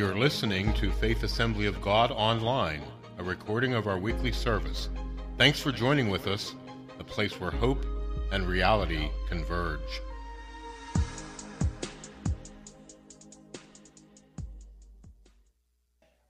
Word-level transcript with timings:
You're 0.00 0.16
listening 0.16 0.72
to 0.76 0.90
Faith 0.92 1.24
Assembly 1.24 1.66
of 1.66 1.82
God 1.82 2.10
Online, 2.10 2.80
a 3.18 3.22
recording 3.22 3.74
of 3.74 3.86
our 3.86 3.98
weekly 3.98 4.32
service. 4.32 4.88
Thanks 5.36 5.60
for 5.60 5.72
joining 5.72 6.08
with 6.08 6.26
us, 6.26 6.54
the 6.96 7.04
place 7.04 7.38
where 7.38 7.50
hope 7.50 7.84
and 8.32 8.48
reality 8.48 9.10
converge. 9.28 10.00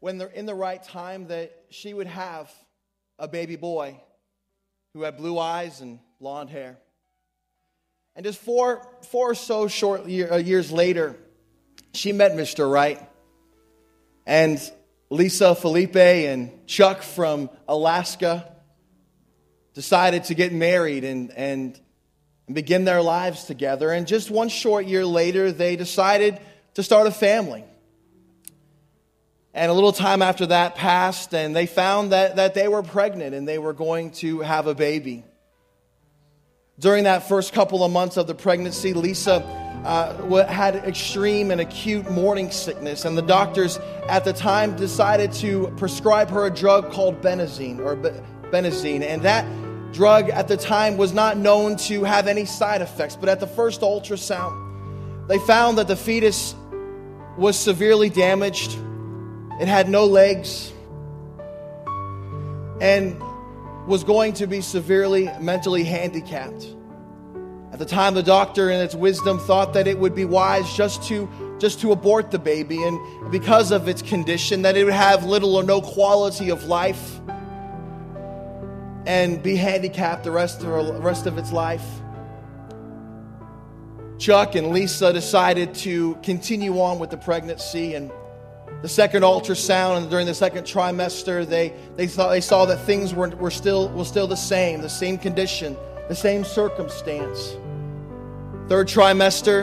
when 0.00 0.18
they're 0.18 0.27
in 0.27 0.46
the 0.46 0.55
right 0.55 0.82
time 0.82 1.29
that 1.29 1.52
she 1.71 1.95
would 1.95 2.09
have 2.09 2.50
a 3.21 3.29
baby 3.29 3.55
boy 3.55 4.00
who 4.95 5.02
had 5.02 5.16
blue 5.16 5.39
eyes 5.39 5.80
and 5.80 6.00
blonde 6.18 6.50
hair. 6.50 6.77
And 8.16 8.27
just 8.27 8.41
four, 8.41 8.84
four 9.11 9.30
or 9.30 9.34
so 9.37 9.68
short 9.68 10.07
year, 10.07 10.32
uh, 10.32 10.39
years 10.39 10.73
later, 10.73 11.14
she 11.93 12.10
met 12.10 12.32
Mr. 12.32 12.68
Right. 12.68 13.06
And 14.27 14.60
Lisa 15.10 15.55
Felipe 15.55 15.97
and 15.97 16.66
Chuck 16.66 17.02
from 17.02 17.51
Alaska 17.66 18.51
decided 19.74 20.24
to 20.24 20.34
get 20.34 20.52
married 20.52 21.05
and, 21.05 21.30
and, 21.37 21.80
begin 22.52 22.84
their 22.84 23.01
lives 23.01 23.45
together. 23.45 23.92
And 23.92 24.09
just 24.09 24.28
one 24.28 24.48
short 24.48 24.84
year 24.84 25.06
later, 25.06 25.52
they 25.52 25.77
decided 25.77 26.41
to 26.75 26.83
start 26.83 27.06
a 27.06 27.12
family. 27.12 27.64
And 29.55 29.70
a 29.70 29.75
little 29.75 29.92
time 29.92 30.23
after 30.23 30.47
that 30.47 30.75
passed, 30.75 31.34
and 31.34 31.55
they 31.55 31.66
found 31.66 32.12
that, 32.12 32.37
that 32.37 32.55
they 32.55 32.69
were 32.69 32.83
pregnant 32.83 33.34
and 33.34 33.47
they 33.47 33.59
were 33.59 33.73
going 33.73 34.12
to 34.12 34.41
have 34.41 34.66
a 34.66 34.75
baby. 34.75 35.25
During 36.78 37.05
that 37.05 37.28
first 37.28 37.52
couple 37.52 37.84
of 37.84 37.92
months 37.92 38.16
of 38.16 38.27
the 38.27 38.34
pregnancy, 38.34 38.95
Lisa 38.95 39.41
uh, 39.84 40.45
had 40.47 40.77
extreme 40.77 41.51
and 41.51 41.61
acute 41.61 42.11
morning 42.11 42.51
sickness, 42.51 43.05
and 43.05 43.16
the 43.16 43.23
doctors 43.23 43.79
at 44.09 44.25
the 44.25 44.33
time 44.33 44.77
decided 44.77 45.33
to 45.33 45.72
prescribe 45.77 46.31
her 46.31 46.47
a 46.47 46.50
drug 46.50 46.91
called 46.92 47.20
Benazine 47.20 47.78
or 47.78 47.97
Benazine, 48.50 49.03
and 49.03 49.22
that 49.22 49.45
drug 49.92 50.31
at 50.31 50.48
the 50.48 50.56
time 50.56 50.97
was 50.97 51.12
not 51.12 51.37
known 51.37 51.77
to 51.77 52.05
have 52.05 52.27
any 52.27 52.45
side 52.45 52.83
effects. 52.83 53.17
But 53.17 53.28
at 53.28 53.41
the 53.41 53.47
first 53.47 53.81
ultrasound, 53.81 55.28
they 55.28 55.39
found 55.39 55.78
that 55.78 55.89
the 55.89 55.97
fetus 55.97 56.55
was 57.37 57.59
severely 57.59 58.11
damaged 58.11 58.77
it 59.61 59.69
had 59.69 59.91
no 59.91 60.06
legs 60.06 60.72
and 62.81 63.20
was 63.87 64.05
going 64.05 64.33
to 64.33 64.47
be 64.47 64.62
severely 64.62 65.28
mentally 65.39 65.84
handicapped. 65.84 66.67
At 67.72 67.78
the 67.78 67.84
time, 67.84 68.14
the 68.14 68.22
doctor, 68.22 68.70
in 68.70 68.80
its 68.80 68.94
wisdom, 68.94 69.38
thought 69.38 69.72
that 69.74 69.86
it 69.86 69.98
would 69.98 70.14
be 70.14 70.24
wise 70.24 70.72
just 70.74 71.02
to 71.04 71.28
just 71.60 71.80
to 71.80 71.92
abort 71.92 72.30
the 72.30 72.38
baby, 72.38 72.82
and 72.82 73.30
because 73.30 73.70
of 73.70 73.86
its 73.86 74.00
condition, 74.00 74.62
that 74.62 74.78
it 74.78 74.84
would 74.84 74.94
have 74.94 75.24
little 75.24 75.56
or 75.56 75.62
no 75.62 75.82
quality 75.82 76.50
of 76.50 76.64
life 76.64 77.20
and 79.06 79.42
be 79.42 79.56
handicapped 79.56 80.24
the 80.24 80.30
rest 80.30 80.62
of, 80.62 81.04
rest 81.04 81.26
of 81.26 81.36
its 81.36 81.52
life. 81.52 81.84
Chuck 84.18 84.54
and 84.54 84.68
Lisa 84.68 85.12
decided 85.12 85.74
to 85.76 86.14
continue 86.22 86.78
on 86.80 86.98
with 86.98 87.10
the 87.10 87.16
pregnancy 87.16 87.94
and 87.94 88.10
the 88.82 88.88
second 88.88 89.22
ultrasound 89.22 89.98
and 89.98 90.10
during 90.10 90.26
the 90.26 90.34
second 90.34 90.64
trimester, 90.64 91.46
they, 91.46 91.74
they, 91.96 92.06
saw, 92.06 92.30
they 92.30 92.41
saw 92.41 92.64
that 92.66 92.78
things 92.80 93.14
were, 93.14 93.28
were, 93.30 93.50
still, 93.50 93.88
were 93.91 94.04
still 94.04 94.26
the 94.26 94.36
same, 94.36 94.80
the 94.80 94.88
same 94.88 95.18
condition, 95.18 95.76
the 96.11 96.16
same 96.16 96.42
circumstance. 96.42 97.56
Third 98.69 98.89
trimester, 98.89 99.62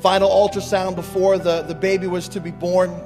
final 0.00 0.30
ultrasound 0.30 0.96
before 0.96 1.36
the, 1.36 1.60
the 1.60 1.74
baby 1.74 2.06
was 2.06 2.30
to 2.30 2.40
be 2.40 2.50
born, 2.50 2.98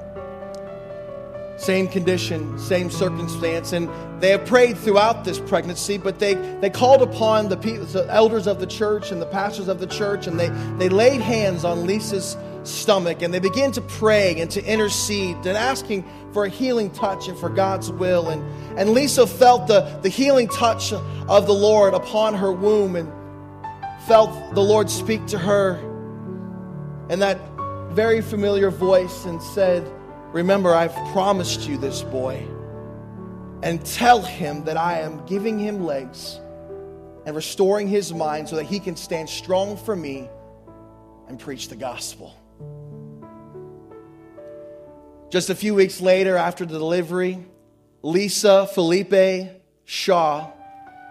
same 1.57 1.89
condition, 1.89 2.57
same 2.61 2.93
circumstance. 2.93 3.73
And 3.73 3.91
they 4.23 4.31
have 4.31 4.47
prayed 4.47 4.79
throughout 4.79 5.25
this 5.25 5.41
pregnancy, 5.41 5.99
but 5.99 6.21
they, 6.21 6.35
they 6.61 6.71
called 6.71 7.03
upon 7.03 7.49
the, 7.49 7.57
people, 7.57 7.87
the 7.87 8.07
elders 8.09 8.47
of 8.47 8.61
the 8.61 8.69
church 8.69 9.11
and 9.11 9.21
the 9.21 9.27
pastors 9.27 9.67
of 9.67 9.81
the 9.81 9.89
church, 9.89 10.29
and 10.29 10.39
they, 10.39 10.51
they 10.79 10.89
laid 10.89 11.21
hands 11.21 11.65
on 11.65 11.89
Lisa's 11.89 12.37
stomach 12.65 13.23
and 13.23 13.33
they 13.33 13.39
begin 13.39 13.73
to 13.73 13.81
pray 13.81 14.41
and 14.41 14.51
to 14.51 14.65
intercede 14.65 15.37
and 15.37 15.57
asking 15.57 16.05
for 16.33 16.45
a 16.45 16.49
healing 16.49 16.91
touch 16.91 17.29
and 17.29 17.39
for 17.39 17.49
God's 17.49 17.91
will. 17.91 18.29
And, 18.29 18.43
and 18.79 18.91
Lisa 18.91 19.27
felt 19.27 19.67
the, 19.67 19.99
the 20.03 20.09
healing 20.09 20.49
touch 20.49 20.93
of 20.93 21.47
the 21.47 21.55
Lord 21.55 21.95
upon 21.95 22.35
her 22.35 22.53
womb 22.53 22.97
and 22.97 23.11
felt 24.07 24.55
the 24.55 24.63
Lord 24.63 24.91
speak 24.91 25.27
to 25.27 25.39
her 25.39 25.77
in 27.09 27.19
that 27.21 27.39
very 27.91 28.21
familiar 28.21 28.71
voice 28.71 29.25
and 29.27 29.43
said, 29.43 29.91
Remember, 30.33 30.75
I've 30.75 30.95
promised 31.13 31.69
you 31.69 31.77
this 31.77 32.03
boy. 32.03 32.47
And 33.63 33.85
tell 33.85 34.23
him 34.23 34.65
that 34.65 34.77
I 34.77 35.01
am 35.01 35.25
giving 35.27 35.59
him 35.59 35.85
legs 35.85 36.41
and 37.27 37.37
restoring 37.37 37.87
his 37.87 38.13
mind 38.13 38.49
so 38.49 38.57
that 38.57 38.65
he 38.65 38.81
can 38.81 38.97
stand 38.97 39.29
strong 39.29 39.77
for 39.77 39.95
me 39.95 40.29
and 41.29 41.39
preach 41.39 41.69
the 41.69 41.77
gospel. 41.77 42.35
Just 45.33 45.49
a 45.49 45.55
few 45.55 45.75
weeks 45.75 46.03
later, 46.03 46.37
after 46.37 46.67
the 46.67 46.77
delivery, 46.79 47.39
Lisa 48.03 48.67
Felipe 48.67 49.49
Shaw 49.87 50.53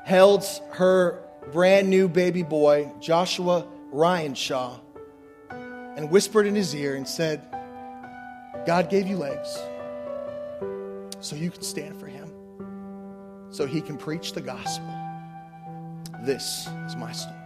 held 0.06 0.46
her 0.74 1.24
brand 1.52 1.90
new 1.90 2.08
baby 2.08 2.44
boy, 2.44 2.92
Joshua 3.00 3.66
Ryan 3.92 4.36
Shaw, 4.36 4.78
and 5.50 6.12
whispered 6.12 6.46
in 6.46 6.54
his 6.54 6.76
ear 6.76 6.94
and 6.94 7.08
said, 7.08 7.42
God 8.68 8.92
gave 8.92 9.08
you 9.08 9.18
legs 9.18 9.58
so 11.20 11.36
you 11.36 11.50
can 11.50 11.64
stand 11.64 12.00
for 12.00 12.06
him, 12.06 12.32
so 13.50 13.66
he 13.66 13.82
can 13.82 13.98
preach 13.98 14.34
the 14.34 14.42
gospel. 14.42 14.94
This 16.22 16.70
is 16.86 16.96
my 16.96 17.12
story. 17.12 17.38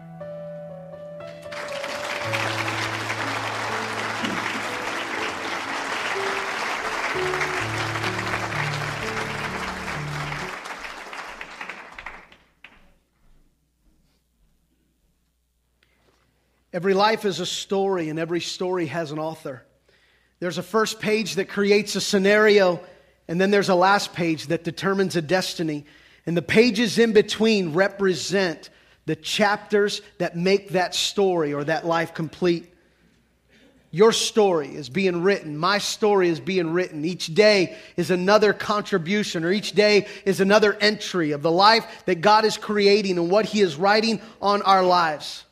Every 16.75 16.93
life 16.93 17.23
is 17.23 17.39
a 17.39 17.45
story, 17.45 18.09
and 18.09 18.19
every 18.19 18.41
story 18.41 18.87
has 18.87 19.13
an 19.13 19.17
author. 19.17 19.63
There's 20.41 20.57
a 20.57 20.61
first 20.61 20.99
page 20.99 21.35
that 21.35 21.47
creates 21.47 21.95
a 21.95 22.01
scenario, 22.01 22.81
and 23.29 23.39
then 23.39 23.49
there's 23.49 23.69
a 23.69 23.75
last 23.75 24.11
page 24.11 24.47
that 24.47 24.65
determines 24.65 25.15
a 25.15 25.21
destiny. 25.21 25.85
And 26.25 26.35
the 26.35 26.41
pages 26.41 26.99
in 26.99 27.13
between 27.13 27.71
represent 27.71 28.71
the 29.05 29.15
chapters 29.15 30.01
that 30.17 30.35
make 30.35 30.71
that 30.71 30.93
story 30.93 31.53
or 31.53 31.63
that 31.63 31.85
life 31.85 32.13
complete. 32.13 32.69
Your 33.91 34.11
story 34.11 34.75
is 34.75 34.89
being 34.89 35.23
written. 35.23 35.57
My 35.57 35.77
story 35.77 36.27
is 36.27 36.41
being 36.41 36.73
written. 36.73 37.05
Each 37.05 37.33
day 37.33 37.77
is 37.95 38.11
another 38.11 38.51
contribution, 38.51 39.45
or 39.45 39.51
each 39.53 39.71
day 39.71 40.07
is 40.25 40.41
another 40.41 40.73
entry 40.73 41.31
of 41.31 41.41
the 41.41 41.51
life 41.51 42.03
that 42.03 42.19
God 42.19 42.43
is 42.43 42.57
creating 42.57 43.17
and 43.17 43.31
what 43.31 43.45
He 43.45 43.61
is 43.61 43.77
writing 43.77 44.19
on 44.41 44.61
our 44.63 44.83
lives. 44.83 45.45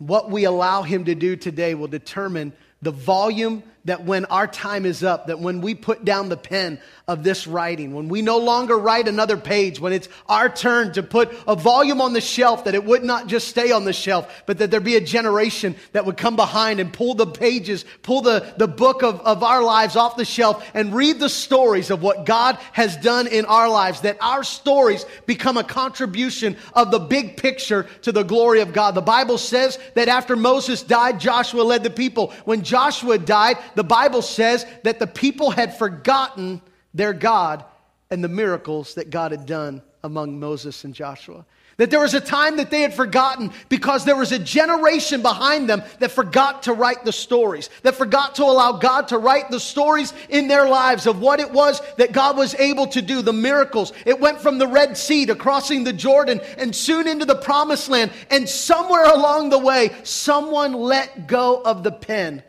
What 0.00 0.30
we 0.30 0.44
allow 0.44 0.82
Him 0.82 1.04
to 1.04 1.14
do 1.14 1.36
today 1.36 1.74
will 1.74 1.86
determine 1.86 2.54
the 2.80 2.90
volume 2.90 3.62
that 3.86 4.04
when 4.04 4.26
our 4.26 4.46
time 4.46 4.84
is 4.84 5.02
up, 5.02 5.28
that 5.28 5.40
when 5.40 5.60
we 5.60 5.74
put 5.74 6.04
down 6.04 6.28
the 6.28 6.36
pen 6.36 6.78
of 7.08 7.24
this 7.24 7.46
writing, 7.46 7.94
when 7.94 8.08
we 8.08 8.22
no 8.22 8.38
longer 8.38 8.78
write 8.78 9.08
another 9.08 9.36
page, 9.36 9.80
when 9.80 9.92
it's 9.92 10.08
our 10.28 10.48
turn 10.48 10.92
to 10.92 11.02
put 11.02 11.32
a 11.48 11.56
volume 11.56 12.00
on 12.00 12.12
the 12.12 12.20
shelf, 12.20 12.64
that 12.64 12.74
it 12.74 12.84
would 12.84 13.02
not 13.02 13.26
just 13.26 13.48
stay 13.48 13.72
on 13.72 13.84
the 13.84 13.92
shelf, 13.92 14.42
but 14.46 14.58
that 14.58 14.70
there 14.70 14.80
be 14.80 14.96
a 14.96 15.00
generation 15.00 15.74
that 15.92 16.04
would 16.04 16.16
come 16.16 16.36
behind 16.36 16.78
and 16.78 16.92
pull 16.92 17.14
the 17.14 17.26
pages, 17.26 17.84
pull 18.02 18.20
the, 18.20 18.52
the 18.58 18.68
book 18.68 19.02
of, 19.02 19.20
of 19.22 19.42
our 19.42 19.62
lives 19.62 19.96
off 19.96 20.16
the 20.16 20.24
shelf 20.24 20.68
and 20.74 20.94
read 20.94 21.18
the 21.18 21.28
stories 21.28 21.90
of 21.90 22.02
what 22.02 22.26
God 22.26 22.58
has 22.72 22.96
done 22.98 23.26
in 23.26 23.44
our 23.46 23.68
lives, 23.68 24.02
that 24.02 24.18
our 24.20 24.44
stories 24.44 25.06
become 25.26 25.56
a 25.56 25.64
contribution 25.64 26.56
of 26.74 26.90
the 26.90 26.98
big 26.98 27.38
picture 27.38 27.88
to 28.02 28.12
the 28.12 28.22
glory 28.22 28.60
of 28.60 28.72
God. 28.72 28.94
The 28.94 29.00
Bible 29.00 29.38
says 29.38 29.78
that 29.94 30.08
after 30.08 30.36
Moses 30.36 30.82
died, 30.82 31.18
Joshua 31.18 31.62
led 31.62 31.82
the 31.82 31.90
people. 31.90 32.32
When 32.44 32.62
Joshua 32.62 33.18
died, 33.18 33.56
the 33.74 33.84
Bible 33.84 34.22
says 34.22 34.66
that 34.84 34.98
the 34.98 35.06
people 35.06 35.50
had 35.50 35.76
forgotten 35.76 36.60
their 36.94 37.12
God 37.12 37.64
and 38.10 38.22
the 38.24 38.28
miracles 38.28 38.94
that 38.94 39.10
God 39.10 39.30
had 39.30 39.46
done 39.46 39.82
among 40.02 40.40
Moses 40.40 40.84
and 40.84 40.94
Joshua. 40.94 41.44
That 41.76 41.90
there 41.90 42.00
was 42.00 42.12
a 42.12 42.20
time 42.20 42.58
that 42.58 42.70
they 42.70 42.82
had 42.82 42.92
forgotten 42.92 43.52
because 43.70 44.04
there 44.04 44.16
was 44.16 44.32
a 44.32 44.38
generation 44.38 45.22
behind 45.22 45.66
them 45.66 45.82
that 45.98 46.10
forgot 46.10 46.64
to 46.64 46.74
write 46.74 47.06
the 47.06 47.12
stories, 47.12 47.70
that 47.84 47.94
forgot 47.94 48.34
to 48.34 48.44
allow 48.44 48.72
God 48.72 49.08
to 49.08 49.18
write 49.18 49.50
the 49.50 49.60
stories 49.60 50.12
in 50.28 50.46
their 50.46 50.68
lives 50.68 51.06
of 51.06 51.20
what 51.20 51.40
it 51.40 51.50
was 51.50 51.80
that 51.96 52.12
God 52.12 52.36
was 52.36 52.54
able 52.56 52.88
to 52.88 53.00
do, 53.00 53.22
the 53.22 53.32
miracles. 53.32 53.94
It 54.04 54.20
went 54.20 54.42
from 54.42 54.58
the 54.58 54.66
Red 54.66 54.98
Sea 54.98 55.24
to 55.26 55.34
crossing 55.34 55.84
the 55.84 55.92
Jordan 55.94 56.42
and 56.58 56.76
soon 56.76 57.08
into 57.08 57.24
the 57.24 57.36
promised 57.36 57.88
land. 57.88 58.10
And 58.30 58.46
somewhere 58.46 59.06
along 59.06 59.48
the 59.48 59.58
way, 59.58 59.92
someone 60.02 60.74
let 60.74 61.26
go 61.28 61.62
of 61.62 61.82
the 61.82 61.92
pen 61.92 62.42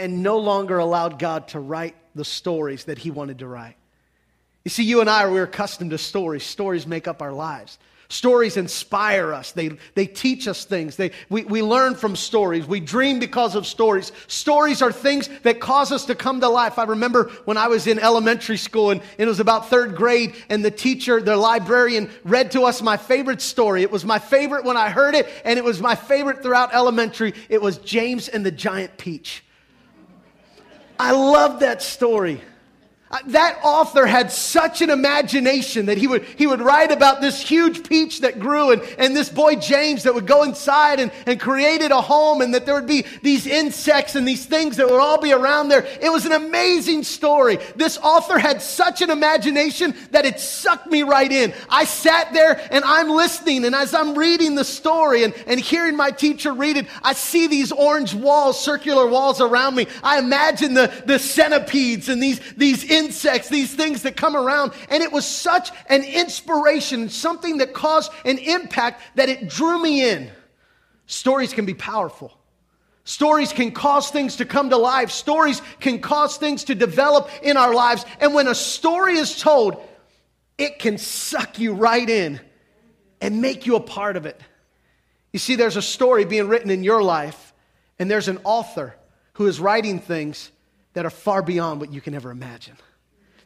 and 0.00 0.22
no 0.22 0.38
longer 0.38 0.78
allowed 0.78 1.18
God 1.18 1.48
to 1.48 1.60
write 1.60 1.94
the 2.14 2.24
stories 2.24 2.84
that 2.84 2.98
he 2.98 3.10
wanted 3.10 3.38
to 3.38 3.46
write. 3.46 3.76
You 4.64 4.70
see, 4.70 4.84
you 4.84 5.00
and 5.00 5.08
I, 5.08 5.26
we're 5.28 5.44
accustomed 5.44 5.90
to 5.92 5.98
stories. 5.98 6.42
Stories 6.42 6.86
make 6.86 7.06
up 7.06 7.22
our 7.22 7.32
lives. 7.32 7.78
Stories 8.10 8.56
inspire 8.56 9.32
us. 9.32 9.52
They, 9.52 9.70
they 9.94 10.06
teach 10.06 10.48
us 10.48 10.64
things. 10.64 10.96
They, 10.96 11.12
we, 11.28 11.44
we 11.44 11.62
learn 11.62 11.94
from 11.94 12.16
stories. 12.16 12.66
We 12.66 12.80
dream 12.80 13.20
because 13.20 13.54
of 13.54 13.68
stories. 13.68 14.10
Stories 14.26 14.82
are 14.82 14.90
things 14.90 15.30
that 15.44 15.60
cause 15.60 15.92
us 15.92 16.06
to 16.06 16.16
come 16.16 16.40
to 16.40 16.48
life. 16.48 16.76
I 16.76 16.84
remember 16.84 17.30
when 17.44 17.56
I 17.56 17.68
was 17.68 17.86
in 17.86 18.00
elementary 18.00 18.56
school 18.56 18.90
and 18.90 19.00
it 19.16 19.26
was 19.26 19.38
about 19.38 19.70
third 19.70 19.94
grade 19.94 20.34
and 20.48 20.64
the 20.64 20.72
teacher, 20.72 21.22
the 21.22 21.36
librarian 21.36 22.10
read 22.24 22.50
to 22.50 22.62
us 22.62 22.82
my 22.82 22.96
favorite 22.96 23.40
story. 23.40 23.82
It 23.82 23.92
was 23.92 24.04
my 24.04 24.18
favorite 24.18 24.64
when 24.64 24.76
I 24.76 24.90
heard 24.90 25.14
it 25.14 25.28
and 25.44 25.56
it 25.56 25.64
was 25.64 25.80
my 25.80 25.94
favorite 25.94 26.42
throughout 26.42 26.74
elementary. 26.74 27.32
It 27.48 27.62
was 27.62 27.78
James 27.78 28.26
and 28.26 28.44
the 28.44 28.50
Giant 28.50 28.98
Peach. 28.98 29.44
I 31.02 31.12
love 31.12 31.60
that 31.60 31.80
story. 31.80 32.42
Uh, 33.12 33.18
that 33.26 33.58
author 33.64 34.06
had 34.06 34.30
such 34.30 34.82
an 34.82 34.88
imagination 34.88 35.86
that 35.86 35.98
he 35.98 36.06
would, 36.06 36.22
he 36.22 36.46
would 36.46 36.60
write 36.60 36.92
about 36.92 37.20
this 37.20 37.40
huge 37.40 37.88
peach 37.88 38.20
that 38.20 38.38
grew 38.38 38.70
and, 38.70 38.80
and 38.98 39.16
this 39.16 39.28
boy 39.28 39.56
James 39.56 40.04
that 40.04 40.14
would 40.14 40.28
go 40.28 40.44
inside 40.44 41.00
and, 41.00 41.10
and 41.26 41.40
created 41.40 41.90
a 41.90 42.00
home 42.00 42.40
and 42.40 42.54
that 42.54 42.66
there 42.66 42.74
would 42.76 42.86
be 42.86 43.04
these 43.22 43.48
insects 43.48 44.14
and 44.14 44.28
these 44.28 44.46
things 44.46 44.76
that 44.76 44.88
would 44.88 45.00
all 45.00 45.20
be 45.20 45.32
around 45.32 45.70
there. 45.70 45.88
It 46.00 46.08
was 46.12 46.24
an 46.24 46.30
amazing 46.30 47.02
story. 47.02 47.58
This 47.74 47.98
author 47.98 48.38
had 48.38 48.62
such 48.62 49.02
an 49.02 49.10
imagination 49.10 49.92
that 50.12 50.24
it 50.24 50.38
sucked 50.38 50.86
me 50.86 51.02
right 51.02 51.32
in. 51.32 51.52
I 51.68 51.86
sat 51.86 52.32
there 52.32 52.60
and 52.70 52.84
I'm 52.84 53.08
listening 53.08 53.64
and 53.64 53.74
as 53.74 53.92
I'm 53.92 54.16
reading 54.16 54.54
the 54.54 54.64
story 54.64 55.24
and, 55.24 55.34
and 55.48 55.58
hearing 55.58 55.96
my 55.96 56.12
teacher 56.12 56.52
read 56.52 56.76
it, 56.76 56.86
I 57.02 57.14
see 57.14 57.48
these 57.48 57.72
orange 57.72 58.14
walls, 58.14 58.64
circular 58.64 59.08
walls 59.08 59.40
around 59.40 59.74
me. 59.74 59.88
I 60.04 60.20
imagine 60.20 60.74
the, 60.74 60.92
the 61.06 61.18
centipedes 61.18 62.08
and 62.08 62.22
these, 62.22 62.38
these 62.56 62.84
insects, 62.84 62.99
these 63.08 63.74
things 63.74 64.02
that 64.02 64.16
come 64.16 64.36
around. 64.36 64.72
And 64.88 65.02
it 65.02 65.12
was 65.12 65.26
such 65.26 65.70
an 65.86 66.02
inspiration, 66.02 67.08
something 67.08 67.58
that 67.58 67.72
caused 67.72 68.12
an 68.24 68.38
impact 68.38 69.02
that 69.16 69.28
it 69.28 69.48
drew 69.48 69.80
me 69.80 70.08
in. 70.08 70.30
Stories 71.06 71.52
can 71.52 71.66
be 71.66 71.74
powerful. 71.74 72.36
Stories 73.04 73.52
can 73.52 73.72
cause 73.72 74.10
things 74.10 74.36
to 74.36 74.44
come 74.44 74.70
to 74.70 74.76
life. 74.76 75.10
Stories 75.10 75.60
can 75.80 76.00
cause 76.00 76.36
things 76.36 76.64
to 76.64 76.74
develop 76.74 77.28
in 77.42 77.56
our 77.56 77.74
lives. 77.74 78.04
And 78.20 78.34
when 78.34 78.46
a 78.46 78.54
story 78.54 79.16
is 79.16 79.40
told, 79.40 79.82
it 80.58 80.78
can 80.78 80.98
suck 80.98 81.58
you 81.58 81.72
right 81.72 82.08
in 82.08 82.38
and 83.20 83.40
make 83.40 83.66
you 83.66 83.76
a 83.76 83.80
part 83.80 84.16
of 84.16 84.26
it. 84.26 84.40
You 85.32 85.38
see, 85.38 85.56
there's 85.56 85.76
a 85.76 85.82
story 85.82 86.24
being 86.24 86.48
written 86.48 86.70
in 86.70 86.84
your 86.84 87.02
life, 87.02 87.54
and 87.98 88.10
there's 88.10 88.28
an 88.28 88.38
author 88.44 88.94
who 89.34 89.46
is 89.46 89.58
writing 89.58 90.00
things 90.00 90.50
that 90.94 91.06
are 91.06 91.10
far 91.10 91.42
beyond 91.42 91.80
what 91.80 91.92
you 91.92 92.00
can 92.00 92.14
ever 92.14 92.30
imagine. 92.30 92.76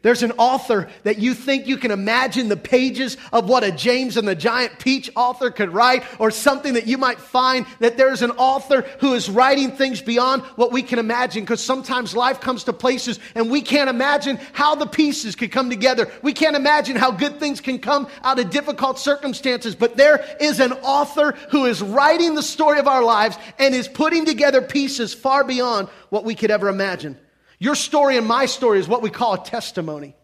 There's 0.05 0.23
an 0.23 0.33
author 0.33 0.91
that 1.05 1.17
you 1.17 1.33
think 1.33 1.67
you 1.67 1.79
can 1.79 1.91
imagine 1.91 2.51
the 2.51 2.59
pages 2.59 3.17
of 3.33 3.49
what 3.49 3.65
a 3.65 3.73
James 3.73 4.19
and 4.19 4.29
the 4.29 4.35
Giant 4.35 4.79
Peach 4.79 5.11
author 5.17 5.51
could 5.51 5.73
write, 5.73 6.05
or 6.21 6.31
something 6.31 6.75
that 6.75 6.87
you 6.87 6.99
might 6.99 7.19
find 7.19 7.65
that 7.79 7.97
there's 7.97 8.21
an 8.21 8.33
author 8.33 8.83
who 9.01 9.15
is 9.15 9.31
writing 9.31 9.71
things 9.71 10.03
beyond 10.03 10.43
what 10.57 10.73
we 10.73 10.83
can 10.83 10.99
imagine. 10.99 11.43
Because 11.43 11.63
sometimes 11.63 12.15
life 12.15 12.43
comes 12.43 12.65
to 12.65 12.75
places 12.75 13.19
and 13.35 13.51
we 13.51 13.63
can't 13.63 13.89
imagine 13.89 14.39
how 14.53 14.75
the 14.75 14.85
pieces 14.85 15.37
could 15.37 15.51
come 15.51 15.71
together. 15.71 16.13
We 16.21 16.35
can't 16.35 16.55
imagine 16.55 16.97
how 16.97 17.11
good 17.11 17.41
things 17.41 17.63
can 17.63 17.79
come 17.79 18.07
out 18.23 18.39
of 18.39 18.51
difficult 18.51 18.99
circumstances. 18.99 19.75
But 19.75 19.97
there 19.97 20.23
is 20.39 20.61
an 20.61 20.73
author 20.73 21.33
who 21.49 21.65
is 21.65 21.81
writing 21.81 22.35
the 22.35 22.43
story 22.43 22.79
of 22.79 22.87
our 22.87 23.03
lives 23.03 23.39
and 23.59 23.75
is 23.75 23.89
putting 23.89 24.27
together 24.27 24.61
pieces 24.61 25.15
far 25.15 25.45
beyond 25.45 25.89
what 26.11 26.25
we 26.25 26.35
could 26.35 26.51
ever 26.51 26.69
imagine. 26.69 27.19
Your 27.59 27.75
story 27.75 28.17
and 28.17 28.27
my 28.27 28.47
story 28.47 28.79
is 28.79 28.89
what 28.89 29.03
we 29.03 29.11
call 29.11 29.35
a 29.35 29.45
testimony. 29.45 30.15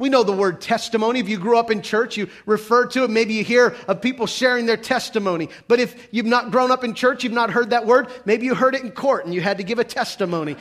We 0.00 0.08
know 0.08 0.22
the 0.22 0.32
word 0.32 0.62
testimony. 0.62 1.20
If 1.20 1.28
you 1.28 1.38
grew 1.38 1.58
up 1.58 1.70
in 1.70 1.82
church, 1.82 2.16
you 2.16 2.30
refer 2.46 2.86
to 2.86 3.04
it. 3.04 3.10
Maybe 3.10 3.34
you 3.34 3.44
hear 3.44 3.76
of 3.86 4.00
people 4.00 4.26
sharing 4.26 4.64
their 4.64 4.78
testimony. 4.78 5.50
But 5.68 5.78
if 5.78 6.08
you've 6.10 6.24
not 6.24 6.50
grown 6.50 6.70
up 6.70 6.84
in 6.84 6.94
church, 6.94 7.22
you've 7.22 7.34
not 7.34 7.50
heard 7.50 7.68
that 7.70 7.84
word, 7.84 8.08
maybe 8.24 8.46
you 8.46 8.54
heard 8.54 8.74
it 8.74 8.82
in 8.82 8.92
court 8.92 9.26
and 9.26 9.34
you 9.34 9.42
had 9.42 9.58
to 9.58 9.62
give 9.62 9.78
a 9.78 9.84
testimony. 9.84 10.56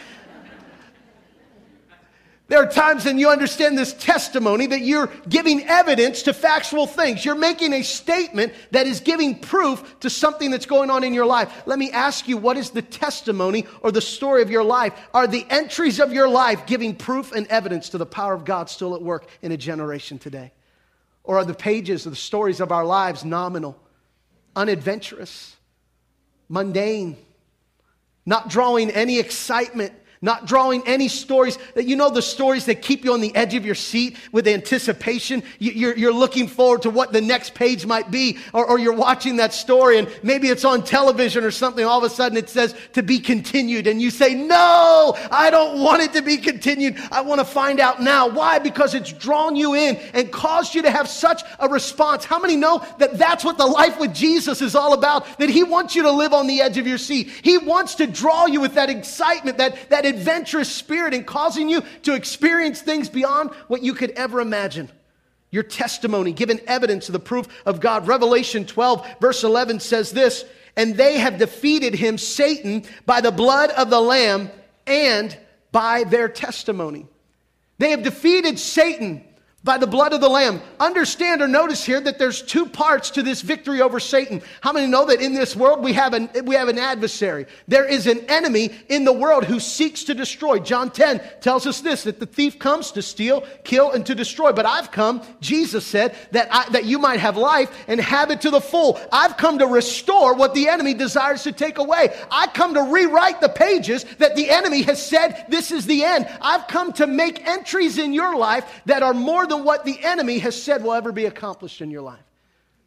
There 2.50 2.60
are 2.63 2.69
times 2.69 3.06
when 3.06 3.19
you 3.19 3.30
understand 3.30 3.78
this 3.78 3.94
testimony 3.94 4.66
that 4.66 4.81
you're 4.81 5.12
giving 5.30 5.68
evidence 5.68 6.24
to 6.24 6.34
factual 6.34 6.88
things. 6.88 7.24
You're 7.24 7.36
making 7.36 7.74
a 7.74 7.84
statement 7.84 8.54
that 8.72 8.88
is 8.88 9.01
giving 9.01 9.38
proof 9.38 10.00
to 10.00 10.10
something 10.10 10.50
that's 10.50 10.66
going 10.66 10.90
on 10.90 11.04
in 11.04 11.13
your 11.13 11.28
life. 11.28 11.63
Let 11.68 11.78
me 11.78 11.92
ask 11.92 12.28
you, 12.28 12.38
what 12.38 12.57
is 12.57 12.72
the 12.72 12.81
testimony 12.81 13.68
or 13.81 13.92
the 13.92 14.01
story 14.01 14.42
of 14.42 14.50
your 14.50 14.63
life? 14.63 14.94
Are 15.13 15.28
the 15.28 15.46
entries 15.48 16.00
of 16.00 16.12
your 16.12 16.28
life 16.28 16.66
giving 16.66 16.96
proof 16.96 17.34
and 17.34 17.46
evidence 17.48 17.90
to 17.90 18.00
the 18.00 18.07
power 18.07 18.34
of 18.34 18.46
God 18.46 18.68
still 18.68 18.96
at 18.96 19.01
work 19.04 19.28
in 19.44 19.51
a 19.51 19.57
generation 19.57 20.18
today? 20.18 20.51
Or 21.24 21.38
are 21.38 21.46
the 21.46 21.54
pages 21.54 22.07
of 22.07 22.13
the 22.13 22.16
stories 22.16 22.60
of 22.60 22.72
our 22.72 22.84
lives 22.84 23.24
nominal, 23.24 23.80
unadventurous, 24.56 25.56
mundane, 26.50 27.16
not 28.25 28.50
drawing 28.50 28.90
any 28.90 29.19
excitement 29.19 29.94
not 30.21 30.45
drawing 30.45 30.86
any 30.86 31.07
stories 31.07 31.57
that 31.75 31.86
you 31.86 31.95
know 31.95 32.10
the 32.10 32.21
stories 32.21 32.66
that 32.66 32.81
keep 32.81 33.06
you 33.06 33.13
on 33.13 33.21
the 33.21 33.33
edge 33.36 33.56
of 33.56 33.66
your 33.66 33.75
seat 33.75 34.18
with 34.31 34.48
anticipation. 34.48 35.44
You're, 35.60 35.98
you're 35.98 36.13
looking 36.13 36.48
forward 36.48 36.81
to 36.81 36.89
what 36.89 37.13
the 37.13 37.21
next 37.21 37.54
page 37.54 37.86
might 37.86 38.12
be, 38.12 38.38
or, 38.54 38.66
or, 38.66 38.80
you're 38.80 38.94
watching 38.94 39.38
that 39.38 39.54
story 39.54 39.98
and 39.98 40.10
maybe 40.24 40.48
it's 40.50 40.66
on 40.66 40.83
television 40.83 41.44
or 41.44 41.51
something. 41.51 41.86
All 41.86 41.98
of 41.98 42.04
a 42.04 42.10
sudden 42.13 42.38
it 42.38 42.50
says 42.50 42.75
to 42.94 43.04
be 43.04 43.19
continued, 43.19 43.88
and 43.88 44.01
you 44.01 44.10
say, 44.10 44.36
No, 44.36 45.16
I 45.31 45.50
don't 45.50 45.80
want 45.80 46.01
it 46.01 46.13
to 46.13 46.22
be 46.22 46.38
continued. 46.38 46.98
I 47.12 47.22
want 47.22 47.39
to 47.39 47.45
find 47.45 47.80
out 47.80 48.01
now. 48.01 48.27
Why? 48.27 48.60
Because 48.60 48.95
it's 48.95 49.13
drawn 49.13 49.56
you 49.56 49.75
in 49.75 49.95
and 50.13 50.31
caused 50.31 50.75
you 50.75 50.81
to 50.81 50.92
have 50.92 51.07
such 51.07 51.44
a 51.60 51.69
response. 51.69 52.25
How 52.25 52.39
many 52.39 52.56
know 52.56 52.86
that 52.98 53.18
that's 53.18 53.45
what 53.45 53.57
the 53.57 53.65
life 53.65 54.00
with 54.00 54.13
Jesus 54.13 54.62
is 54.62 54.75
all 54.75 54.94
about? 54.94 55.39
That 55.39 55.50
He 55.50 55.63
wants 55.63 55.95
you 55.95 56.04
to 56.04 56.12
live 56.12 56.33
on 56.33 56.48
the 56.48 56.62
edge 56.62 56.77
of 56.77 56.88
your 56.88 56.98
seat. 56.98 57.30
He 57.42 57.57
wants 57.57 57.95
to 57.95 58.07
draw 58.07 58.48
you 58.48 58.60
with 58.60 58.74
that 58.74 58.89
excitement, 58.89 59.57
that, 59.57 59.89
that 59.89 60.06
adventurous 60.10 60.72
spirit 60.72 61.14
and 61.14 61.26
causing 61.26 61.70
you 61.70 61.82
to 62.04 62.14
experience 62.14 62.82
things 62.82 63.10
beyond 63.10 63.52
what 63.68 63.84
you 63.84 63.94
could 63.94 64.12
ever 64.12 64.42
imagine. 64.42 64.90
Your 65.52 65.64
testimony, 65.64 66.32
given 66.32 66.60
evidence 66.68 67.10
of 67.10 67.14
the 67.14 67.20
proof 67.20 67.48
of 67.66 67.80
God. 67.80 68.08
Revelation 68.08 68.66
12, 68.66 69.08
verse 69.20 69.44
11 69.44 69.80
says 69.80 70.12
this 70.12 70.46
And 70.76 70.96
they 70.96 71.18
have 71.18 71.38
defeated 71.38 71.96
him, 71.96 72.18
Satan, 72.18 72.84
by 73.06 73.22
the 73.22 73.32
blood 73.32 73.72
of 73.72 73.90
the 73.90 74.02
Lamb 74.02 74.52
and 74.86 75.36
by 75.72 76.04
their 76.04 76.28
testimony. 76.28 77.08
They 77.80 77.92
have 77.92 78.04
defeated 78.04 78.60
Satan 78.60 79.24
by 79.62 79.78
the 79.78 79.88
blood 79.88 80.13
of 80.13 80.22
the 80.22 80.30
Lamb. 80.30 80.62
Understand 80.80 81.42
or 81.42 81.48
notice 81.48 81.84
here 81.84 82.00
that 82.00 82.18
there's 82.18 82.42
two 82.42 82.66
parts 82.66 83.10
to 83.12 83.24
this 83.24 83.42
victory 83.42 83.82
over 83.82 84.00
Satan. 84.00 84.42
How 84.62 84.72
many 84.72 84.88
know 84.88 85.06
that 85.06 85.22
in 85.22 85.34
this 85.34 85.54
world 85.54 85.84
we 85.84 85.92
have 85.94 86.13
an, 86.13 86.30
we 86.46 86.56
have 86.56 86.70
an 86.70 86.80
adversary? 86.80 87.46
There 87.68 87.86
is 87.86 88.08
an 88.08 88.20
enemy 88.30 88.72
in 88.88 89.04
the 89.04 89.12
world 89.12 89.44
who 89.44 89.60
seeks 89.60 90.06
to 90.06 90.13
destroy. 90.13 90.60
John 90.60 90.89
10 90.92 91.22
tells 91.42 91.68
us 91.68 91.82
this, 91.82 92.04
that 92.04 92.22
the 92.22 92.25
thief 92.25 92.58
comes 92.58 92.92
to 92.94 93.01
steal, 93.01 93.42
kill, 93.66 93.92
and 93.92 94.06
to 94.06 94.16
destroy. 94.16 94.54
But 94.54 94.66
I've 94.66 94.92
come, 94.92 95.22
Jesus 95.42 95.86
said, 95.86 96.16
that, 96.32 96.48
I, 96.51 96.70
that 96.70 96.86
you 96.86 96.98
might 96.98 97.20
have 97.20 97.36
life 97.36 97.70
and 97.89 98.00
have 98.00 98.32
it 98.32 98.42
to 98.42 98.51
the 98.51 98.62
full. 98.62 98.98
I've 99.12 99.36
come 99.36 99.60
to 99.60 99.68
restore 99.68 100.36
what 100.36 100.54
the 100.54 100.70
enemy 100.70 100.94
desires 100.94 101.44
to 101.44 101.51
take 101.51 101.80
away. 101.80 102.16
I 102.32 102.48
come 102.48 102.75
to 102.75 102.84
rewrite 102.84 103.42
the 103.42 103.50
pages 103.50 104.06
that 104.20 104.38
the 104.38 104.50
enemy 104.50 104.84
has 104.84 105.06
said 105.06 105.48
this 105.50 105.72
is 105.72 105.86
the 105.86 106.06
end. 106.06 106.30
I've 106.42 106.68
come 106.68 106.94
to 106.94 107.08
make 107.08 107.46
entries 107.46 107.98
in 107.98 108.13
your 108.13 108.38
life 108.38 108.82
that 108.86 109.04
are 109.04 109.13
more 109.13 109.49
than 109.50 109.63
what 109.63 109.86
the 109.86 110.00
enemy 110.03 110.39
has 110.39 110.62
said 110.62 110.84
will 110.84 110.94
ever 110.94 111.12
be 111.12 111.25
accomplished 111.25 111.82
in 111.82 111.91
your 111.91 112.01
life. 112.01 112.24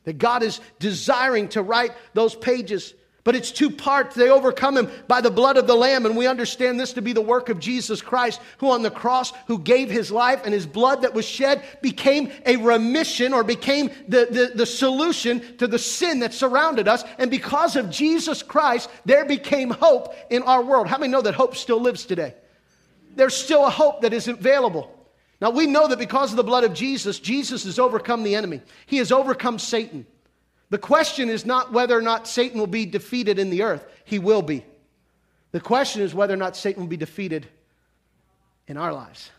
That 0.05 0.19
God 0.19 0.43
is 0.43 0.61
desiring 0.79 1.49
to 1.51 1.63
write 1.63 1.93
those 2.15 2.35
pages. 2.35 2.95
But 3.25 3.37
it's 3.37 3.53
two 3.53 3.71
parts. 3.71 4.17
They 4.17 4.31
overcome 4.31 4.77
him 4.77 4.91
by 5.07 5.21
the 5.21 5.31
blood 5.31 5.57
of 5.57 5.69
the 5.69 5.77
Lamb, 5.77 6.07
and 6.07 6.17
we 6.17 6.27
understand 6.27 6.81
this 6.81 6.95
to 6.95 7.03
be 7.03 7.13
the 7.13 7.21
work 7.21 7.51
of 7.51 7.61
Jesus 7.61 8.03
Christ, 8.03 8.41
who 8.59 8.71
on 8.71 8.83
the 8.83 8.91
cross, 8.91 9.33
who 9.47 9.61
gave 9.61 9.91
his 9.91 10.11
life, 10.11 10.41
and 10.45 10.53
his 10.53 10.67
blood 10.67 11.03
that 11.03 11.15
was 11.15 11.25
shed 11.25 11.63
became 11.83 12.33
a 12.45 12.57
remission 12.57 13.33
or 13.33 13.45
became 13.45 13.93
the, 14.09 14.27
the, 14.29 14.53
the 14.57 14.67
solution 14.67 15.57
to 15.59 15.69
the 15.69 15.79
sin 15.79 16.19
that 16.21 16.35
surrounded 16.35 16.89
us. 16.89 17.05
And 17.19 17.31
because 17.31 17.77
of 17.77 17.91
Jesus 17.91 18.43
Christ, 18.43 18.91
there 19.05 19.25
became 19.25 19.71
hope 19.71 20.15
in 20.29 20.43
our 20.43 20.63
world. 20.63 20.89
How 20.89 20.99
many 20.99 21.13
know 21.13 21.23
that 21.23 21.35
hope 21.35 21.55
still 21.55 21.81
lives 21.81 22.05
today? 22.05 22.35
There's 23.15 23.37
still 23.37 23.65
a 23.65 23.71
hope 23.71 24.03
that 24.03 24.13
is 24.13 24.27
available. 24.27 24.92
Now 25.43 25.51
we 25.51 25.67
know 25.67 25.89
that 25.89 25.99
because 25.99 26.31
of 26.31 26.37
the 26.37 26.45
blood 26.45 26.63
of 26.63 26.73
Jesus, 26.73 27.19
Jesus 27.19 27.65
has 27.65 27.81
overcome 27.81 28.23
the 28.23 28.37
enemy. 28.37 28.63
He 28.87 28.99
has 28.99 29.11
overcome 29.11 29.59
Satan. 29.59 30.07
The 30.71 30.79
question 30.79 31.29
is 31.29 31.45
not 31.45 31.73
whether 31.73 31.99
or 31.99 32.01
not 32.01 32.29
Satan 32.29 32.61
will 32.61 32.69
be 32.69 32.87
defeated 32.87 33.41
in 33.41 33.51
the 33.51 33.63
earth. 33.63 33.85
He 34.05 34.21
will 34.21 34.43
be. 34.43 34.65
The 35.51 35.59
question 35.59 36.01
is 36.01 36.15
whether 36.15 36.33
or 36.33 36.37
not 36.37 36.57
Satan 36.57 36.85
will 36.85 36.89
be 36.89 36.97
defeated 36.97 37.49
in 38.69 38.77
our 38.77 38.93
lives. 38.93 39.33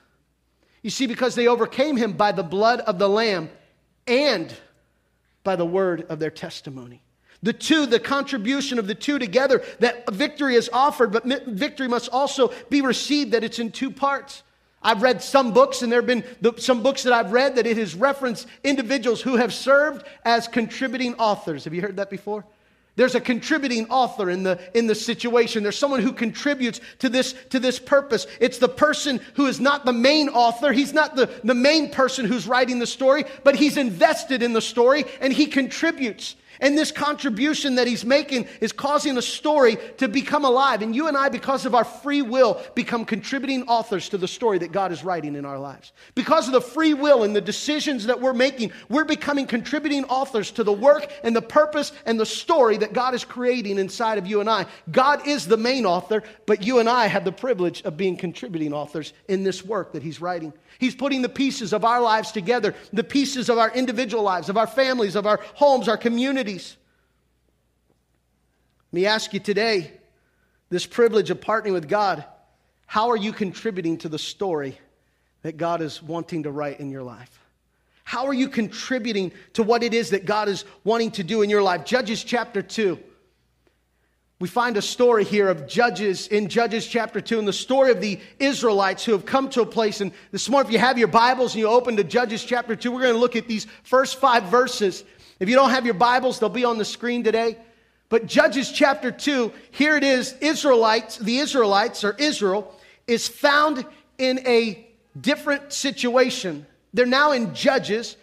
You 0.81 0.89
see, 0.89 1.07
because 1.07 1.35
they 1.35 1.47
overcame 1.47 1.95
him 1.95 2.11
by 2.11 2.33
the 2.33 2.43
blood 2.43 2.81
of 2.81 2.99
the 2.99 3.07
Lamb 3.07 3.49
and 4.05 4.53
by 5.45 5.55
the 5.55 5.65
word 5.65 6.05
of 6.09 6.19
their 6.19 6.31
testimony. 6.31 7.01
The 7.43 7.53
two, 7.53 7.85
the 7.85 8.01
contribution 8.01 8.77
of 8.77 8.87
the 8.87 8.95
two 8.95 9.19
together, 9.19 9.63
that 9.79 10.11
victory 10.11 10.55
is 10.55 10.69
offered, 10.73 11.13
but 11.13 11.23
victory 11.47 11.87
must 11.87 12.09
also 12.09 12.51
be 12.69 12.81
received, 12.81 13.31
that 13.31 13.45
it's 13.45 13.59
in 13.59 13.71
two 13.71 13.89
parts. 13.89 14.43
I've 14.83 15.01
read 15.01 15.23
some 15.23 15.53
books, 15.53 15.81
and 15.81 15.91
there 15.91 15.99
have 15.99 16.07
been 16.07 16.23
the, 16.41 16.53
some 16.57 16.83
books 16.83 17.03
that 17.03 17.13
I've 17.13 17.31
read 17.31 17.55
that 17.55 17.65
it 17.65 17.77
has 17.77 17.95
referenced 17.95 18.47
individuals 18.63 19.21
who 19.21 19.37
have 19.37 19.53
served 19.53 20.05
as 20.25 20.47
contributing 20.47 21.15
authors. 21.15 21.63
Have 21.63 21.73
you 21.73 21.81
heard 21.81 21.97
that 21.97 22.09
before? 22.09 22.43
There's 22.95 23.15
a 23.15 23.21
contributing 23.21 23.89
author 23.89 24.29
in 24.29 24.43
the, 24.43 24.59
in 24.75 24.85
the 24.85 24.93
situation. 24.93 25.63
There's 25.63 25.77
someone 25.77 26.01
who 26.01 26.11
contributes 26.11 26.79
to 26.99 27.09
this, 27.09 27.33
to 27.49 27.59
this 27.59 27.79
purpose. 27.79 28.27
It's 28.39 28.59
the 28.59 28.69
person 28.69 29.19
who 29.33 29.47
is 29.47 29.59
not 29.59 29.83
the 29.83 29.93
main 29.93 30.29
author. 30.29 30.71
He's 30.71 30.93
not 30.93 31.15
the, 31.15 31.27
the 31.43 31.55
main 31.55 31.89
person 31.89 32.25
who's 32.25 32.45
writing 32.45 32.77
the 32.77 32.85
story, 32.85 33.25
but 33.43 33.55
he's 33.55 33.77
invested 33.77 34.43
in 34.43 34.53
the 34.53 34.61
story 34.61 35.05
and 35.21 35.33
he 35.33 35.47
contributes. 35.47 36.35
And 36.63 36.77
this 36.77 36.93
contribution 36.93 37.75
that 37.75 37.87
he's 37.87 38.05
making 38.05 38.47
is 38.61 38.71
causing 38.71 39.17
a 39.17 39.21
story 39.21 39.77
to 39.97 40.07
become 40.07 40.45
alive. 40.45 40.81
And 40.81 40.95
you 40.95 41.09
and 41.09 41.17
I, 41.17 41.27
because 41.27 41.65
of 41.65 41.75
our 41.75 41.83
free 41.83 42.21
will, 42.21 42.63
become 42.73 43.03
contributing 43.03 43.63
authors 43.63 44.07
to 44.09 44.17
the 44.17 44.29
story 44.29 44.59
that 44.59 44.71
God 44.71 44.93
is 44.93 45.03
writing 45.03 45.35
in 45.35 45.43
our 45.43 45.59
lives. 45.59 45.91
Because 46.15 46.47
of 46.47 46.53
the 46.53 46.61
free 46.61 46.93
will 46.93 47.23
and 47.23 47.35
the 47.35 47.41
decisions 47.41 48.05
that 48.05 48.21
we're 48.21 48.33
making, 48.33 48.71
we're 48.87 49.03
becoming 49.03 49.45
contributing 49.45 50.05
authors 50.05 50.51
to 50.51 50.63
the 50.63 50.71
work 50.71 51.11
and 51.25 51.35
the 51.35 51.41
purpose 51.41 51.91
and 52.05 52.17
the 52.17 52.25
story 52.25 52.77
that 52.77 52.93
God 52.93 53.13
is 53.13 53.25
creating 53.25 53.77
inside 53.77 54.17
of 54.17 54.25
you 54.25 54.39
and 54.39 54.49
I. 54.49 54.65
God 54.89 55.27
is 55.27 55.45
the 55.45 55.57
main 55.57 55.85
author, 55.85 56.23
but 56.45 56.63
you 56.63 56.79
and 56.79 56.87
I 56.87 57.07
have 57.07 57.25
the 57.25 57.33
privilege 57.33 57.81
of 57.81 57.97
being 57.97 58.15
contributing 58.15 58.71
authors 58.71 59.11
in 59.27 59.43
this 59.43 59.65
work 59.65 59.91
that 59.91 60.01
he's 60.01 60.21
writing. 60.21 60.53
He's 60.79 60.95
putting 60.95 61.21
the 61.21 61.29
pieces 61.29 61.73
of 61.73 61.85
our 61.85 62.01
lives 62.01 62.31
together, 62.31 62.75
the 62.91 63.03
pieces 63.03 63.49
of 63.49 63.57
our 63.57 63.71
individual 63.71 64.23
lives, 64.23 64.49
of 64.49 64.57
our 64.57 64.67
families, 64.67 65.15
of 65.15 65.25
our 65.25 65.39
homes, 65.55 65.87
our 65.87 65.97
communities. 65.97 66.77
Let 68.91 69.01
me 69.01 69.05
ask 69.05 69.33
you 69.33 69.39
today 69.39 69.91
this 70.69 70.85
privilege 70.85 71.29
of 71.29 71.39
partnering 71.39 71.73
with 71.73 71.87
God, 71.87 72.25
how 72.85 73.09
are 73.09 73.17
you 73.17 73.33
contributing 73.33 73.97
to 73.99 74.09
the 74.09 74.19
story 74.19 74.77
that 75.43 75.57
God 75.57 75.81
is 75.81 76.01
wanting 76.01 76.43
to 76.43 76.51
write 76.51 76.79
in 76.79 76.89
your 76.89 77.03
life? 77.03 77.39
How 78.03 78.25
are 78.25 78.33
you 78.33 78.49
contributing 78.49 79.31
to 79.53 79.63
what 79.63 79.83
it 79.83 79.93
is 79.93 80.09
that 80.09 80.25
God 80.25 80.49
is 80.49 80.65
wanting 80.83 81.11
to 81.11 81.23
do 81.23 81.41
in 81.41 81.49
your 81.49 81.61
life? 81.61 81.85
Judges 81.85 82.23
chapter 82.23 82.61
2 82.61 82.99
we 84.43 84.49
find 84.49 84.75
a 84.75 84.81
story 84.81 85.23
here 85.23 85.47
of 85.47 85.67
Judges 85.67 86.27
in 86.27 86.49
Judges 86.49 86.85
chapter 86.85 87.21
2 87.21 87.39
and 87.39 87.47
the 87.47 87.53
story 87.53 87.91
of 87.91 88.01
the 88.01 88.19
Israelites 88.39 89.05
who 89.05 89.13
have 89.13 89.25
come 89.25 89.49
to 89.51 89.61
a 89.61 89.65
place. 89.65 90.01
And 90.01 90.11
this 90.33 90.49
morning, 90.49 90.67
if 90.67 90.73
you 90.73 90.79
have 90.79 90.97
your 90.97 91.07
Bibles 91.07 91.53
and 91.53 91.61
you 91.61 91.69
open 91.69 91.95
to 91.95 92.03
Judges 92.03 92.43
chapter 92.43 92.75
2, 92.75 92.91
we're 92.91 93.03
going 93.03 93.13
to 93.13 93.19
look 93.21 93.37
at 93.37 93.47
these 93.47 93.67
first 93.83 94.19
five 94.19 94.43
verses. 94.43 95.05
If 95.39 95.47
you 95.47 95.55
don't 95.55 95.69
have 95.69 95.85
your 95.85 95.93
Bibles, 95.93 96.39
they'll 96.39 96.49
be 96.49 96.65
on 96.65 96.77
the 96.77 96.83
screen 96.83 97.23
today. 97.23 97.55
But 98.09 98.25
Judges 98.25 98.69
chapter 98.69 99.11
2, 99.11 99.49
here 99.71 99.95
it 99.95 100.03
is 100.03 100.35
Israelites, 100.41 101.15
the 101.19 101.37
Israelites 101.37 102.03
or 102.03 102.13
Israel, 102.19 102.75
is 103.07 103.29
found 103.29 103.85
in 104.17 104.45
a 104.45 104.85
different 105.21 105.71
situation. 105.71 106.65
They're 106.93 107.05
now 107.05 107.31
in 107.31 107.55
Judges. 107.55 108.17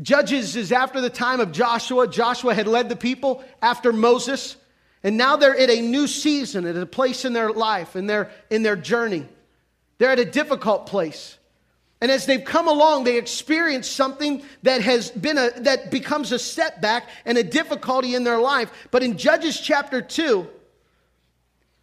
Judges 0.00 0.54
is 0.54 0.70
after 0.70 1.00
the 1.00 1.10
time 1.10 1.40
of 1.40 1.50
Joshua. 1.50 2.06
Joshua 2.06 2.54
had 2.54 2.68
led 2.68 2.88
the 2.88 2.94
people 2.94 3.42
after 3.60 3.92
Moses. 3.92 4.56
And 5.02 5.16
now 5.16 5.36
they're 5.36 5.56
at 5.56 5.70
a 5.70 5.80
new 5.80 6.06
season, 6.06 6.66
at 6.66 6.76
a 6.76 6.86
place 6.86 7.24
in 7.24 7.32
their 7.32 7.50
life, 7.50 7.96
in 7.96 8.06
their, 8.06 8.30
in 8.50 8.62
their 8.62 8.76
journey. 8.76 9.26
They're 9.98 10.10
at 10.10 10.18
a 10.18 10.24
difficult 10.24 10.86
place. 10.86 11.38
And 12.02 12.10
as 12.10 12.24
they've 12.26 12.44
come 12.44 12.68
along, 12.68 13.04
they 13.04 13.18
experience 13.18 13.88
something 13.88 14.42
that 14.62 14.80
has 14.80 15.10
been 15.10 15.36
a, 15.36 15.50
that 15.60 15.90
becomes 15.90 16.32
a 16.32 16.38
setback 16.38 17.08
and 17.26 17.36
a 17.36 17.42
difficulty 17.42 18.14
in 18.14 18.24
their 18.24 18.38
life. 18.38 18.70
But 18.90 19.02
in 19.02 19.18
Judges 19.18 19.60
chapter 19.60 20.00
2, 20.00 20.48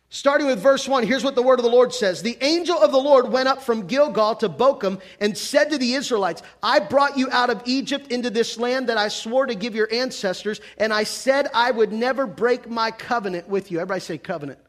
Starting 0.09 0.47
with 0.47 0.61
verse 0.61 0.87
1, 0.87 1.05
here's 1.05 1.23
what 1.23 1.35
the 1.35 1.41
word 1.41 1.59
of 1.59 1.63
the 1.63 1.71
Lord 1.71 1.93
says. 1.93 2.21
The 2.21 2.37
angel 2.39 2.77
of 2.79 2.93
the 2.93 2.97
Lord 2.97 3.29
went 3.29 3.49
up 3.49 3.61
from 3.61 3.87
Gilgal 3.87 4.35
to 4.35 4.47
Bochim 4.47 5.01
and 5.19 5.37
said 5.37 5.69
to 5.71 5.77
the 5.77 5.95
Israelites, 5.95 6.41
I 6.63 6.79
brought 6.79 7.17
you 7.17 7.29
out 7.29 7.49
of 7.49 7.61
Egypt 7.65 8.09
into 8.09 8.29
this 8.29 8.57
land 8.57 8.87
that 8.87 8.97
I 8.97 9.09
swore 9.09 9.45
to 9.45 9.53
give 9.53 9.75
your 9.75 9.89
ancestors, 9.91 10.61
and 10.77 10.93
I 10.93 11.03
said 11.03 11.49
I 11.53 11.71
would 11.71 11.91
never 11.91 12.25
break 12.25 12.69
my 12.69 12.89
covenant 12.89 13.49
with 13.49 13.69
you. 13.69 13.79
Everybody 13.79 13.99
say 13.99 14.17
covenant. 14.17 14.59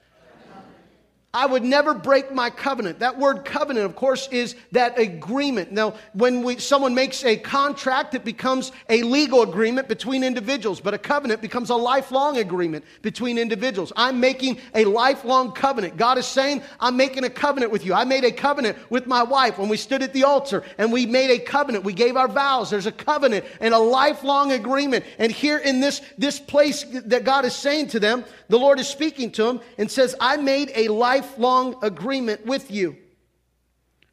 I 1.35 1.44
would 1.44 1.62
never 1.62 1.92
break 1.92 2.32
my 2.32 2.49
covenant. 2.49 3.00
That 3.00 3.18
word 3.18 3.44
covenant, 3.44 3.85
of 3.85 3.94
course, 3.94 4.28
is 4.28 4.56
that 4.73 4.99
agreement. 4.99 5.70
Now, 5.70 5.92
when 6.14 6.42
we, 6.42 6.58
someone 6.58 6.94
makes 6.94 7.23
a 7.23 7.37
contract, 7.37 8.14
it 8.14 8.25
becomes 8.25 8.73
a 8.88 9.02
legal 9.02 9.42
agreement 9.42 9.88
between 9.88 10.25
individuals, 10.25 10.80
but 10.80 10.94
a 10.94 10.99
covenant 10.99 11.42
becomes 11.42 11.68
a 11.68 11.75
lifelong 11.75 12.38
agreement 12.38 12.87
between 13.02 13.37
individuals. 13.37 13.92
I'm 13.94 14.20
making 14.20 14.58
a 14.75 14.87
lifelong 14.87 15.52
covenant. 15.52 15.99
God 15.99 16.16
is 16.16 16.26
saying, 16.26 16.62
I'm 16.80 16.97
making 16.97 17.25
a 17.25 17.30
covenant 17.30 17.73
with 17.73 17.85
you. 17.85 17.92
I 17.92 18.04
made 18.04 18.25
a 18.25 18.32
covenant 18.32 18.78
with 18.88 19.06
my 19.06 19.23
wife 19.23 19.58
when 19.58 19.68
we 19.68 19.76
stood 19.76 20.02
at 20.02 20.14
the 20.14 20.25
altar 20.25 20.64
and 20.78 20.90
we 20.90 21.04
made 21.04 21.30
a 21.30 21.38
covenant. 21.38 21.85
We 21.85 21.92
gave 21.92 22.16
our 22.16 22.28
vows. 22.28 22.70
There's 22.70 22.87
a 22.87 22.92
covenant 22.92 23.44
and 23.61 23.75
a 23.75 23.78
lifelong 23.78 24.52
agreement. 24.52 25.04
And 25.18 25.30
here 25.30 25.58
in 25.58 25.80
this, 25.80 26.00
this 26.16 26.40
place 26.40 26.85
that 26.85 27.25
God 27.25 27.44
is 27.44 27.54
saying 27.54 27.88
to 27.88 28.00
them, 28.00 28.25
the 28.49 28.58
Lord 28.58 28.80
is 28.80 28.88
speaking 28.88 29.30
to 29.32 29.44
them 29.44 29.61
and 29.76 29.90
says, 29.90 30.16
I 30.18 30.38
made 30.38 30.73
a 30.75 30.88
life 30.88 31.17
lifelong 31.18 31.76
agreement 31.82 32.46
with 32.46 32.70
you. 32.70 32.96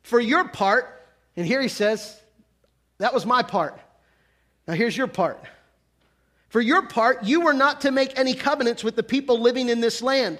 For 0.04 0.20
your 0.20 0.48
part, 0.48 1.08
and 1.36 1.46
here 1.46 1.62
he 1.62 1.68
says, 1.68 2.20
that 2.98 3.14
was 3.14 3.26
my 3.26 3.44
part. 3.44 3.80
Now 4.68 4.74
here's 4.74 4.96
your 4.96 5.08
part. 5.08 5.44
For 6.50 6.62
your 6.62 6.84
part, 6.84 7.24
you 7.24 7.42
were 7.42 7.54
not 7.54 7.82
to 7.82 7.92
make 7.92 8.18
any 8.18 8.34
covenants 8.34 8.84
with 8.84 8.96
the 8.96 9.04
people 9.04 9.40
living 9.40 9.70
in 9.70 9.82
this 9.82 10.02
land. 10.02 10.40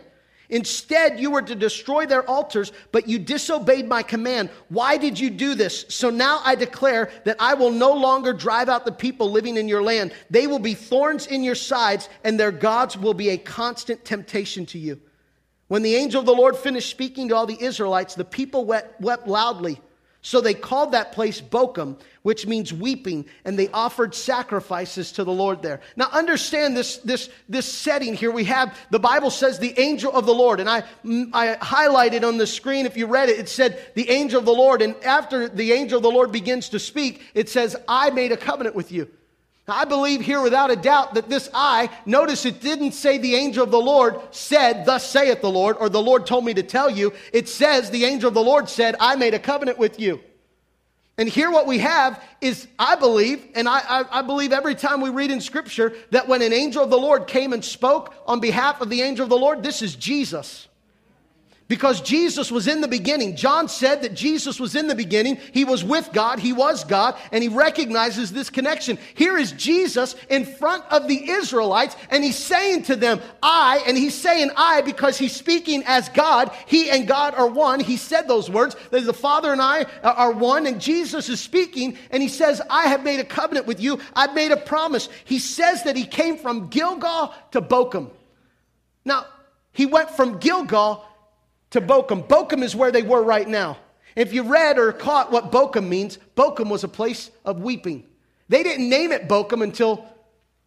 Instead, 0.50 1.20
you 1.20 1.32
were 1.32 1.42
to 1.42 1.56
destroy 1.56 2.06
their 2.06 2.24
altars, 2.30 2.72
but 2.92 3.08
you 3.10 3.18
disobeyed 3.18 3.88
my 3.88 4.04
command. 4.04 4.52
Why 4.70 4.98
did 4.98 5.20
you 5.20 5.32
do 5.32 5.56
this? 5.56 5.86
So 5.90 6.12
now 6.12 6.40
I 6.46 6.54
declare 6.56 7.10
that 7.26 7.38
I 7.40 7.56
will 7.56 7.72
no 7.72 7.94
longer 7.94 8.32
drive 8.32 8.70
out 8.70 8.86
the 8.86 8.92
people 8.92 9.32
living 9.32 9.58
in 9.58 9.68
your 9.68 9.82
land. 9.84 10.14
They 10.30 10.46
will 10.46 10.60
be 10.60 10.76
thorns 10.76 11.26
in 11.26 11.44
your 11.44 11.56
sides, 11.56 12.10
and 12.24 12.40
their 12.40 12.52
gods 12.52 12.96
will 12.96 13.16
be 13.16 13.30
a 13.30 13.38
constant 13.38 14.06
temptation 14.06 14.68
to 14.68 14.78
you. 14.78 15.02
When 15.68 15.82
the 15.82 15.96
angel 15.96 16.20
of 16.20 16.26
the 16.26 16.34
Lord 16.34 16.56
finished 16.56 16.90
speaking 16.90 17.30
to 17.30 17.36
all 17.36 17.48
the 17.48 17.62
Israelites, 17.62 18.16
the 18.16 18.26
people 18.26 18.66
wept, 18.66 19.02
wept 19.02 19.28
loudly. 19.28 19.82
So 20.22 20.42
they 20.42 20.56
called 20.56 20.94
that 20.94 21.12
place 21.12 21.40
Bochim, 21.40 22.00
which 22.24 22.48
means 22.48 22.74
weeping, 22.74 23.28
and 23.46 23.60
they 23.60 23.70
offered 23.70 24.16
sacrifices 24.16 25.12
to 25.14 25.24
the 25.24 25.32
Lord 25.32 25.62
there. 25.62 25.82
Now 25.96 26.08
understand 26.12 26.76
this, 26.76 26.98
this, 26.98 27.30
this 27.48 27.72
setting 27.72 28.16
here. 28.16 28.32
We 28.32 28.46
have, 28.46 28.76
the 28.90 28.98
Bible 28.98 29.30
says 29.30 29.60
the 29.60 29.80
angel 29.80 30.12
of 30.12 30.26
the 30.26 30.34
Lord, 30.34 30.60
and 30.60 30.68
I, 30.68 30.84
I 31.32 31.58
highlighted 31.62 32.28
on 32.28 32.38
the 32.38 32.48
screen, 32.48 32.88
if 32.88 32.98
you 32.98 33.06
read 33.06 33.30
it, 33.30 33.38
it 33.38 33.50
said 33.50 33.80
the 33.94 34.10
angel 34.10 34.40
of 34.40 34.46
the 34.46 34.52
Lord, 34.52 34.82
and 34.82 34.96
after 35.04 35.48
the 35.48 35.74
angel 35.74 35.98
of 35.98 36.04
the 36.04 36.10
Lord 36.10 36.32
begins 36.32 36.70
to 36.70 36.80
speak, 36.80 37.22
it 37.36 37.48
says, 37.48 37.76
I 37.88 38.10
made 38.10 38.32
a 38.32 38.38
covenant 38.38 38.76
with 38.76 38.92
you. 38.92 39.08
I 39.68 39.86
believe 39.86 40.22
here 40.22 40.42
without 40.42 40.70
a 40.70 40.76
doubt 40.76 41.16
that 41.16 41.28
this 41.28 41.50
I, 41.54 41.90
notice 42.06 42.46
it 42.46 42.62
didn't 42.62 42.92
say 42.92 43.18
the 43.18 43.34
angel 43.34 43.64
of 43.64 43.72
the 43.72 43.80
Lord 43.80 44.20
said, 44.30 44.86
Thus 44.86 45.10
saith 45.10 45.42
the 45.42 45.50
Lord, 45.50 45.78
or 45.80 45.90
the 45.90 46.02
Lord 46.02 46.28
told 46.28 46.46
me 46.46 46.54
to 46.54 46.62
tell 46.62 46.90
you. 46.90 47.14
It 47.34 47.50
says 47.50 47.90
the 47.90 48.06
angel 48.06 48.28
of 48.28 48.36
the 48.36 48.44
Lord 48.44 48.70
said, 48.70 48.96
I 49.00 49.16
made 49.16 49.34
a 49.34 49.40
covenant 49.40 49.80
with 49.80 50.00
you. 50.00 50.22
And 51.18 51.30
here 51.30 51.50
what 51.50 51.66
we 51.66 51.80
have 51.80 52.22
is, 52.42 52.68
I 52.78 52.96
believe, 52.96 53.44
and 53.56 53.68
I, 53.70 53.80
I, 53.80 54.20
I, 54.20 54.22
believe 54.22 54.52
every 54.52 54.76
time 54.76 55.00
we 55.00 55.10
read 55.10 55.32
in 55.32 55.40
Scripture 55.40 55.94
that 56.12 56.28
when 56.28 56.42
an 56.42 56.52
angel 56.52 56.84
of 56.84 56.90
the 56.90 56.98
Lord 56.98 57.26
came 57.26 57.54
and 57.54 57.64
spoke 57.64 58.14
on 58.28 58.42
behalf 58.42 58.82
of 58.82 58.90
the 58.90 59.02
angel 59.02 59.24
of 59.24 59.30
the 59.30 59.38
Lord, 59.38 59.64
this 59.64 59.82
is 59.82 59.96
Jesus. 59.96 60.68
Because 61.68 62.00
Jesus 62.02 62.52
was 62.52 62.68
in 62.68 62.82
the 62.82 62.88
beginning. 62.88 63.36
John 63.36 63.68
said 63.68 64.04
that 64.04 64.14
Jesus 64.14 64.60
was 64.60 64.76
in 64.76 64.88
the 64.88 64.94
beginning. 64.94 65.40
He 65.52 65.66
was 65.66 65.84
with 65.84 66.12
God. 66.14 66.38
He 66.38 66.54
was 66.54 66.84
God. 66.84 67.16
And 67.32 67.42
he 67.42 67.50
recognizes 67.50 68.32
this 68.32 68.52
connection. 68.52 69.00
Here 69.16 69.36
is 69.36 69.52
Jesus 69.54 70.16
in 70.30 70.46
front 70.46 70.84
of 70.92 71.08
the 71.08 71.28
Israelites. 71.28 71.96
And 72.12 72.24
he's 72.24 72.38
saying 72.38 72.84
to 72.84 72.96
them, 72.96 73.20
I, 73.42 73.84
and 73.88 73.98
he's 73.98 74.14
saying 74.14 74.52
I 74.56 74.82
because 74.82 75.18
he's 75.18 75.36
speaking 75.36 75.84
as 75.88 76.08
God. 76.10 76.52
He 76.68 76.92
and 76.92 77.08
God 77.08 77.34
are 77.34 77.48
one. 77.48 77.80
He 77.80 77.98
said 77.98 78.28
those 78.28 78.48
words 78.48 78.76
that 78.92 79.04
the 79.04 79.12
Father 79.12 79.52
and 79.52 79.62
I 79.62 79.86
uh, 80.04 80.14
are 80.16 80.34
one. 80.34 80.68
And 80.68 80.80
Jesus 80.80 81.30
is 81.30 81.40
speaking. 81.40 81.98
And 82.12 82.22
he 82.22 82.30
says, 82.30 82.62
I 82.70 82.90
have 82.90 83.04
made 83.04 83.20
a 83.20 83.26
covenant 83.26 83.66
with 83.66 83.80
you. 83.80 84.00
I've 84.16 84.36
made 84.36 84.52
a 84.52 84.58
promise. 84.58 85.10
He 85.24 85.40
says 85.40 85.82
that 85.86 85.96
he 85.96 86.06
came 86.06 86.38
from 86.38 86.68
Gilgal 86.68 87.34
to 87.54 87.62
Bochim. 87.62 88.12
Now, 89.04 89.26
he 89.72 89.88
went 89.88 90.12
from 90.12 90.38
Gilgal 90.38 91.04
to 91.72 91.82
Bochim. 91.82 92.28
Bochim 92.28 92.64
is 92.64 92.76
where 92.76 92.92
they 92.92 93.04
were 93.04 93.24
right 93.24 93.48
now. 93.48 93.78
If 94.16 94.34
you 94.34 94.44
read 94.44 94.80
or 94.80 94.92
caught 94.94 95.32
what 95.32 95.52
Bochim 95.52 95.88
means, 95.88 96.18
Bochim 96.36 96.70
was 96.70 96.84
a 96.84 96.88
place 96.88 97.32
of 97.44 97.62
weeping. 97.62 98.06
They 98.48 98.64
didn't 98.64 98.88
name 98.88 99.12
it 99.12 99.28
Bochim 99.28 99.64
until 99.64 100.06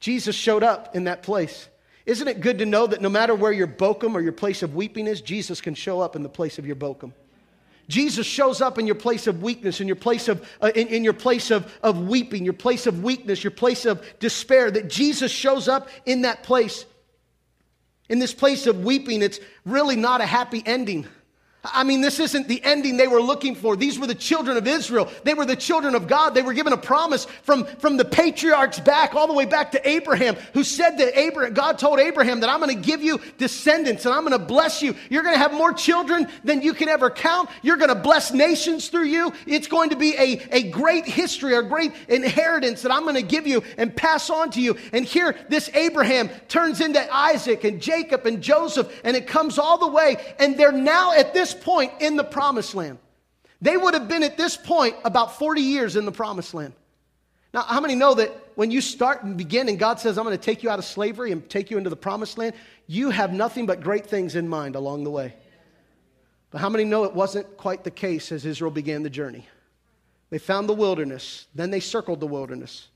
Jesus 0.01 0.37
showed 0.37 0.63
up 0.63 0.95
in 0.95 1.05
that 1.05 1.23
place. 1.23 1.69
Isn't 2.05 2.29
it 2.29 2.41
good 2.41 2.59
to 2.59 2.67
know 2.67 2.87
that 2.87 3.03
no 3.03 3.09
matter 3.09 3.35
where 3.35 3.53
your 3.53 3.67
Bochim 3.67 4.15
or 4.15 4.21
your 4.21 4.33
place 4.33 4.63
of 4.63 4.75
weeping 4.75 5.07
is, 5.07 5.21
Jesus 5.21 5.61
can 5.61 5.75
show 5.75 6.01
up 6.01 6.17
in 6.17 6.23
the 6.23 6.29
place 6.29 6.59
of 6.59 6.67
your 6.67 6.77
Bochim? 6.77 7.13
Jesus 7.89 8.27
shows 8.27 8.61
up 8.61 8.79
in 8.79 8.87
your 8.87 8.95
place 8.95 9.27
of 9.27 9.43
weakness, 9.43 9.81
in 9.81 9.87
your 9.87 9.97
place 9.97 10.29
of, 10.29 10.47
uh, 10.61 10.71
in, 10.75 10.89
in 10.89 11.05
your 11.05 11.15
place 11.15 11.51
of, 11.51 11.73
of 11.83 12.07
weeping, 12.07 12.45
your 12.45 12.53
place 12.53 12.87
of 12.87 13.03
weakness, 13.03 13.43
your 13.43 13.51
place 13.51 13.87
of 13.87 14.05
despair, 14.19 14.71
that 14.71 14.91
Jesus 14.91 15.33
shows 15.33 15.69
up 15.69 15.89
in 16.05 16.23
that 16.23 16.43
place. 16.43 16.85
In 18.09 18.19
this 18.19 18.33
place 18.33 18.67
of 18.67 18.85
weeping, 18.85 19.23
it's 19.23 19.39
really 19.65 19.97
not 19.97 20.21
a 20.21 20.27
happy 20.27 20.63
ending. 20.65 21.07
I 21.65 21.83
mean, 21.83 22.01
this 22.01 22.21
isn't 22.21 22.47
the 22.47 22.63
ending 22.63 22.97
they 22.97 23.09
were 23.09 23.21
looking 23.21 23.57
for. 23.57 23.75
These 23.75 23.99
were 23.99 24.07
the 24.07 24.15
children 24.15 24.57
of 24.57 24.67
Israel. 24.69 25.11
They 25.25 25.35
were 25.35 25.45
the 25.45 25.57
children 25.57 25.97
of 25.97 26.07
God. 26.07 26.31
They 26.31 26.43
were 26.43 26.53
given 26.53 26.73
a 26.73 26.77
promise 26.77 27.25
from, 27.43 27.65
from 27.65 27.97
the 27.97 28.05
patriarchs 28.05 28.79
back, 28.79 29.15
all 29.15 29.27
the 29.27 29.33
way 29.33 29.45
back 29.45 29.73
to 29.73 29.89
Abraham, 29.89 30.37
who 30.55 30.63
said 30.63 30.99
that 30.99 31.19
Abraham, 31.19 31.55
God 31.55 31.79
told 31.79 31.99
Abraham 31.99 32.41
that 32.41 32.51
I'm 32.51 32.61
going 32.61 32.75
to 32.75 32.87
give 32.87 33.03
you 33.03 33.21
descendants 33.39 34.07
and 34.07 34.15
I'm 34.15 34.25
going 34.25 34.39
to 34.39 34.47
bless 34.47 34.83
you. 34.83 34.95
You're 35.11 35.25
going 35.25 35.35
to 35.35 35.41
have 35.41 35.53
more 35.53 35.73
children 35.73 36.29
than 36.45 36.63
you 36.63 36.75
can 36.75 36.89
ever 36.89 37.11
count. 37.11 37.51
You're 37.63 37.77
going 37.77 37.89
to 37.89 37.97
bless 37.97 38.33
nations 38.33 38.89
through 38.89 39.07
you. 39.07 39.33
It's 39.45 39.67
going 39.67 39.91
to 39.91 39.97
be 39.97 40.15
a, 40.17 40.41
a 40.53 40.71
great 40.71 41.07
history, 41.07 41.55
a 41.55 41.63
great 41.63 41.93
inheritance 42.09 42.83
that 42.83 42.93
I'm 42.93 43.03
going 43.03 43.17
to 43.17 43.23
give 43.23 43.49
you 43.49 43.65
and 43.77 43.95
pass 43.95 44.31
on 44.31 44.53
to 44.53 44.61
you. 44.61 44.77
And 44.93 45.05
here, 45.05 45.37
this 45.49 45.71
Abraham 45.75 46.29
turns 46.47 46.81
into 46.81 47.05
Isaac 47.13 47.65
and 47.65 47.83
Jacob 47.83 48.27
and 48.27 48.41
Joseph, 48.41 48.93
and 49.03 49.17
it 49.17 49.27
comes 49.27 49.59
all 49.59 49.79
the 49.79 49.89
way. 49.89 50.19
And 50.39 50.57
they're 50.57 50.71
now 50.71 51.13
at 51.13 51.35
this 51.35 51.48
point 51.55 51.93
in 52.01 52.17
the 52.17 52.25
promised 52.25 52.75
land. 52.75 52.99
They 53.61 53.77
would 53.77 53.95
have 53.95 54.09
been 54.09 54.23
at 54.23 54.37
this 54.37 54.57
point 54.57 54.97
about 55.05 55.39
40 55.39 55.61
years 55.61 55.97
in 55.97 56.05
the 56.05 56.13
promised 56.13 56.55
land. 56.55 56.75
Now, 57.53 57.63
how 57.63 57.81
many 57.81 57.95
know 57.95 58.15
that 58.15 58.31
when 58.55 58.71
you 58.71 58.81
start 58.81 59.25
and 59.25 59.37
begin 59.37 59.69
and 59.69 59.79
God 59.79 59.99
says, 59.99 60.19
I'm 60.19 60.25
going 60.25 60.37
to 60.37 60.43
take 60.43 60.63
you 60.63 60.71
out 60.71 60.79
of 60.79 60.85
slavery 60.85 61.33
and 61.33 61.49
take 61.49 61.71
you 61.71 61.79
into 61.79 61.91
the 61.91 61.97
promised 61.97 62.39
land, 62.39 62.55
you 62.87 63.11
have 63.11 63.33
nothing 63.33 63.67
but 63.67 63.81
great 63.81 64.07
things 64.07 64.37
in 64.37 64.49
mind 64.49 64.77
along 64.77 65.05
the 65.05 65.11
way? 65.11 65.35
But 66.51 66.61
how 66.61 66.69
many 66.69 66.85
know 66.85 67.05
it 67.05 67.15
wasn't 67.15 67.57
quite 67.57 67.85
the 67.85 67.91
case 67.91 68.33
as 68.33 68.45
Israel 68.45 68.71
began 68.71 69.03
the 69.03 69.11
journey? 69.11 69.47
They 70.31 70.39
found 70.39 70.69
the 70.69 70.75
wilderness, 70.75 71.47
then 71.55 71.71
they 71.71 71.81
circled 71.81 72.21
the 72.21 72.27
wilderness. 72.27 72.89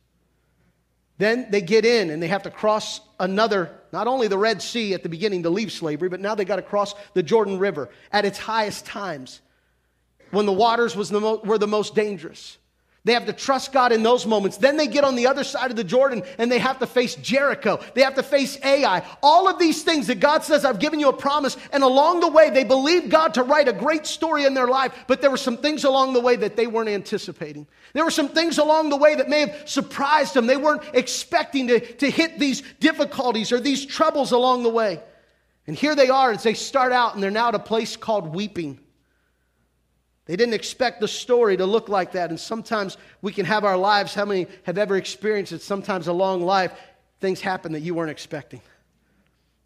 Then 1.19 1.51
they 1.51 1.61
get 1.61 1.85
in 1.85 2.11
and 2.11 2.23
they 2.23 2.29
have 2.29 2.43
to 2.45 2.51
cross 2.51 3.01
another, 3.21 3.71
not 3.93 4.07
only 4.07 4.29
the 4.29 4.39
Red 4.39 4.63
Sea 4.63 4.95
at 4.95 5.03
the 5.03 5.09
beginning 5.09 5.43
to 5.45 5.51
leave 5.51 5.71
slavery, 5.71 6.09
but 6.09 6.21
now 6.21 6.35
they 6.35 6.45
got 6.45 6.57
to 6.57 6.63
cross 6.63 6.95
the 7.15 7.23
Jordan 7.23 7.59
River 7.59 7.91
at 8.11 8.25
its 8.25 8.39
highest 8.39 8.87
times 8.87 9.41
when 10.31 10.47
the 10.47 10.53
waters 10.53 10.97
was 10.97 11.11
the 11.11 11.21
mo- 11.21 11.41
were 11.45 11.59
the 11.59 11.67
most 11.67 11.95
dangerous. 11.95 12.59
They 13.05 13.15
have 13.15 13.27
to 13.27 13.33
trust 13.33 13.73
God 13.73 13.91
in 13.91 14.05
those 14.05 14.27
moments. 14.27 14.59
Then 14.59 14.77
they 14.77 14.87
get 14.87 15.03
on 15.03 15.17
the 15.17 15.27
other 15.27 15.43
side 15.43 15.73
of 15.73 15.77
the 15.77 15.83
Jordan 15.83 16.23
and 16.39 16.53
they 16.53 16.61
have 16.61 16.79
to 16.79 16.87
face 16.87 17.17
Jericho. 17.17 17.81
They 17.95 18.03
have 18.03 18.15
to 18.15 18.23
face 18.23 18.57
Ai. 18.63 19.05
All 19.25 19.49
of 19.49 19.59
these 19.59 19.83
things 19.83 20.07
that 20.07 20.21
God 20.21 20.45
says, 20.45 20.65
I've 20.65 20.79
given 20.79 21.01
you 21.01 21.09
a 21.09 21.13
promise. 21.13 21.57
And 21.73 21.83
along 21.83 22.21
the 22.21 22.29
way, 22.29 22.51
they 22.51 22.63
believed 22.63 23.11
God 23.11 23.35
to 23.35 23.43
write 23.43 23.67
a 23.67 23.73
great 23.73 24.07
story 24.07 24.45
in 24.45 24.55
their 24.55 24.69
life, 24.69 24.95
but 25.09 25.21
there 25.21 25.33
were 25.33 25.37
some 25.37 25.57
things 25.57 25.83
along 25.83 26.13
the 26.13 26.21
way 26.21 26.37
that 26.37 26.55
they 26.55 26.69
weren't 26.69 26.89
anticipating. 26.89 27.67
There 27.93 28.05
were 28.05 28.11
some 28.13 28.29
things 28.29 28.59
along 28.59 28.91
the 28.91 28.97
way 28.97 29.17
that 29.17 29.29
may 29.29 29.47
have 29.47 29.69
surprised 29.69 30.35
them. 30.35 30.47
They 30.47 30.57
weren't 30.57 30.83
expecting 30.95 31.67
to, 31.69 31.81
to 31.81 32.09
hit 32.09 32.39
these 32.39 32.63
difficulties 32.79 33.51
or 33.51 33.59
these 33.59 33.85
troubles 33.85 34.31
along 34.31 34.63
the 34.63 34.71
way. 34.71 35.01
And 35.67 35.77
here 35.77 35.97
they 35.97 36.09
are 36.09 36.31
as 36.31 36.45
they 36.45 36.55
start 36.55 36.93
out 36.93 37.15
and 37.15 37.23
they're 37.23 37.33
now 37.33 37.49
at 37.49 37.57
a 37.57 37.61
place 37.61 37.97
called 37.97 38.33
weeping. 38.33 38.79
They 40.33 40.37
didn't 40.37 40.55
expect 40.55 41.03
the 41.03 41.09
story 41.09 41.59
to 41.59 41.67
look 41.67 41.91
like 41.91 42.13
that. 42.13 42.31
And 42.31 42.41
sometimes 42.41 42.97
we 43.21 43.35
can 43.35 43.45
have 43.45 43.67
our 43.67 43.77
lives, 43.77 44.15
how 44.15 44.25
many 44.25 44.47
have 44.63 44.79
ever 44.79 44.97
experienced 44.97 45.53
it? 45.53 45.61
Sometimes 45.61 46.07
a 46.07 46.13
long 46.15 46.41
life, 46.41 46.73
things 47.21 47.43
happen 47.43 47.73
that 47.73 47.81
you 47.81 47.95
weren't 47.95 48.11
expecting. 48.11 48.63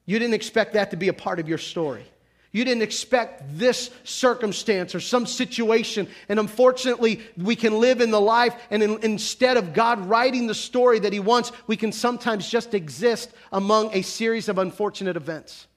You 0.07 0.19
didn't 0.19 0.35
expect 0.35 0.73
that 0.73 0.91
to 0.91 0.97
be 0.97 1.07
a 1.07 1.13
part 1.13 1.39
of 1.39 1.49
your 1.49 1.59
story. 1.59 2.05
You 2.51 2.65
didn't 2.65 2.83
expect 2.83 3.45
this 3.57 3.91
circumstance 4.03 4.93
or 4.93 4.99
some 4.99 5.27
situation. 5.27 6.09
And 6.29 6.41
unfortunately, 6.41 7.21
we 7.37 7.55
can 7.55 7.79
live 7.79 8.01
in 8.01 8.11
the 8.11 8.21
life, 8.21 8.61
and 8.69 8.83
in, 8.83 8.99
instead 9.05 9.59
of 9.59 9.73
God 9.73 10.05
writing 10.09 10.49
the 10.49 10.55
story 10.57 10.99
that 10.99 11.13
He 11.13 11.21
wants, 11.21 11.53
we 11.69 11.77
can 11.77 11.93
sometimes 11.93 12.51
just 12.51 12.75
exist 12.75 13.31
among 13.53 13.95
a 13.95 14.03
series 14.03 14.49
of 14.49 14.59
unfortunate 14.59 15.17
events. 15.17 15.69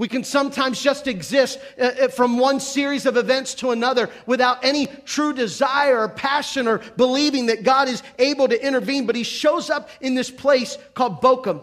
We 0.00 0.08
can 0.08 0.24
sometimes 0.24 0.80
just 0.80 1.06
exist 1.06 1.60
uh, 1.78 1.82
uh, 1.82 2.08
from 2.08 2.38
one 2.38 2.58
series 2.58 3.04
of 3.04 3.18
events 3.18 3.52
to 3.56 3.70
another 3.70 4.08
without 4.24 4.64
any 4.64 4.86
true 4.86 5.34
desire 5.34 5.98
or 5.98 6.08
passion 6.08 6.66
or 6.66 6.78
believing 6.96 7.46
that 7.46 7.64
God 7.64 7.86
is 7.86 8.02
able 8.18 8.48
to 8.48 8.66
intervene. 8.66 9.04
But 9.04 9.14
He 9.14 9.24
shows 9.24 9.68
up 9.68 9.90
in 10.00 10.14
this 10.14 10.30
place 10.30 10.78
called 10.94 11.20
Bochim. 11.20 11.62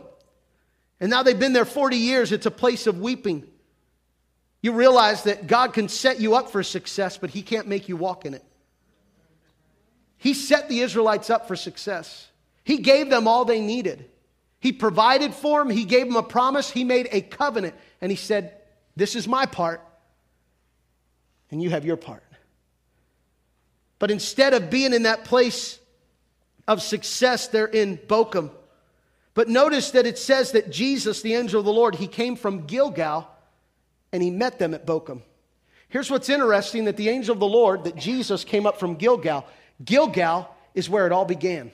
And 0.99 1.09
now 1.09 1.23
they've 1.23 1.39
been 1.39 1.53
there 1.53 1.65
40 1.65 1.97
years. 1.97 2.31
It's 2.31 2.45
a 2.45 2.51
place 2.51 2.85
of 2.85 2.99
weeping. 2.99 3.43
You 4.61 4.73
realize 4.73 5.23
that 5.23 5.47
God 5.47 5.73
can 5.73 5.89
set 5.89 6.19
you 6.19 6.35
up 6.35 6.51
for 6.51 6.61
success, 6.61 7.17
but 7.17 7.31
He 7.31 7.41
can't 7.41 7.67
make 7.67 7.89
you 7.89 7.97
walk 7.97 8.23
in 8.23 8.35
it. 8.35 8.43
He 10.19 10.35
set 10.35 10.69
the 10.69 10.81
Israelites 10.81 11.31
up 11.31 11.47
for 11.47 11.55
success, 11.55 12.27
He 12.63 12.77
gave 12.77 13.09
them 13.09 13.27
all 13.27 13.45
they 13.45 13.61
needed. 13.61 14.11
He 14.59 14.73
provided 14.73 15.33
for 15.33 15.59
them, 15.59 15.71
He 15.71 15.85
gave 15.85 16.05
them 16.05 16.17
a 16.17 16.21
promise, 16.21 16.69
He 16.69 16.83
made 16.83 17.09
a 17.11 17.21
covenant 17.21 17.73
and 18.01 18.11
he 18.11 18.15
said, 18.15 18.53
This 18.95 19.15
is 19.15 19.27
my 19.27 19.45
part, 19.45 19.81
and 21.51 21.61
you 21.61 21.69
have 21.69 21.85
your 21.85 21.97
part. 21.97 22.23
But 23.99 24.11
instead 24.11 24.53
of 24.53 24.69
being 24.69 24.93
in 24.93 25.03
that 25.03 25.25
place 25.25 25.79
of 26.67 26.81
success, 26.81 27.47
they're 27.47 27.65
in 27.65 27.97
Bochim. 27.97 28.51
But 29.33 29.47
notice 29.47 29.91
that 29.91 30.05
it 30.05 30.17
says 30.17 30.51
that 30.53 30.71
Jesus, 30.71 31.21
the 31.21 31.35
angel 31.35 31.59
of 31.59 31.65
the 31.65 31.73
Lord, 31.73 31.95
he 31.95 32.07
came 32.07 32.35
from 32.35 32.65
Gilgal 32.65 33.27
and 34.11 34.21
he 34.21 34.29
met 34.29 34.59
them 34.59 34.73
at 34.73 34.85
Bochim. 34.85 35.21
Here's 35.89 36.11
what's 36.11 36.29
interesting 36.29 36.85
that 36.85 36.97
the 36.97 37.09
angel 37.09 37.33
of 37.33 37.39
the 37.39 37.47
Lord, 37.47 37.85
that 37.85 37.95
Jesus 37.95 38.43
came 38.43 38.65
up 38.65 38.79
from 38.79 38.95
Gilgal. 38.95 39.45
Gilgal 39.83 40.53
is 40.73 40.89
where 40.89 41.05
it 41.05 41.11
all 41.11 41.25
began. 41.25 41.71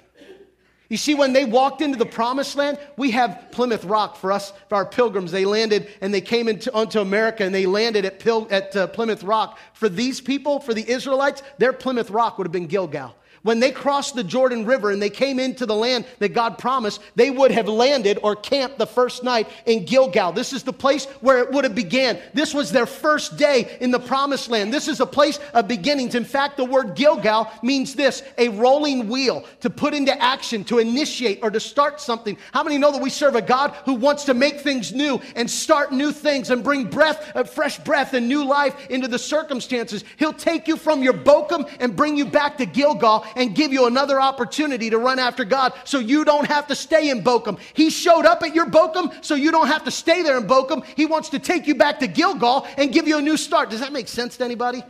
You 0.94 0.98
see, 0.98 1.16
when 1.16 1.34
they 1.34 1.44
walked 1.44 1.82
into 1.82 1.98
the 1.98 2.06
promised 2.06 2.56
land, 2.56 2.78
we 2.98 3.10
have 3.10 3.48
Plymouth 3.50 3.84
Rock 3.84 4.16
for 4.16 4.32
us, 4.32 4.54
for 4.70 4.76
our 4.76 4.86
pilgrims. 4.86 5.32
They 5.32 5.44
landed 5.44 5.88
and 6.02 6.14
they 6.14 6.22
came 6.22 6.48
into, 6.48 6.72
onto 6.72 7.00
America 7.00 7.44
and 7.44 7.56
they 7.56 7.66
landed 7.66 8.06
at, 8.06 8.20
Pil, 8.20 8.48
at 8.52 8.76
uh, 8.76 8.86
Plymouth 8.86 9.24
Rock. 9.24 9.58
For 9.74 9.90
these 9.90 10.22
people, 10.22 10.60
for 10.60 10.76
the 10.76 10.88
Israelites, 10.88 11.42
their 11.58 11.74
Plymouth 11.74 12.12
Rock 12.12 12.38
would 12.38 12.46
have 12.46 12.52
been 12.52 12.68
Gilgal. 12.68 13.16
When 13.44 13.60
they 13.60 13.72
crossed 13.72 14.16
the 14.16 14.24
Jordan 14.24 14.66
River 14.66 14.90
and 14.90 15.02
they 15.02 15.10
came 15.10 15.38
into 15.38 15.66
the 15.66 15.76
land 15.76 16.06
that 16.20 16.30
God 16.30 16.58
promised, 16.58 17.02
they 17.16 17.30
would 17.30 17.52
have 17.52 17.68
landed 17.68 18.18
or 18.24 18.38
camped 18.38 18.78
the 18.78 18.88
first 18.88 19.22
night 19.22 19.50
in 19.66 19.84
Gilgal. 19.84 20.32
This 20.32 20.54
is 20.54 20.64
the 20.64 20.72
place 20.72 21.06
where 21.20 21.40
it 21.40 21.52
would 21.52 21.66
have 21.66 21.76
began. 21.76 22.18
This 22.34 22.54
was 22.54 22.72
their 22.72 22.86
first 22.86 23.36
day 23.36 23.78
in 23.82 23.92
the 23.92 24.00
promised 24.00 24.50
land. 24.50 24.74
This 24.74 24.88
is 24.88 25.02
a 25.02 25.06
place 25.06 25.42
of 25.54 25.68
beginnings. 25.68 26.16
In 26.16 26.24
fact, 26.24 26.56
the 26.56 26.64
word 26.64 26.96
Gilgal 26.96 27.52
means 27.62 27.96
this, 27.96 28.24
a 28.38 28.48
rolling 28.48 29.10
wheel 29.10 29.46
to 29.60 29.70
put 29.70 29.94
into 29.94 30.20
action, 30.22 30.64
to 30.66 30.80
initiate 30.80 31.40
or 31.44 31.52
to 31.52 31.60
start 31.60 32.00
something. 32.00 32.38
How 32.54 32.64
many 32.64 32.78
know 32.78 32.94
that 32.94 33.02
we 33.02 33.10
serve 33.10 33.36
a 33.36 33.42
God 33.42 33.72
who 33.84 33.96
wants 33.96 34.24
to 34.26 34.34
make 34.34 34.62
things 34.62 34.94
new 34.94 35.20
and 35.36 35.52
start 35.52 35.92
new 35.92 36.14
things 36.14 36.50
and 36.50 36.64
bring 36.64 36.86
breath, 36.86 37.30
uh, 37.36 37.44
fresh 37.44 37.78
breath 37.80 38.14
and 38.14 38.30
new 38.30 38.46
life 38.46 38.90
into 38.90 39.10
the 39.10 39.20
circumstances? 39.20 40.06
He'll 40.16 40.32
take 40.32 40.70
you 40.70 40.78
from 40.78 41.04
your 41.04 41.14
Bochim 41.14 41.70
and 41.82 41.94
bring 41.94 42.16
you 42.16 42.26
back 42.26 42.58
to 42.60 42.66
Gilgal 42.66 43.26
and 43.36 43.56
give 43.56 43.74
you 43.74 43.88
another 43.88 44.20
opportunity 44.20 44.90
to 44.90 44.98
run 44.98 45.20
after 45.20 45.44
God 45.44 45.74
so 45.84 46.00
you 46.00 46.26
don't 46.26 46.48
have 46.48 46.68
to 46.68 46.76
stay 46.76 47.10
in 47.10 47.24
Bochim. 47.24 47.60
He 47.74 47.90
showed 47.90 48.26
up 48.26 48.44
at 48.44 48.56
your 48.56 48.66
Bochim 48.66 49.24
so 49.24 49.36
you 49.36 49.52
don't 49.52 49.68
have 49.68 49.84
to 49.86 49.92
stay 49.92 50.22
there 50.24 50.38
in 50.38 50.48
Bochim. 50.48 50.86
He 50.96 51.06
wants 51.06 51.30
to 51.30 51.40
take 51.40 51.68
you 51.68 51.76
back 51.76 52.00
to 52.00 52.08
Gilgal 52.08 52.68
and 52.78 52.92
give 52.92 53.08
you 53.08 53.18
a 53.18 53.22
new 53.22 53.38
start. 53.38 53.70
Does 53.70 53.80
that 53.80 53.94
make 53.94 54.08
sense 54.08 54.38
to 54.38 54.44
anybody? 54.44 54.84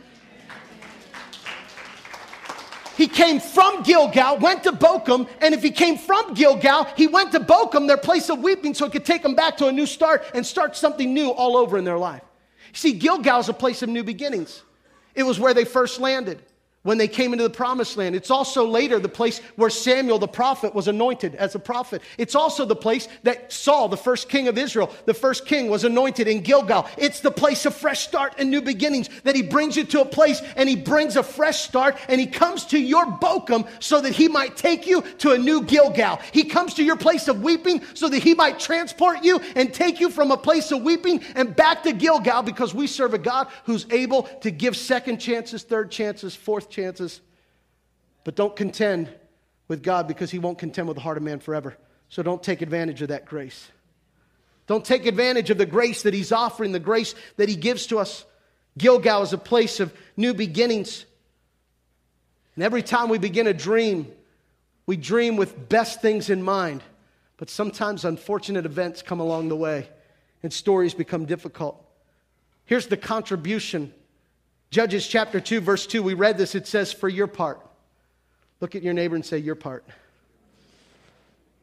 He 2.96 3.08
came 3.08 3.40
from 3.40 3.82
Gilgal, 3.82 4.38
went 4.38 4.62
to 4.64 4.72
Bochim, 4.72 5.28
and 5.40 5.52
if 5.52 5.62
he 5.62 5.72
came 5.72 5.98
from 5.98 6.32
Gilgal, 6.34 6.84
he 6.96 7.08
went 7.08 7.32
to 7.32 7.40
Bochim, 7.40 7.88
their 7.88 7.96
place 7.96 8.30
of 8.30 8.38
weeping, 8.38 8.72
so 8.72 8.86
it 8.86 8.92
could 8.92 9.04
take 9.04 9.22
them 9.22 9.34
back 9.34 9.56
to 9.56 9.66
a 9.66 9.72
new 9.72 9.86
start 9.86 10.24
and 10.32 10.46
start 10.46 10.76
something 10.76 11.12
new 11.12 11.30
all 11.30 11.56
over 11.56 11.76
in 11.76 11.84
their 11.84 11.98
life. 11.98 12.22
See, 12.72 12.92
Gilgal 12.92 13.40
is 13.40 13.48
a 13.48 13.52
place 13.52 13.82
of 13.82 13.88
new 13.88 14.04
beginnings. 14.04 14.62
It 15.14 15.24
was 15.24 15.40
where 15.40 15.54
they 15.54 15.64
first 15.64 15.98
landed 15.98 16.40
when 16.84 16.98
they 16.98 17.08
came 17.08 17.32
into 17.32 17.42
the 17.42 17.50
promised 17.50 17.96
land. 17.96 18.14
It's 18.14 18.30
also 18.30 18.66
later 18.66 19.00
the 19.00 19.08
place 19.08 19.40
where 19.56 19.70
Samuel 19.70 20.18
the 20.18 20.28
prophet 20.28 20.74
was 20.74 20.86
anointed 20.86 21.34
as 21.34 21.54
a 21.54 21.58
prophet. 21.58 22.02
It's 22.18 22.34
also 22.34 22.64
the 22.64 22.76
place 22.76 23.08
that 23.24 23.52
Saul, 23.52 23.88
the 23.88 23.96
first 23.96 24.28
king 24.28 24.48
of 24.48 24.56
Israel, 24.56 24.94
the 25.06 25.14
first 25.14 25.46
king, 25.46 25.68
was 25.68 25.84
anointed 25.84 26.28
in 26.28 26.42
Gilgal. 26.42 26.86
It's 26.96 27.20
the 27.20 27.30
place 27.30 27.66
of 27.66 27.74
fresh 27.74 28.06
start 28.06 28.34
and 28.38 28.50
new 28.50 28.62
beginnings 28.62 29.08
that 29.24 29.34
he 29.34 29.42
brings 29.42 29.76
you 29.76 29.84
to 29.84 30.02
a 30.02 30.04
place 30.04 30.40
and 30.56 30.68
he 30.68 30.76
brings 30.76 31.16
a 31.16 31.22
fresh 31.22 31.60
start 31.60 31.96
and 32.08 32.20
he 32.20 32.26
comes 32.26 32.66
to 32.66 32.78
your 32.78 33.06
Bochim 33.06 33.66
so 33.80 34.00
that 34.02 34.12
he 34.12 34.28
might 34.28 34.56
take 34.56 34.86
you 34.86 35.02
to 35.18 35.32
a 35.32 35.38
new 35.38 35.62
Gilgal. 35.62 36.20
He 36.32 36.44
comes 36.44 36.74
to 36.74 36.84
your 36.84 36.96
place 36.96 37.28
of 37.28 37.42
weeping 37.42 37.82
so 37.94 38.08
that 38.10 38.22
he 38.22 38.34
might 38.34 38.60
transport 38.60 39.24
you 39.24 39.40
and 39.56 39.72
take 39.72 40.00
you 40.00 40.10
from 40.10 40.30
a 40.30 40.36
place 40.36 40.70
of 40.70 40.82
weeping 40.82 41.22
and 41.34 41.56
back 41.56 41.82
to 41.84 41.92
Gilgal 41.92 42.42
because 42.42 42.74
we 42.74 42.86
serve 42.86 43.14
a 43.14 43.18
God 43.18 43.48
who's 43.64 43.86
able 43.90 44.24
to 44.42 44.50
give 44.50 44.76
second 44.76 45.18
chances, 45.18 45.62
third 45.62 45.90
chances, 45.90 46.34
fourth 46.34 46.68
chances. 46.74 47.20
But 48.24 48.34
don't 48.34 48.56
contend 48.56 49.12
with 49.68 49.82
God 49.82 50.08
because 50.08 50.30
He 50.30 50.38
won't 50.38 50.58
contend 50.58 50.88
with 50.88 50.96
the 50.96 51.02
heart 51.02 51.16
of 51.16 51.22
man 51.22 51.40
forever. 51.40 51.76
So 52.08 52.22
don't 52.22 52.42
take 52.42 52.62
advantage 52.62 53.02
of 53.02 53.08
that 53.08 53.24
grace. 53.24 53.70
Don't 54.66 54.84
take 54.84 55.06
advantage 55.06 55.50
of 55.50 55.58
the 55.58 55.66
grace 55.66 56.02
that 56.02 56.14
He's 56.14 56.32
offering, 56.32 56.72
the 56.72 56.80
grace 56.80 57.14
that 57.36 57.48
He 57.48 57.56
gives 57.56 57.86
to 57.86 57.98
us. 57.98 58.24
Gilgal 58.76 59.22
is 59.22 59.32
a 59.32 59.38
place 59.38 59.78
of 59.80 59.94
new 60.16 60.34
beginnings. 60.34 61.04
And 62.54 62.64
every 62.64 62.82
time 62.82 63.08
we 63.08 63.18
begin 63.18 63.46
a 63.46 63.54
dream, 63.54 64.10
we 64.86 64.96
dream 64.96 65.36
with 65.36 65.68
best 65.68 66.02
things 66.02 66.30
in 66.30 66.42
mind. 66.42 66.82
But 67.36 67.50
sometimes 67.50 68.04
unfortunate 68.04 68.64
events 68.64 69.02
come 69.02 69.20
along 69.20 69.48
the 69.48 69.56
way 69.56 69.88
and 70.42 70.52
stories 70.52 70.94
become 70.94 71.24
difficult. 71.24 71.82
Here's 72.64 72.86
the 72.86 72.96
contribution 72.96 73.92
Judges 74.74 75.06
chapter 75.06 75.38
2, 75.38 75.60
verse 75.60 75.86
2. 75.86 76.02
We 76.02 76.14
read 76.14 76.36
this. 76.36 76.56
It 76.56 76.66
says, 76.66 76.92
For 76.92 77.08
your 77.08 77.28
part. 77.28 77.60
Look 78.60 78.74
at 78.74 78.82
your 78.82 78.92
neighbor 78.92 79.14
and 79.14 79.24
say, 79.24 79.38
Your 79.38 79.54
part. 79.54 79.84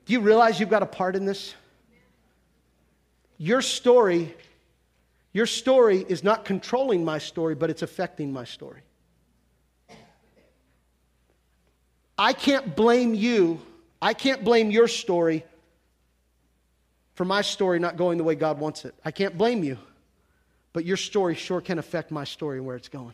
Do 0.06 0.14
you 0.14 0.22
realize 0.22 0.62
you've 0.62 0.70
got 0.70 0.82
a 0.82 0.86
part 0.86 1.18
in 1.18 1.26
this? 1.26 1.54
Your 3.38 3.62
story, 3.62 4.34
your 5.34 5.46
story 5.46 6.06
is 6.08 6.24
not 6.24 6.46
controlling 6.46 7.04
my 7.04 7.18
story, 7.18 7.54
but 7.54 7.70
it's 7.70 7.82
affecting 7.82 8.32
my 8.32 8.46
story. 8.46 8.80
I 12.18 12.32
can't 12.32 12.78
blame 12.78 13.14
you. 13.14 13.60
I 14.02 14.14
can't 14.14 14.42
blame 14.42 14.72
your 14.72 14.88
story 14.88 15.44
for 17.16 17.26
my 17.26 17.42
story 17.42 17.78
not 17.78 17.98
going 17.98 18.18
the 18.18 18.24
way 18.24 18.36
God 18.36 18.58
wants 18.58 18.86
it. 18.86 18.96
I 19.04 19.12
can't 19.12 19.38
blame 19.38 19.66
you. 19.66 19.78
But 20.74 20.86
your 20.86 20.98
story 20.98 21.36
sure 21.36 21.62
can 21.62 21.80
affect 21.80 22.12
my 22.12 22.24
story 22.24 22.58
and 22.58 22.66
where 22.66 22.76
it's 22.76 22.90
going. 22.90 23.14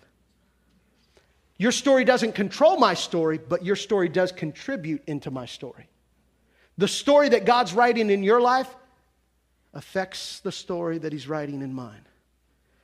Your 1.58 1.72
story 1.72 2.06
doesn't 2.06 2.36
control 2.36 2.78
my 2.78 2.94
story, 2.94 3.40
but 3.40 3.66
your 3.66 3.76
story 3.76 4.10
does 4.10 4.32
contribute 4.32 5.04
into 5.08 5.32
my 5.32 5.48
story. 5.48 5.88
The 6.78 6.88
story 6.88 7.30
that 7.30 7.46
God's 7.46 7.74
writing 7.74 8.12
in 8.12 8.22
your 8.22 8.40
life 8.40 8.74
affects 9.74 10.40
the 10.42 10.52
story 10.52 11.00
that 11.00 11.12
He's 11.12 11.28
writing 11.28 11.62
in 11.62 11.74
mine. 11.74 12.06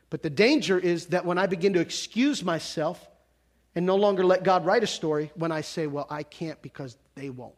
But 0.10 0.24
the 0.24 0.30
danger 0.30 0.80
is 0.80 1.08
that 1.08 1.26
when 1.26 1.38
I 1.38 1.46
begin 1.46 1.74
to 1.74 1.80
excuse 1.80 2.44
myself 2.44 3.08
and 3.76 3.86
no 3.86 3.96
longer 3.96 4.24
let 4.24 4.44
God 4.44 4.66
write 4.66 4.84
a 4.84 4.88
story, 4.88 5.32
when 5.36 5.52
I 5.52 5.62
say, 5.62 5.88
well, 5.88 6.08
I 6.10 6.24
can't 6.24 6.62
because 6.62 6.98
they 7.16 7.30
won't. 7.30 7.56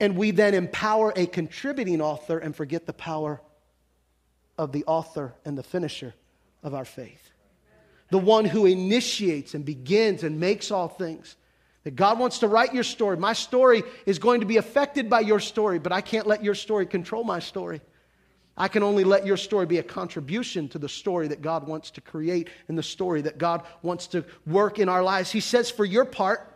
And 0.00 0.16
we 0.16 0.32
then 0.32 0.54
empower 0.54 1.12
a 1.14 1.26
contributing 1.26 2.00
author 2.00 2.38
and 2.38 2.54
forget 2.54 2.86
the 2.86 2.92
power 2.92 3.40
of 4.62 4.70
the 4.70 4.84
author 4.86 5.34
and 5.44 5.58
the 5.58 5.62
finisher 5.62 6.14
of 6.62 6.72
our 6.72 6.84
faith. 6.84 7.30
The 8.10 8.18
one 8.18 8.44
who 8.44 8.64
initiates 8.64 9.54
and 9.54 9.64
begins 9.64 10.22
and 10.22 10.38
makes 10.38 10.70
all 10.70 10.86
things. 10.86 11.36
That 11.82 11.96
God 11.96 12.20
wants 12.20 12.38
to 12.38 12.48
write 12.48 12.72
your 12.72 12.84
story. 12.84 13.16
My 13.16 13.32
story 13.32 13.82
is 14.06 14.20
going 14.20 14.40
to 14.40 14.46
be 14.46 14.58
affected 14.58 15.10
by 15.10 15.20
your 15.20 15.40
story, 15.40 15.80
but 15.80 15.90
I 15.90 16.00
can't 16.00 16.28
let 16.28 16.44
your 16.44 16.54
story 16.54 16.86
control 16.86 17.24
my 17.24 17.40
story. 17.40 17.80
I 18.56 18.68
can 18.68 18.84
only 18.84 19.02
let 19.02 19.26
your 19.26 19.36
story 19.36 19.66
be 19.66 19.78
a 19.78 19.82
contribution 19.82 20.68
to 20.68 20.78
the 20.78 20.88
story 20.88 21.26
that 21.28 21.42
God 21.42 21.66
wants 21.66 21.90
to 21.92 22.00
create 22.00 22.50
and 22.68 22.78
the 22.78 22.84
story 22.84 23.22
that 23.22 23.38
God 23.38 23.64
wants 23.82 24.06
to 24.08 24.24
work 24.46 24.78
in 24.78 24.88
our 24.88 25.02
lives. 25.02 25.32
He 25.32 25.40
says, 25.40 25.70
for 25.70 25.84
your 25.84 26.04
part, 26.04 26.51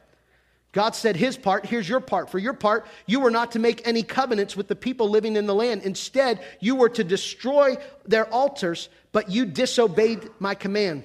God 0.76 0.94
said 0.94 1.16
his 1.16 1.38
part, 1.38 1.64
here's 1.64 1.88
your 1.88 2.00
part. 2.00 2.28
For 2.28 2.38
your 2.38 2.52
part, 2.52 2.86
you 3.06 3.20
were 3.20 3.30
not 3.30 3.52
to 3.52 3.58
make 3.58 3.88
any 3.88 4.02
covenants 4.02 4.54
with 4.54 4.68
the 4.68 4.76
people 4.76 5.08
living 5.08 5.34
in 5.34 5.46
the 5.46 5.54
land. 5.54 5.80
Instead, 5.84 6.44
you 6.60 6.76
were 6.76 6.90
to 6.90 7.02
destroy 7.02 7.78
their 8.04 8.26
altars, 8.30 8.90
but 9.10 9.30
you 9.30 9.46
disobeyed 9.46 10.28
my 10.38 10.54
command. 10.54 11.04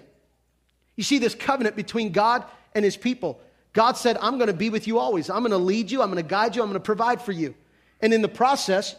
You 0.98 1.06
see 1.06 1.20
this 1.20 1.36
covenant 1.36 1.78
between 1.78 2.12
God 2.12 2.44
and 2.76 2.84
his 2.84 2.98
people. 2.98 3.40
God 3.72 3.96
said, 3.96 4.18
I'm 4.20 4.38
going 4.38 4.50
to 4.50 4.54
be 4.54 4.70
with 4.70 4.88
you 4.88 5.00
always. 5.00 5.30
I'm 5.30 5.40
going 5.40 5.52
to 5.52 5.58
lead 5.58 5.90
you. 5.90 6.02
I'm 6.02 6.12
going 6.12 6.22
to 6.22 6.30
guide 6.30 6.54
you. 6.54 6.64
I'm 6.64 6.68
going 6.68 6.74
to 6.74 6.86
provide 6.86 7.22
for 7.22 7.32
you. 7.32 7.56
And 8.02 8.14
in 8.14 8.22
the 8.22 8.28
process, 8.28 8.98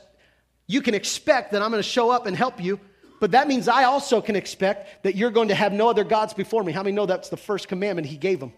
you 0.69 0.81
can 0.81 0.95
expect 0.95 1.53
that 1.53 1.61
I'm 1.61 1.71
going 1.71 1.83
to 1.83 1.87
show 1.87 2.09
up 2.11 2.25
and 2.25 2.35
help 2.35 2.65
you. 2.65 2.81
But 3.21 3.33
that 3.33 3.47
means 3.47 3.69
I 3.69 3.85
also 3.85 4.23
can 4.23 4.37
expect 4.37 5.05
that 5.05 5.17
you're 5.17 5.33
going 5.33 5.49
to 5.49 5.55
have 5.55 5.75
no 5.75 5.91
other 5.91 6.03
gods 6.03 6.33
before 6.33 6.65
me. 6.65 6.73
How 6.73 6.83
many 6.83 6.97
know 6.97 7.05
that's 7.05 7.29
the 7.29 7.37
first 7.37 7.69
commandment 7.69 8.07
he 8.07 8.17
gave 8.17 8.41
them? 8.41 8.55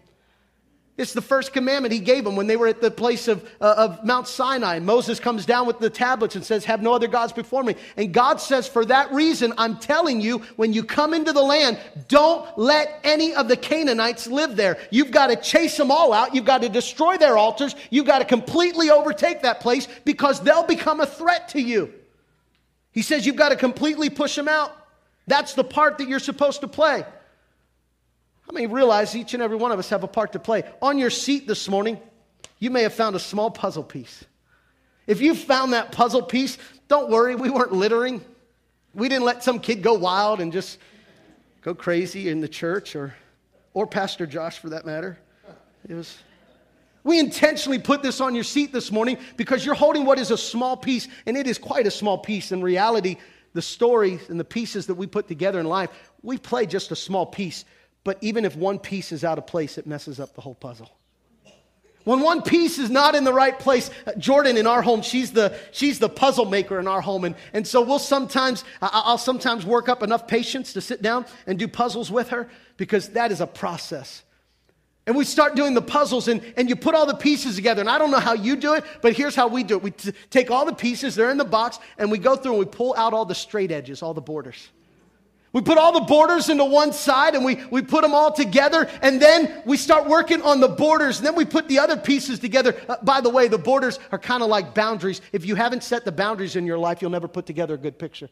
It's 0.97 1.11
the 1.11 1.21
first 1.21 1.51
commandment 1.51 1.91
he 1.91 1.99
gave 1.99 2.23
them 2.23 2.37
when 2.37 2.47
they 2.47 2.55
were 2.55 2.67
at 2.67 2.79
the 2.79 2.89
place 2.89 3.27
of, 3.27 3.43
uh, 3.59 3.75
of 3.77 4.05
Mount 4.05 4.29
Sinai. 4.29 4.79
Moses 4.79 5.19
comes 5.19 5.45
down 5.45 5.67
with 5.67 5.79
the 5.79 5.89
tablets 5.89 6.37
and 6.37 6.45
says, 6.45 6.63
Have 6.65 6.81
no 6.81 6.93
other 6.93 7.09
gods 7.09 7.33
before 7.33 7.63
me. 7.63 7.75
And 7.97 8.13
God 8.13 8.39
says, 8.39 8.65
For 8.65 8.85
that 8.85 9.11
reason, 9.11 9.53
I'm 9.57 9.77
telling 9.77 10.21
you, 10.21 10.39
when 10.55 10.71
you 10.71 10.85
come 10.85 11.13
into 11.13 11.33
the 11.33 11.41
land, 11.41 11.79
don't 12.07 12.57
let 12.57 13.01
any 13.03 13.35
of 13.35 13.49
the 13.49 13.57
Canaanites 13.57 14.27
live 14.27 14.55
there. 14.55 14.77
You've 14.89 15.11
got 15.11 15.27
to 15.27 15.35
chase 15.35 15.75
them 15.75 15.91
all 15.91 16.13
out. 16.13 16.33
You've 16.33 16.45
got 16.45 16.61
to 16.61 16.69
destroy 16.69 17.17
their 17.17 17.37
altars. 17.37 17.75
You've 17.89 18.05
got 18.05 18.19
to 18.19 18.25
completely 18.25 18.89
overtake 18.89 19.41
that 19.41 19.59
place 19.59 19.89
because 20.05 20.39
they'll 20.39 20.63
become 20.63 21.01
a 21.01 21.05
threat 21.05 21.49
to 21.49 21.61
you. 21.61 21.93
He 22.93 23.01
says, 23.01 23.25
You've 23.25 23.35
got 23.35 23.49
to 23.49 23.57
completely 23.57 24.09
push 24.09 24.33
them 24.37 24.47
out. 24.47 24.73
That's 25.27 25.55
the 25.55 25.65
part 25.65 25.97
that 25.97 26.07
you're 26.07 26.19
supposed 26.19 26.61
to 26.61 26.69
play. 26.69 27.03
How 28.45 28.55
mean, 28.55 28.71
realize 28.71 29.15
each 29.15 29.33
and 29.33 29.41
every 29.41 29.57
one 29.57 29.71
of 29.71 29.79
us 29.79 29.89
have 29.89 30.03
a 30.03 30.07
part 30.07 30.33
to 30.33 30.39
play? 30.39 30.63
On 30.81 30.97
your 30.97 31.09
seat 31.09 31.47
this 31.47 31.67
morning, 31.67 31.99
you 32.59 32.69
may 32.69 32.83
have 32.83 32.93
found 32.93 33.15
a 33.15 33.19
small 33.19 33.49
puzzle 33.49 33.83
piece. 33.83 34.23
If 35.07 35.21
you 35.21 35.35
found 35.35 35.73
that 35.73 35.91
puzzle 35.91 36.21
piece, 36.21 36.57
don't 36.87 37.09
worry, 37.09 37.35
we 37.35 37.49
weren't 37.49 37.71
littering. 37.71 38.23
We 38.93 39.09
didn't 39.09 39.25
let 39.25 39.43
some 39.43 39.59
kid 39.59 39.81
go 39.81 39.93
wild 39.93 40.39
and 40.39 40.51
just 40.51 40.77
go 41.61 41.73
crazy 41.73 42.29
in 42.29 42.39
the 42.39 42.47
church 42.47 42.95
or, 42.95 43.15
or 43.73 43.87
Pastor 43.87 44.27
Josh 44.27 44.59
for 44.59 44.69
that 44.69 44.85
matter. 44.85 45.17
It 45.87 45.95
was. 45.95 46.17
We 47.03 47.19
intentionally 47.19 47.77
put 47.77 48.01
this 48.01 48.19
on 48.19 48.33
your 48.33 48.43
seat 48.43 48.71
this 48.71 48.91
morning 48.91 49.17
because 49.37 49.63
you're 49.65 49.75
holding 49.75 50.05
what 50.05 50.17
is 50.17 50.31
a 50.31 50.37
small 50.37 50.75
piece, 50.75 51.07
and 51.27 51.37
it 51.37 51.45
is 51.45 51.59
quite 51.59 51.85
a 51.85 51.91
small 51.91 52.17
piece. 52.17 52.51
In 52.51 52.61
reality, 52.61 53.17
the 53.53 53.61
stories 53.61 54.27
and 54.29 54.39
the 54.39 54.45
pieces 54.45 54.87
that 54.87 54.95
we 54.95 55.05
put 55.05 55.27
together 55.27 55.59
in 55.59 55.67
life, 55.67 55.89
we 56.23 56.37
play 56.37 56.65
just 56.65 56.91
a 56.91 56.95
small 56.95 57.25
piece. 57.25 57.65
But 58.05 58.19
even 58.21 58.45
if 58.45 58.55
one 58.55 58.79
piece 58.79 59.11
is 59.11 59.25
out 59.25 59.37
of 59.37 59.47
place, 59.47 59.77
it 59.77 59.85
messes 59.85 60.21
up 60.21 60.35
the 60.35 60.41
whole 60.41 60.55
puzzle. 60.55 60.89
When 62.05 62.19
one 62.19 62.43
piece 62.43 62.77
is 62.77 62.91
not 62.91 63.15
in 63.15 63.23
the 63.23 63.33
right 63.33 63.57
place, 63.57 63.89
uh, 64.05 64.13
Jordan 64.13 64.57
in 64.57 64.67
our 64.67 64.83
home, 64.83 65.01
she's 65.01 65.31
the, 65.31 65.57
she's 65.71 65.97
the 65.97 66.07
puzzle 66.07 66.45
maker 66.45 66.79
in 66.79 66.87
our 66.87 67.01
home. 67.01 67.25
And, 67.25 67.35
and 67.51 67.67
so 67.67 67.81
we'll 67.81 67.97
sometimes, 67.97 68.63
I'll 68.79 69.17
sometimes 69.17 69.65
work 69.65 69.89
up 69.89 70.03
enough 70.03 70.27
patience 70.27 70.73
to 70.73 70.81
sit 70.81 71.01
down 71.01 71.25
and 71.47 71.57
do 71.57 71.67
puzzles 71.67 72.11
with 72.11 72.29
her 72.29 72.47
because 72.77 73.09
that 73.09 73.31
is 73.31 73.41
a 73.41 73.47
process. 73.47 74.23
And 75.07 75.15
we 75.15 75.25
start 75.25 75.55
doing 75.55 75.73
the 75.73 75.81
puzzles 75.81 76.27
and, 76.27 76.41
and 76.57 76.69
you 76.69 76.75
put 76.75 76.93
all 76.93 77.07
the 77.07 77.15
pieces 77.15 77.55
together. 77.55 77.81
And 77.81 77.89
I 77.89 77.97
don't 77.97 78.11
know 78.11 78.19
how 78.19 78.33
you 78.33 78.55
do 78.55 78.75
it, 78.75 78.83
but 79.01 79.13
here's 79.13 79.35
how 79.35 79.47
we 79.47 79.63
do 79.63 79.77
it. 79.77 79.81
We 79.81 79.91
t- 79.91 80.13
take 80.29 80.51
all 80.51 80.65
the 80.67 80.73
pieces, 80.73 81.15
they're 81.15 81.31
in 81.31 81.37
the 81.37 81.43
box, 81.43 81.79
and 81.97 82.11
we 82.11 82.19
go 82.19 82.35
through 82.35 82.51
and 82.51 82.59
we 82.59 82.65
pull 82.65 82.93
out 82.95 83.13
all 83.13 83.25
the 83.25 83.35
straight 83.35 83.71
edges, 83.71 84.03
all 84.03 84.13
the 84.13 84.21
borders. 84.21 84.69
We 85.55 85.61
put 85.61 85.77
all 85.77 85.93
the 85.93 86.01
borders 86.01 86.49
into 86.49 86.65
one 86.65 86.91
side 86.91 87.33
and 87.33 87.45
we, 87.45 87.63
we 87.71 87.81
put 87.81 88.01
them 88.01 88.13
all 88.13 88.29
together, 88.29 88.89
and 89.01 89.21
then 89.21 89.61
we 89.65 89.77
start 89.77 90.05
working 90.05 90.41
on 90.41 90.59
the 90.59 90.67
borders, 90.67 91.19
and 91.19 91.25
then 91.25 91.33
we 91.33 91.45
put 91.45 91.69
the 91.69 91.79
other 91.79 91.95
pieces 91.95 92.39
together. 92.39 92.75
Uh, 92.89 92.97
by 93.03 93.21
the 93.21 93.29
way, 93.29 93.47
the 93.47 93.57
borders 93.57 93.97
are 94.11 94.19
kind 94.19 94.43
of 94.43 94.49
like 94.49 94.75
boundaries. 94.75 95.21
If 95.31 95.45
you 95.45 95.55
haven't 95.55 95.81
set 95.81 96.03
the 96.03 96.11
boundaries 96.11 96.57
in 96.57 96.65
your 96.65 96.77
life, 96.77 97.01
you'll 97.01 97.11
never 97.11 97.29
put 97.29 97.45
together 97.45 97.75
a 97.75 97.77
good 97.77 97.97
picture. 97.97 98.29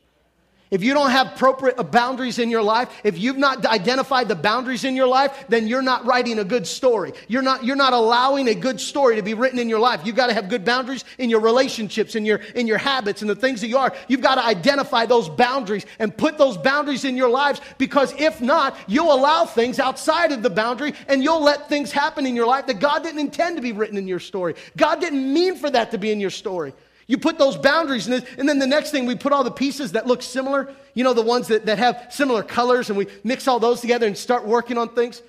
If 0.73 0.83
you 0.83 0.95
don't 0.95 1.11
have 1.11 1.33
appropriate 1.33 1.75
boundaries 1.91 2.39
in 2.39 2.49
your 2.49 2.63
life, 2.63 2.89
if 3.03 3.19
you've 3.19 3.37
not 3.37 3.63
identified 3.63 4.27
the 4.27 4.33
boundaries 4.33 4.83
in 4.83 4.95
your 4.95 5.05
life, 5.05 5.45
then 5.47 5.67
you're 5.67 5.83
not 5.83 6.03
writing 6.03 6.39
a 6.39 6.43
good 6.43 6.65
story. 6.65 7.13
You're 7.27 7.43
not, 7.43 7.63
you're 7.63 7.75
not 7.75 7.93
allowing 7.93 8.47
a 8.47 8.55
good 8.55 8.81
story 8.81 9.15
to 9.17 9.21
be 9.21 9.35
written 9.35 9.59
in 9.59 9.69
your 9.69 9.77
life. 9.77 10.01
You've 10.03 10.15
got 10.15 10.27
to 10.27 10.33
have 10.33 10.49
good 10.49 10.65
boundaries 10.65 11.05
in 11.19 11.29
your 11.29 11.41
relationships, 11.41 12.15
in 12.15 12.25
your, 12.25 12.37
in 12.55 12.65
your 12.65 12.79
habits, 12.79 13.21
and 13.21 13.29
the 13.29 13.35
things 13.35 13.61
that 13.61 13.67
you 13.67 13.77
are. 13.77 13.93
You've 14.07 14.21
got 14.21 14.33
to 14.33 14.43
identify 14.43 15.05
those 15.05 15.29
boundaries 15.29 15.85
and 15.99 16.17
put 16.17 16.39
those 16.39 16.57
boundaries 16.57 17.05
in 17.05 17.15
your 17.15 17.29
lives 17.29 17.61
because 17.77 18.11
if 18.19 18.41
not, 18.41 18.75
you'll 18.87 19.13
allow 19.13 19.45
things 19.45 19.77
outside 19.77 20.31
of 20.31 20.41
the 20.41 20.49
boundary 20.49 20.95
and 21.07 21.23
you'll 21.23 21.43
let 21.43 21.69
things 21.69 21.91
happen 21.91 22.25
in 22.25 22.35
your 22.35 22.47
life 22.47 22.65
that 22.65 22.79
God 22.79 23.03
didn't 23.03 23.19
intend 23.19 23.57
to 23.57 23.61
be 23.61 23.73
written 23.73 23.95
in 23.95 24.07
your 24.07 24.19
story. 24.19 24.55
God 24.75 24.99
didn't 24.99 25.31
mean 25.31 25.55
for 25.55 25.69
that 25.69 25.91
to 25.91 25.99
be 25.99 26.11
in 26.11 26.19
your 26.19 26.31
story. 26.31 26.73
You 27.07 27.17
put 27.17 27.37
those 27.37 27.57
boundaries, 27.57 28.07
and 28.07 28.23
then 28.47 28.59
the 28.59 28.67
next 28.67 28.91
thing, 28.91 29.05
we 29.05 29.15
put 29.15 29.33
all 29.33 29.43
the 29.43 29.51
pieces 29.51 29.91
that 29.91 30.07
look 30.07 30.21
similar, 30.21 30.73
you 30.93 31.03
know, 31.03 31.13
the 31.13 31.21
ones 31.21 31.47
that, 31.49 31.65
that 31.65 31.77
have 31.77 32.07
similar 32.09 32.43
colors, 32.43 32.89
and 32.89 32.97
we 32.97 33.07
mix 33.23 33.47
all 33.47 33.59
those 33.59 33.81
together 33.81 34.07
and 34.07 34.17
start 34.17 34.45
working 34.45 34.77
on 34.77 34.89
things. 34.89 35.21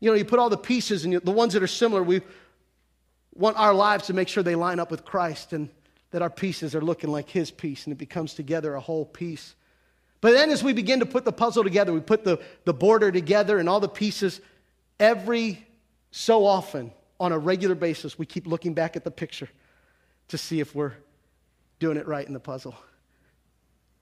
You 0.00 0.10
know, 0.10 0.16
you 0.16 0.24
put 0.24 0.38
all 0.38 0.48
the 0.48 0.56
pieces, 0.56 1.04
and 1.04 1.14
the 1.14 1.32
ones 1.32 1.52
that 1.52 1.62
are 1.62 1.68
similar, 1.68 2.02
we 2.02 2.22
want 3.34 3.58
our 3.58 3.74
lives 3.74 4.06
to 4.06 4.14
make 4.14 4.28
sure 4.28 4.42
they 4.42 4.54
line 4.54 4.80
up 4.80 4.90
with 4.90 5.04
Christ 5.04 5.52
and 5.52 5.68
that 6.12 6.22
our 6.22 6.30
pieces 6.30 6.74
are 6.74 6.80
looking 6.80 7.10
like 7.10 7.28
His 7.28 7.50
piece, 7.50 7.84
and 7.84 7.92
it 7.92 7.98
becomes 7.98 8.32
together 8.32 8.74
a 8.74 8.80
whole 8.80 9.04
piece. 9.04 9.54
But 10.22 10.32
then 10.32 10.50
as 10.50 10.64
we 10.64 10.72
begin 10.72 11.00
to 11.00 11.06
put 11.06 11.26
the 11.26 11.32
puzzle 11.32 11.62
together, 11.62 11.92
we 11.92 12.00
put 12.00 12.24
the, 12.24 12.40
the 12.64 12.72
border 12.72 13.12
together 13.12 13.58
and 13.58 13.68
all 13.68 13.80
the 13.80 13.88
pieces, 13.88 14.40
every 14.98 15.66
so 16.10 16.46
often, 16.46 16.90
on 17.20 17.32
a 17.32 17.38
regular 17.38 17.74
basis, 17.74 18.18
we 18.18 18.24
keep 18.24 18.46
looking 18.46 18.72
back 18.72 18.96
at 18.96 19.04
the 19.04 19.10
picture 19.10 19.48
to 20.28 20.38
see 20.38 20.60
if 20.60 20.74
we're 20.74 20.92
doing 21.78 21.96
it 21.96 22.06
right 22.06 22.26
in 22.26 22.32
the 22.32 22.40
puzzle. 22.40 22.74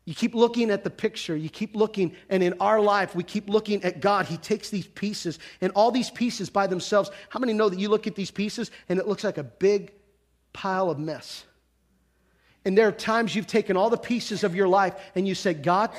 You 0.04 0.14
keep 0.14 0.34
looking 0.34 0.70
at 0.70 0.84
the 0.84 0.90
picture, 0.90 1.34
you 1.34 1.48
keep 1.48 1.74
looking, 1.74 2.14
and 2.28 2.42
in 2.42 2.54
our 2.60 2.78
life, 2.78 3.14
we 3.14 3.22
keep 3.22 3.48
looking 3.48 3.82
at 3.84 4.00
God. 4.00 4.26
He 4.26 4.37
takes 4.37 4.68
these 4.68 4.87
pieces, 4.87 5.38
and 5.62 5.72
all 5.74 5.90
these 5.90 6.10
pieces 6.10 6.50
by 6.50 6.66
themselves. 6.66 7.10
How 7.30 7.40
many 7.40 7.54
know 7.54 7.70
that 7.70 7.78
you 7.78 7.88
look 7.88 8.06
at 8.06 8.14
these 8.14 8.30
pieces 8.30 8.70
and 8.88 8.98
it 8.98 9.08
looks 9.08 9.24
like 9.24 9.38
a 9.38 9.44
big 9.44 9.92
pile 10.52 10.90
of 10.90 10.98
mess? 10.98 11.44
And 12.66 12.76
there 12.76 12.88
are 12.88 12.92
times 12.92 13.34
you've 13.34 13.46
taken 13.46 13.76
all 13.76 13.90
the 13.90 13.96
pieces 13.96 14.44
of 14.44 14.54
your 14.54 14.68
life 14.68 14.94
and 15.14 15.26
you 15.26 15.34
say, 15.34 15.54
God, 15.54 15.90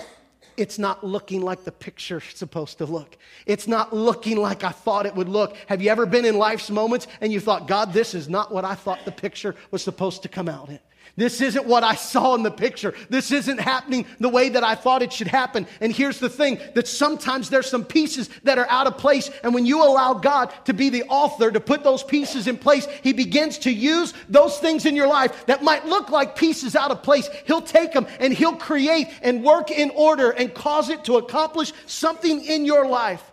it's 0.57 0.79
not 0.79 1.03
looking 1.03 1.41
like 1.41 1.63
the 1.63 1.71
picture's 1.71 2.23
supposed 2.33 2.77
to 2.79 2.85
look. 2.85 3.17
It's 3.45 3.67
not 3.67 3.93
looking 3.93 4.37
like 4.37 4.63
I 4.63 4.71
thought 4.71 5.05
it 5.05 5.15
would 5.15 5.29
look. 5.29 5.55
Have 5.67 5.81
you 5.81 5.89
ever 5.89 6.05
been 6.05 6.25
in 6.25 6.37
life's 6.37 6.69
moments 6.69 7.07
and 7.21 7.31
you 7.31 7.39
thought, 7.39 7.67
God, 7.67 7.93
this 7.93 8.13
is 8.13 8.29
not 8.29 8.51
what 8.51 8.65
I 8.65 8.75
thought 8.75 9.05
the 9.05 9.11
picture 9.11 9.55
was 9.71 9.83
supposed 9.83 10.23
to 10.23 10.29
come 10.29 10.49
out 10.49 10.69
in? 10.69 10.79
This 11.17 11.39
isn't 11.39 11.65
what 11.65 11.83
I 11.83 11.95
saw 11.95 12.35
in 12.35 12.43
the 12.43 12.51
picture. 12.51 12.93
This 13.09 13.31
isn't 13.31 13.59
happening 13.59 14.05
the 14.19 14.29
way 14.29 14.49
that 14.49 14.63
I 14.63 14.75
thought 14.75 15.01
it 15.01 15.13
should 15.13 15.27
happen. 15.27 15.65
And 15.79 15.93
here's 15.93 16.19
the 16.19 16.29
thing 16.29 16.59
that 16.73 16.87
sometimes 16.87 17.49
there's 17.49 17.69
some 17.69 17.85
pieces 17.85 18.29
that 18.43 18.57
are 18.57 18.67
out 18.69 18.87
of 18.87 18.97
place. 18.97 19.29
And 19.43 19.53
when 19.53 19.65
you 19.65 19.83
allow 19.83 20.13
God 20.15 20.53
to 20.65 20.73
be 20.73 20.89
the 20.89 21.03
author, 21.03 21.51
to 21.51 21.59
put 21.59 21.83
those 21.83 22.03
pieces 22.03 22.47
in 22.47 22.57
place, 22.57 22.87
He 23.01 23.13
begins 23.13 23.59
to 23.59 23.71
use 23.71 24.13
those 24.27 24.57
things 24.59 24.85
in 24.85 24.95
your 24.95 25.07
life 25.07 25.45
that 25.45 25.63
might 25.63 25.85
look 25.85 26.09
like 26.09 26.35
pieces 26.35 26.75
out 26.75 26.91
of 26.91 27.01
place. 27.01 27.29
He'll 27.45 27.61
take 27.61 27.93
them 27.93 28.07
and 28.19 28.33
He'll 28.33 28.55
create 28.55 29.07
and 29.21 29.43
work 29.43 29.71
in 29.71 29.91
order 29.91 30.31
and 30.31 30.53
cause 30.53 30.89
it 30.89 31.05
to 31.05 31.17
accomplish 31.17 31.71
something 31.85 32.43
in 32.43 32.65
your 32.65 32.87
life. 32.87 33.23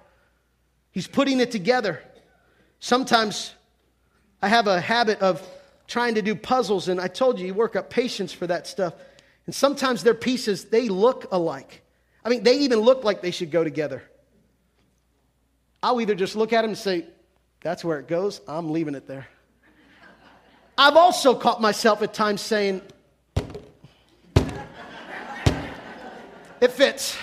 He's 0.93 1.09
putting 1.09 1.41
it 1.41 1.51
together. 1.51 2.01
Sometimes 2.79 3.55
I 4.41 4.49
have 4.49 4.67
a 4.67 4.81
habit 4.81 5.21
of 5.21 5.41
trying 5.93 6.15
to 6.15 6.23
do 6.23 6.35
puzzles, 6.35 6.89
and 6.89 6.99
I 6.99 7.07
told 7.07 7.39
you, 7.39 7.47
you 7.47 7.53
work 7.53 7.77
up 7.77 7.91
patience 7.91 8.33
for 8.33 8.47
that 8.47 8.67
stuff. 8.67 8.95
And 9.45 9.55
sometimes 9.55 10.03
their 10.03 10.15
pieces, 10.15 10.65
they 10.65 10.89
look 10.89 11.31
alike. 11.31 11.83
I 12.25 12.31
mean, 12.31 12.45
they 12.45 12.61
even 12.61 12.79
look 12.79 13.05
like 13.05 13.21
they 13.21 13.31
should 13.31 13.51
go 13.51 13.63
together. 13.63 14.03
I'll 15.83 16.01
either 16.01 16.15
just 16.15 16.35
look 16.35 16.55
at 16.55 16.63
them 16.63 16.71
and 16.71 16.79
say, 16.79 17.05
that's 17.61 17.85
where 17.85 17.99
it 17.99 18.09
goes, 18.09 18.41
I'm 18.49 18.71
leaving 18.71 18.95
it 18.95 19.07
there. 19.07 19.29
I've 20.79 20.97
also 20.97 21.35
caught 21.35 21.61
myself 21.61 22.01
at 22.01 22.15
times 22.15 22.41
saying, 22.41 22.81
it 26.59 26.73
fits. 26.73 27.19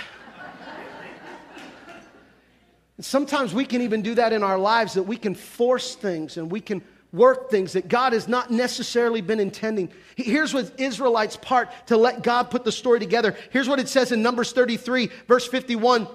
And 2.97 3.05
sometimes 3.05 3.51
we 3.51 3.65
can 3.65 3.81
even 3.81 4.03
do 4.03 4.13
that 4.13 4.31
in 4.31 4.43
our 4.43 4.59
lives 4.59 4.93
that 4.93 5.03
we 5.03 5.17
can 5.17 5.33
force 5.33 5.95
things 5.95 6.37
and 6.37 6.51
we 6.51 6.61
can 6.61 6.83
work 7.11 7.49
things 7.49 7.73
that 7.73 7.87
God 7.87 8.13
has 8.13 8.27
not 8.27 8.51
necessarily 8.51 9.21
been 9.21 9.39
intending. 9.39 9.91
Here's 10.15 10.53
what 10.53 10.71
Israelites' 10.79 11.37
part 11.37 11.69
to 11.87 11.97
let 11.97 12.23
God 12.23 12.51
put 12.51 12.63
the 12.63 12.71
story 12.71 12.99
together. 12.99 13.35
Here's 13.49 13.67
what 13.67 13.79
it 13.79 13.89
says 13.89 14.11
in 14.11 14.21
Numbers 14.21 14.51
33, 14.51 15.09
verse 15.27 15.47
51. 15.47 16.07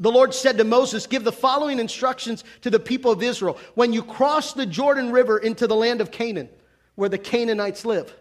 The 0.00 0.10
Lord 0.10 0.34
said 0.34 0.58
to 0.58 0.64
Moses, 0.64 1.06
Give 1.06 1.22
the 1.22 1.32
following 1.32 1.78
instructions 1.78 2.42
to 2.62 2.70
the 2.70 2.80
people 2.80 3.12
of 3.12 3.22
Israel. 3.22 3.58
When 3.74 3.92
you 3.92 4.02
cross 4.02 4.52
the 4.52 4.66
Jordan 4.66 5.12
River 5.12 5.38
into 5.38 5.66
the 5.66 5.76
land 5.76 6.00
of 6.00 6.10
Canaan, 6.10 6.48
where 6.96 7.08
the 7.08 7.18
Canaanites 7.18 7.84
live, 7.84 8.12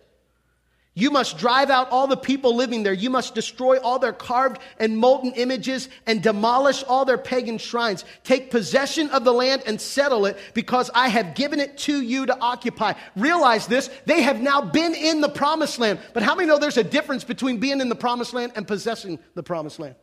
you 0.95 1.09
must 1.09 1.39
drive 1.39 1.71
out 1.71 1.89
all 1.89 2.05
the 2.05 2.15
people 2.15 2.55
living 2.55 2.83
there. 2.83 2.93
You 2.93 3.09
must 3.09 3.33
destroy 3.33 3.77
all 3.77 3.97
their 3.97 4.13
carved 4.13 4.61
and 4.77 4.95
molten 4.95 5.31
images 5.31 5.89
and 6.05 6.21
demolish 6.21 6.83
all 6.83 7.03
their 7.03 7.17
pagan 7.17 7.57
shrines. 7.57 8.05
Take 8.23 8.51
possession 8.51 9.09
of 9.09 9.23
the 9.23 9.33
land 9.33 9.63
and 9.65 9.81
settle 9.81 10.27
it 10.27 10.37
because 10.53 10.91
I 10.93 11.07
have 11.07 11.33
given 11.33 11.59
it 11.59 11.79
to 11.79 11.99
you 11.99 12.27
to 12.27 12.39
occupy. 12.39 12.93
Realize 13.15 13.65
this, 13.65 13.89
they 14.05 14.21
have 14.21 14.39
now 14.39 14.61
been 14.61 14.93
in 14.93 15.19
the 15.21 15.29
promised 15.29 15.79
land. 15.79 15.97
But 16.13 16.21
how 16.21 16.35
many 16.35 16.47
know 16.47 16.59
there's 16.59 16.77
a 16.77 16.83
difference 16.83 17.23
between 17.23 17.59
being 17.59 17.81
in 17.81 17.89
the 17.89 17.95
promised 17.95 18.35
land 18.35 18.51
and 18.55 18.67
possessing 18.67 19.17
the 19.33 19.43
promised 19.43 19.79
land? 19.79 19.95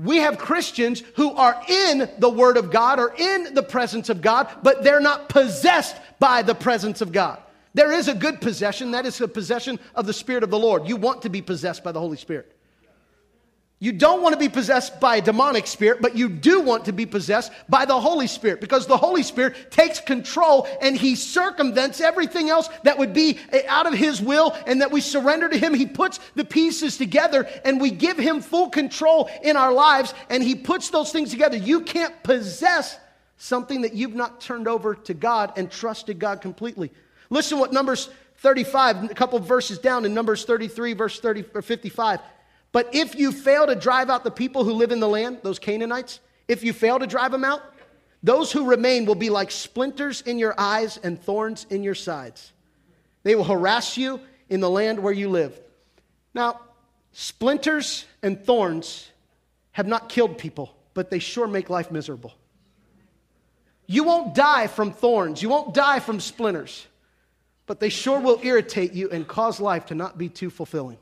We 0.00 0.16
have 0.16 0.36
Christians 0.36 1.04
who 1.14 1.32
are 1.32 1.62
in 1.68 2.10
the 2.18 2.28
Word 2.28 2.56
of 2.56 2.72
God 2.72 2.98
or 2.98 3.14
in 3.16 3.54
the 3.54 3.62
presence 3.62 4.08
of 4.08 4.20
God, 4.20 4.48
but 4.64 4.82
they're 4.82 5.00
not 5.00 5.28
possessed 5.28 5.96
by 6.18 6.42
the 6.42 6.56
presence 6.56 7.00
of 7.00 7.12
God. 7.12 7.40
There 7.76 7.92
is 7.92 8.08
a 8.08 8.14
good 8.14 8.40
possession, 8.40 8.92
that 8.92 9.04
is 9.04 9.20
a 9.20 9.28
possession 9.28 9.78
of 9.94 10.06
the 10.06 10.14
Spirit 10.14 10.42
of 10.42 10.48
the 10.48 10.58
Lord. 10.58 10.88
You 10.88 10.96
want 10.96 11.20
to 11.22 11.28
be 11.28 11.42
possessed 11.42 11.84
by 11.84 11.92
the 11.92 12.00
Holy 12.00 12.16
Spirit. 12.16 12.50
You 13.80 13.92
don't 13.92 14.22
want 14.22 14.32
to 14.32 14.38
be 14.38 14.48
possessed 14.48 14.98
by 14.98 15.16
a 15.16 15.20
demonic 15.20 15.66
spirit, 15.66 16.00
but 16.00 16.16
you 16.16 16.30
do 16.30 16.62
want 16.62 16.86
to 16.86 16.92
be 16.92 17.04
possessed 17.04 17.52
by 17.68 17.84
the 17.84 18.00
Holy 18.00 18.28
Spirit 18.28 18.62
because 18.62 18.86
the 18.86 18.96
Holy 18.96 19.22
Spirit 19.22 19.70
takes 19.70 20.00
control 20.00 20.66
and 20.80 20.96
he 20.96 21.16
circumvents 21.16 22.00
everything 22.00 22.48
else 22.48 22.70
that 22.84 22.96
would 22.96 23.12
be 23.12 23.38
eh, 23.52 23.64
out 23.68 23.86
of 23.86 23.92
his 23.92 24.22
will 24.22 24.56
and 24.66 24.80
that 24.80 24.90
we 24.90 25.02
surrender 25.02 25.46
to 25.46 25.58
him. 25.58 25.74
He 25.74 25.84
puts 25.84 26.18
the 26.34 26.46
pieces 26.46 26.96
together 26.96 27.46
and 27.62 27.78
we 27.78 27.90
give 27.90 28.16
him 28.16 28.40
full 28.40 28.70
control 28.70 29.28
in 29.42 29.58
our 29.58 29.74
lives 29.74 30.14
and 30.30 30.42
he 30.42 30.54
puts 30.54 30.88
those 30.88 31.12
things 31.12 31.28
together. 31.28 31.58
You 31.58 31.82
can't 31.82 32.22
possess 32.22 32.98
something 33.36 33.82
that 33.82 33.92
you've 33.92 34.14
not 34.14 34.40
turned 34.40 34.66
over 34.66 34.94
to 34.94 35.12
God 35.12 35.52
and 35.58 35.70
trusted 35.70 36.18
God 36.18 36.40
completely. 36.40 36.90
Listen 37.30 37.58
what 37.58 37.72
Numbers 37.72 38.08
35, 38.38 39.10
a 39.10 39.14
couple 39.14 39.38
verses 39.38 39.78
down 39.78 40.04
in 40.04 40.14
Numbers 40.14 40.44
33, 40.44 40.92
verse 40.92 41.20
30 41.20 41.44
or 41.54 41.62
55. 41.62 42.20
But 42.72 42.94
if 42.94 43.14
you 43.14 43.32
fail 43.32 43.66
to 43.66 43.74
drive 43.74 44.10
out 44.10 44.24
the 44.24 44.30
people 44.30 44.64
who 44.64 44.72
live 44.72 44.92
in 44.92 45.00
the 45.00 45.08
land, 45.08 45.38
those 45.42 45.58
Canaanites, 45.58 46.20
if 46.46 46.62
you 46.62 46.72
fail 46.72 46.98
to 46.98 47.06
drive 47.06 47.32
them 47.32 47.44
out, 47.44 47.62
those 48.22 48.52
who 48.52 48.66
remain 48.66 49.06
will 49.06 49.14
be 49.14 49.30
like 49.30 49.50
splinters 49.50 50.20
in 50.22 50.38
your 50.38 50.54
eyes 50.58 50.98
and 51.02 51.20
thorns 51.20 51.66
in 51.70 51.82
your 51.82 51.94
sides. 51.94 52.52
They 53.22 53.34
will 53.34 53.44
harass 53.44 53.96
you 53.96 54.20
in 54.48 54.60
the 54.60 54.70
land 54.70 54.98
where 54.98 55.12
you 55.12 55.28
live. 55.28 55.58
Now, 56.34 56.60
splinters 57.12 58.04
and 58.22 58.44
thorns 58.44 59.08
have 59.72 59.86
not 59.86 60.08
killed 60.08 60.38
people, 60.38 60.76
but 60.94 61.10
they 61.10 61.18
sure 61.18 61.46
make 61.46 61.70
life 61.70 61.90
miserable. 61.90 62.34
You 63.86 64.04
won't 64.04 64.34
die 64.34 64.66
from 64.66 64.92
thorns, 64.92 65.42
you 65.42 65.48
won't 65.48 65.72
die 65.74 66.00
from 66.00 66.20
splinters 66.20 66.86
but 67.66 67.80
they 67.80 67.88
sure 67.88 68.20
will 68.20 68.40
irritate 68.42 68.92
you 68.92 69.10
and 69.10 69.26
cause 69.26 69.60
life 69.60 69.86
to 69.86 69.94
not 69.94 70.16
be 70.16 70.28
too 70.28 70.50
fulfilling. 70.50 70.98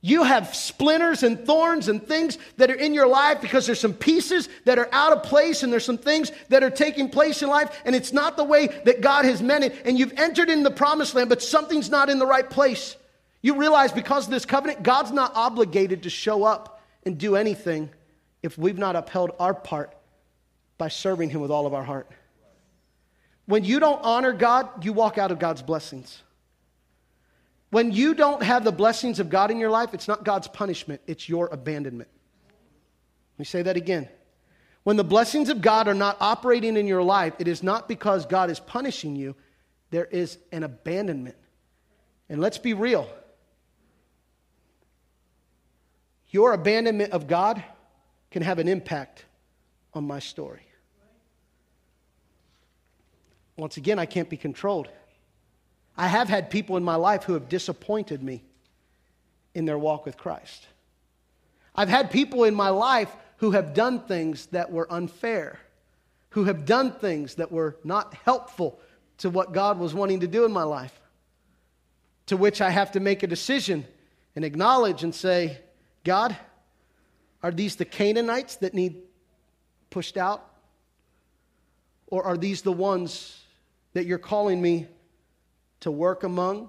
You 0.00 0.22
have 0.22 0.54
splinters 0.54 1.22
and 1.22 1.46
thorns 1.46 1.88
and 1.88 2.06
things 2.06 2.36
that 2.58 2.70
are 2.70 2.74
in 2.74 2.92
your 2.92 3.06
life 3.06 3.40
because 3.40 3.64
there's 3.64 3.80
some 3.80 3.94
pieces 3.94 4.50
that 4.66 4.78
are 4.78 4.88
out 4.92 5.12
of 5.12 5.22
place 5.22 5.62
and 5.62 5.72
there's 5.72 5.84
some 5.86 5.96
things 5.96 6.30
that 6.50 6.62
are 6.62 6.68
taking 6.68 7.08
place 7.08 7.42
in 7.42 7.48
life 7.48 7.80
and 7.86 7.96
it's 7.96 8.12
not 8.12 8.36
the 8.36 8.44
way 8.44 8.66
that 8.84 9.00
God 9.00 9.24
has 9.24 9.40
meant 9.40 9.64
it. 9.64 9.74
And 9.86 9.98
you've 9.98 10.12
entered 10.18 10.50
in 10.50 10.62
the 10.62 10.70
promised 10.70 11.14
land, 11.14 11.30
but 11.30 11.42
something's 11.42 11.88
not 11.88 12.10
in 12.10 12.18
the 12.18 12.26
right 12.26 12.48
place. 12.48 12.96
You 13.40 13.56
realize 13.56 13.92
because 13.92 14.26
of 14.26 14.30
this 14.30 14.44
covenant, 14.44 14.82
God's 14.82 15.10
not 15.10 15.32
obligated 15.34 16.02
to 16.02 16.10
show 16.10 16.44
up 16.44 16.82
and 17.06 17.16
do 17.16 17.34
anything 17.34 17.88
if 18.42 18.58
we've 18.58 18.76
not 18.76 18.96
upheld 18.96 19.30
our 19.40 19.54
part 19.54 19.96
by 20.76 20.88
serving 20.88 21.30
Him 21.30 21.40
with 21.40 21.50
all 21.50 21.66
of 21.66 21.72
our 21.72 21.82
heart. 21.82 22.10
When 23.46 23.64
you 23.64 23.80
don't 23.80 24.00
honor 24.02 24.32
God, 24.32 24.84
you 24.84 24.92
walk 24.92 25.18
out 25.18 25.30
of 25.30 25.38
God's 25.38 25.62
blessings. 25.62 26.22
When 27.70 27.92
you 27.92 28.14
don't 28.14 28.42
have 28.42 28.64
the 28.64 28.72
blessings 28.72 29.20
of 29.20 29.28
God 29.28 29.50
in 29.50 29.58
your 29.58 29.70
life, 29.70 29.94
it's 29.94 30.08
not 30.08 30.24
God's 30.24 30.48
punishment, 30.48 31.00
it's 31.06 31.28
your 31.28 31.48
abandonment. 31.48 32.08
Let 33.34 33.38
me 33.38 33.44
say 33.44 33.62
that 33.62 33.76
again. 33.76 34.08
When 34.84 34.96
the 34.96 35.04
blessings 35.04 35.48
of 35.48 35.60
God 35.60 35.88
are 35.88 35.94
not 35.94 36.16
operating 36.20 36.76
in 36.76 36.86
your 36.86 37.02
life, 37.02 37.34
it 37.38 37.48
is 37.48 37.62
not 37.62 37.88
because 37.88 38.26
God 38.26 38.50
is 38.50 38.60
punishing 38.60 39.16
you, 39.16 39.34
there 39.90 40.04
is 40.04 40.38
an 40.52 40.62
abandonment. 40.62 41.36
And 42.28 42.40
let's 42.40 42.58
be 42.58 42.74
real 42.74 43.08
your 46.34 46.52
abandonment 46.52 47.12
of 47.12 47.28
God 47.28 47.62
can 48.32 48.42
have 48.42 48.58
an 48.58 48.66
impact 48.66 49.24
on 49.94 50.04
my 50.04 50.18
story. 50.18 50.66
Once 53.56 53.76
again, 53.76 53.98
I 53.98 54.06
can't 54.06 54.28
be 54.28 54.36
controlled. 54.36 54.88
I 55.96 56.08
have 56.08 56.28
had 56.28 56.50
people 56.50 56.76
in 56.76 56.82
my 56.82 56.96
life 56.96 57.24
who 57.24 57.34
have 57.34 57.48
disappointed 57.48 58.22
me 58.22 58.42
in 59.54 59.64
their 59.64 59.78
walk 59.78 60.04
with 60.04 60.16
Christ. 60.16 60.66
I've 61.74 61.88
had 61.88 62.10
people 62.10 62.44
in 62.44 62.54
my 62.54 62.70
life 62.70 63.14
who 63.38 63.52
have 63.52 63.74
done 63.74 64.00
things 64.00 64.46
that 64.46 64.72
were 64.72 64.92
unfair, 64.92 65.60
who 66.30 66.44
have 66.44 66.64
done 66.64 66.92
things 66.92 67.36
that 67.36 67.52
were 67.52 67.76
not 67.84 68.14
helpful 68.24 68.80
to 69.18 69.30
what 69.30 69.52
God 69.52 69.78
was 69.78 69.94
wanting 69.94 70.20
to 70.20 70.26
do 70.26 70.44
in 70.44 70.52
my 70.52 70.64
life, 70.64 70.98
to 72.26 72.36
which 72.36 72.60
I 72.60 72.70
have 72.70 72.92
to 72.92 73.00
make 73.00 73.22
a 73.22 73.28
decision 73.28 73.86
and 74.34 74.44
acknowledge 74.44 75.04
and 75.04 75.14
say, 75.14 75.58
God, 76.02 76.36
are 77.42 77.52
these 77.52 77.76
the 77.76 77.84
Canaanites 77.84 78.56
that 78.56 78.74
need 78.74 78.96
pushed 79.90 80.16
out? 80.16 80.50
Or 82.08 82.24
are 82.24 82.36
these 82.36 82.62
the 82.62 82.72
ones 82.72 83.43
that 83.94 84.06
you're 84.06 84.18
calling 84.18 84.60
me 84.60 84.86
to 85.80 85.90
work 85.90 86.24
among, 86.24 86.68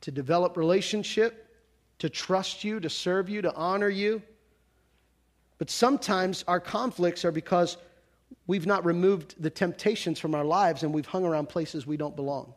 to 0.00 0.10
develop 0.10 0.56
relationship, 0.56 1.48
to 1.98 2.08
trust 2.08 2.64
you, 2.64 2.80
to 2.80 2.88
serve 2.88 3.28
you, 3.28 3.42
to 3.42 3.54
honor 3.54 3.88
you. 3.88 4.22
But 5.58 5.70
sometimes 5.70 6.44
our 6.48 6.60
conflicts 6.60 7.24
are 7.24 7.32
because 7.32 7.76
we've 8.46 8.66
not 8.66 8.84
removed 8.84 9.34
the 9.40 9.50
temptations 9.50 10.18
from 10.18 10.34
our 10.34 10.44
lives 10.44 10.82
and 10.82 10.92
we've 10.92 11.06
hung 11.06 11.24
around 11.24 11.48
places 11.48 11.86
we 11.86 11.96
don't 11.96 12.16
belong. 12.16 12.54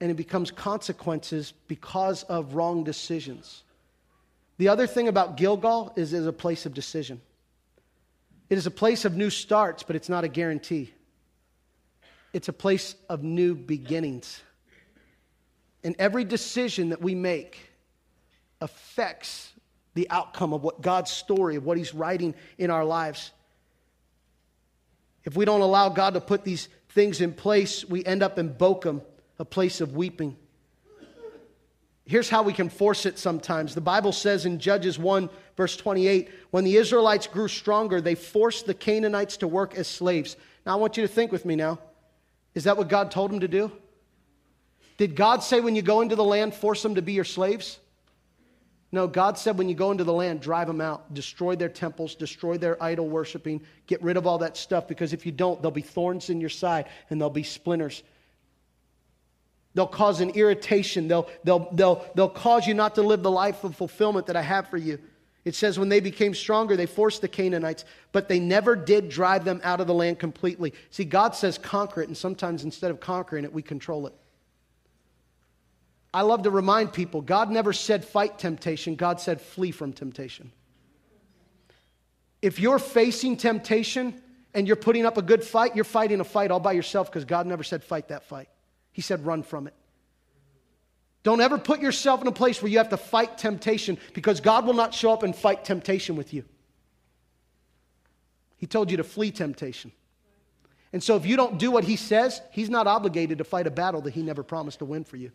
And 0.00 0.10
it 0.10 0.14
becomes 0.14 0.50
consequences 0.50 1.52
because 1.68 2.22
of 2.24 2.54
wrong 2.54 2.84
decisions. 2.84 3.62
The 4.58 4.68
other 4.68 4.86
thing 4.86 5.08
about 5.08 5.36
Gilgal 5.36 5.92
is 5.96 6.12
it's 6.12 6.26
a 6.26 6.32
place 6.32 6.66
of 6.66 6.74
decision. 6.74 7.20
It 8.50 8.58
is 8.58 8.66
a 8.66 8.70
place 8.70 9.04
of 9.04 9.16
new 9.16 9.30
starts, 9.30 9.82
but 9.82 9.96
it's 9.96 10.08
not 10.08 10.24
a 10.24 10.28
guarantee 10.28 10.92
it's 12.34 12.48
a 12.48 12.52
place 12.52 12.96
of 13.08 13.22
new 13.22 13.54
beginnings. 13.54 14.42
And 15.84 15.94
every 15.98 16.24
decision 16.24 16.90
that 16.90 17.00
we 17.00 17.14
make 17.14 17.70
affects 18.60 19.52
the 19.94 20.10
outcome 20.10 20.52
of 20.52 20.64
what 20.64 20.82
God's 20.82 21.12
story, 21.12 21.54
of 21.54 21.64
what 21.64 21.78
He's 21.78 21.94
writing 21.94 22.34
in 22.58 22.70
our 22.70 22.84
lives. 22.84 23.30
If 25.22 25.36
we 25.36 25.44
don't 25.44 25.60
allow 25.60 25.88
God 25.88 26.14
to 26.14 26.20
put 26.20 26.44
these 26.44 26.68
things 26.90 27.20
in 27.20 27.32
place, 27.32 27.84
we 27.84 28.04
end 28.04 28.22
up 28.22 28.38
in 28.38 28.52
Bochim, 28.52 29.00
a 29.38 29.44
place 29.44 29.80
of 29.80 29.94
weeping. 29.94 30.36
Here's 32.06 32.28
how 32.28 32.42
we 32.42 32.52
can 32.52 32.68
force 32.68 33.06
it 33.06 33.18
sometimes. 33.18 33.74
The 33.74 33.80
Bible 33.80 34.12
says 34.12 34.44
in 34.44 34.58
Judges 34.58 34.98
1, 34.98 35.30
verse 35.56 35.76
28, 35.76 36.30
when 36.50 36.64
the 36.64 36.76
Israelites 36.76 37.26
grew 37.26 37.48
stronger, 37.48 38.00
they 38.00 38.14
forced 38.14 38.66
the 38.66 38.74
Canaanites 38.74 39.38
to 39.38 39.48
work 39.48 39.74
as 39.76 39.86
slaves. 39.86 40.36
Now, 40.66 40.72
I 40.72 40.76
want 40.76 40.96
you 40.96 41.06
to 41.06 41.12
think 41.12 41.30
with 41.30 41.44
me 41.44 41.54
now. 41.56 41.78
Is 42.54 42.64
that 42.64 42.76
what 42.76 42.88
God 42.88 43.10
told 43.10 43.30
them 43.30 43.40
to 43.40 43.48
do? 43.48 43.72
Did 44.96 45.16
God 45.16 45.42
say 45.42 45.60
when 45.60 45.74
you 45.74 45.82
go 45.82 46.00
into 46.00 46.16
the 46.16 46.24
land, 46.24 46.54
force 46.54 46.82
them 46.82 46.94
to 46.94 47.02
be 47.02 47.12
your 47.12 47.24
slaves? 47.24 47.78
No, 48.92 49.08
God 49.08 49.36
said 49.36 49.58
when 49.58 49.68
you 49.68 49.74
go 49.74 49.90
into 49.90 50.04
the 50.04 50.12
land, 50.12 50.40
drive 50.40 50.68
them 50.68 50.80
out, 50.80 51.12
destroy 51.12 51.56
their 51.56 51.68
temples, 51.68 52.14
destroy 52.14 52.58
their 52.58 52.80
idol 52.80 53.08
worshiping, 53.08 53.60
get 53.88 54.00
rid 54.04 54.16
of 54.16 54.24
all 54.24 54.38
that 54.38 54.56
stuff, 54.56 54.86
because 54.86 55.12
if 55.12 55.26
you 55.26 55.32
don't, 55.32 55.60
there'll 55.60 55.72
be 55.72 55.82
thorns 55.82 56.30
in 56.30 56.40
your 56.40 56.48
side 56.48 56.86
and 57.10 57.20
there'll 57.20 57.30
be 57.30 57.42
splinters. 57.42 58.04
They'll 59.74 59.88
cause 59.88 60.20
an 60.20 60.30
irritation. 60.30 61.08
They'll, 61.08 61.28
they'll, 61.42 61.68
they'll, 61.72 62.06
they'll 62.14 62.28
cause 62.28 62.68
you 62.68 62.74
not 62.74 62.94
to 62.94 63.02
live 63.02 63.24
the 63.24 63.30
life 63.32 63.64
of 63.64 63.74
fulfillment 63.74 64.28
that 64.28 64.36
I 64.36 64.42
have 64.42 64.68
for 64.68 64.76
you. 64.76 65.00
It 65.44 65.54
says, 65.54 65.78
when 65.78 65.90
they 65.90 66.00
became 66.00 66.34
stronger, 66.34 66.74
they 66.74 66.86
forced 66.86 67.20
the 67.20 67.28
Canaanites, 67.28 67.84
but 68.12 68.28
they 68.28 68.40
never 68.40 68.74
did 68.74 69.10
drive 69.10 69.44
them 69.44 69.60
out 69.62 69.80
of 69.80 69.86
the 69.86 69.92
land 69.92 70.18
completely. 70.18 70.72
See, 70.90 71.04
God 71.04 71.34
says 71.34 71.58
conquer 71.58 72.00
it, 72.00 72.08
and 72.08 72.16
sometimes 72.16 72.64
instead 72.64 72.90
of 72.90 72.98
conquering 72.98 73.44
it, 73.44 73.52
we 73.52 73.60
control 73.60 74.06
it. 74.06 74.14
I 76.14 76.22
love 76.22 76.44
to 76.44 76.50
remind 76.50 76.92
people 76.92 77.20
God 77.20 77.50
never 77.50 77.72
said 77.72 78.04
fight 78.04 78.38
temptation, 78.38 78.94
God 78.94 79.20
said 79.20 79.40
flee 79.40 79.72
from 79.72 79.92
temptation. 79.92 80.52
If 82.40 82.60
you're 82.60 82.78
facing 82.78 83.36
temptation 83.36 84.20
and 84.54 84.66
you're 84.66 84.76
putting 84.76 85.04
up 85.04 85.18
a 85.18 85.22
good 85.22 85.42
fight, 85.42 85.74
you're 85.74 85.84
fighting 85.84 86.20
a 86.20 86.24
fight 86.24 86.50
all 86.50 86.60
by 86.60 86.72
yourself 86.72 87.10
because 87.10 87.24
God 87.24 87.46
never 87.46 87.64
said 87.64 87.82
fight 87.82 88.08
that 88.08 88.22
fight. 88.24 88.48
He 88.92 89.02
said 89.02 89.26
run 89.26 89.42
from 89.42 89.66
it. 89.66 89.74
Don't 91.24 91.40
ever 91.40 91.58
put 91.58 91.80
yourself 91.80 92.20
in 92.20 92.28
a 92.28 92.32
place 92.32 92.62
where 92.62 92.70
you 92.70 92.78
have 92.78 92.90
to 92.90 92.96
fight 92.96 93.38
temptation 93.38 93.98
because 94.12 94.40
God 94.40 94.66
will 94.66 94.74
not 94.74 94.94
show 94.94 95.10
up 95.10 95.22
and 95.22 95.34
fight 95.34 95.64
temptation 95.64 96.16
with 96.16 96.32
you. 96.32 96.44
He 98.58 98.66
told 98.66 98.90
you 98.90 98.98
to 98.98 99.04
flee 99.04 99.30
temptation. 99.30 99.90
And 100.92 101.02
so 101.02 101.16
if 101.16 101.26
you 101.26 101.36
don't 101.36 101.58
do 101.58 101.70
what 101.70 101.82
He 101.82 101.96
says, 101.96 102.40
He's 102.52 102.70
not 102.70 102.86
obligated 102.86 103.38
to 103.38 103.44
fight 103.44 103.66
a 103.66 103.70
battle 103.70 104.02
that 104.02 104.12
He 104.12 104.22
never 104.22 104.42
promised 104.42 104.78
to 104.78 104.84
win 104.84 105.02
for 105.02 105.16
you. 105.16 105.32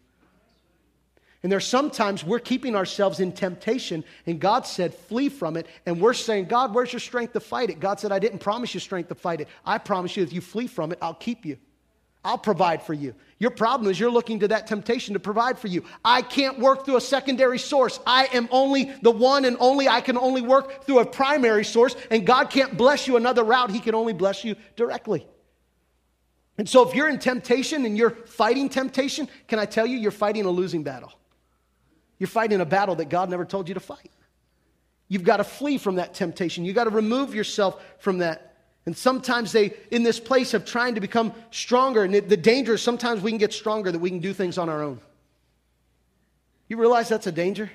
And 1.42 1.52
there's 1.52 1.66
sometimes 1.66 2.24
we're 2.24 2.40
keeping 2.40 2.76
ourselves 2.76 3.20
in 3.20 3.32
temptation, 3.32 4.04
and 4.26 4.40
God 4.40 4.68
said, 4.68 4.94
flee 4.94 5.30
from 5.30 5.56
it. 5.56 5.68
And 5.86 6.02
we're 6.02 6.14
saying, 6.14 6.46
God, 6.46 6.76
where's 6.76 6.92
your 6.92 7.00
strength 7.00 7.34
to 7.34 7.40
fight 7.40 7.70
it? 7.70 7.80
God 7.80 8.00
said, 8.00 8.12
I 8.12 8.20
didn't 8.20 8.40
promise 8.40 8.74
you 8.74 8.80
strength 8.80 9.08
to 9.08 9.16
fight 9.16 9.42
it. 9.42 9.48
I 9.66 9.78
promise 9.78 10.18
you, 10.18 10.24
if 10.24 10.34
you 10.34 10.42
flee 10.42 10.68
from 10.68 10.92
it, 10.92 11.00
I'll 11.02 11.14
keep 11.14 11.46
you. 11.46 11.58
I'll 12.24 12.38
provide 12.38 12.84
for 12.84 12.94
you. 12.94 13.16
Your 13.40 13.52
problem 13.52 13.90
is 13.90 13.98
you're 13.98 14.12
looking 14.12 14.42
to 14.42 14.50
that 14.50 14.68
temptation 14.68 15.14
to 15.14 15.20
provide 15.20 15.58
for 15.58 15.68
you. 15.68 15.86
I 16.04 16.22
can't 16.22 16.60
work 16.60 16.84
through 16.84 16.98
a 16.98 17.02
secondary 17.02 17.58
source. 17.58 18.00
I 18.06 18.28
am 18.34 18.50
only 18.52 18.92
the 19.02 19.12
one 19.12 19.46
and 19.46 19.56
only, 19.60 19.88
I 19.88 20.02
can 20.02 20.18
only 20.18 20.42
work 20.42 20.84
through 20.84 21.00
a 21.00 21.06
primary 21.06 21.64
source, 21.64 21.96
and 22.12 22.28
God 22.28 22.50
can't 22.50 22.78
bless 22.78 23.08
you 23.08 23.16
another 23.16 23.44
route. 23.44 23.72
He 23.72 23.80
can 23.80 23.96
only 23.96 24.12
bless 24.12 24.44
you 24.44 24.56
directly. 24.76 25.26
And 26.58 26.68
so 26.68 26.86
if 26.86 26.94
you're 26.94 27.08
in 27.08 27.20
temptation 27.20 27.86
and 27.86 27.98
you're 27.98 28.10
fighting 28.10 28.68
temptation, 28.68 29.30
can 29.48 29.60
I 29.60 29.66
tell 29.66 29.86
you, 29.86 29.98
you're 29.98 30.12
fighting 30.12 30.44
a 30.44 30.50
losing 30.50 30.84
battle. 30.84 31.14
You're 32.18 32.28
fighting 32.28 32.60
a 32.60 32.66
battle 32.66 32.96
that 32.96 33.08
God 33.08 33.30
never 33.30 33.46
told 33.46 33.70
you 33.70 33.76
to 33.76 33.80
fight. 33.80 34.12
You've 35.08 35.24
got 35.24 35.38
to 35.38 35.46
flee 35.46 35.78
from 35.78 35.96
that 35.96 36.14
temptation. 36.14 36.66
You've 36.66 36.76
got 36.76 36.84
to 36.84 36.90
remove 36.90 37.34
yourself 37.34 37.82
from 38.00 38.18
that. 38.18 38.49
And 38.86 38.98
sometimes 38.98 39.52
they, 39.52 39.74
in 39.92 40.04
this 40.04 40.20
place 40.20 40.54
of 40.54 40.66
trying 40.66 40.96
to 40.96 41.02
become 41.02 41.34
stronger, 41.52 42.04
and 42.04 42.14
the 42.14 42.38
danger 42.38 42.74
is 42.74 42.82
sometimes 42.82 43.22
we 43.22 43.32
can 43.32 43.38
get 43.38 43.54
stronger 43.54 43.92
that 43.92 44.00
we 44.00 44.10
can 44.10 44.20
do 44.20 44.34
things 44.34 44.58
on 44.58 44.70
our 44.70 44.82
own. 44.82 45.00
You 46.68 46.78
realize 46.78 47.10
that's 47.10 47.28
a 47.28 47.32
danger? 47.32 47.70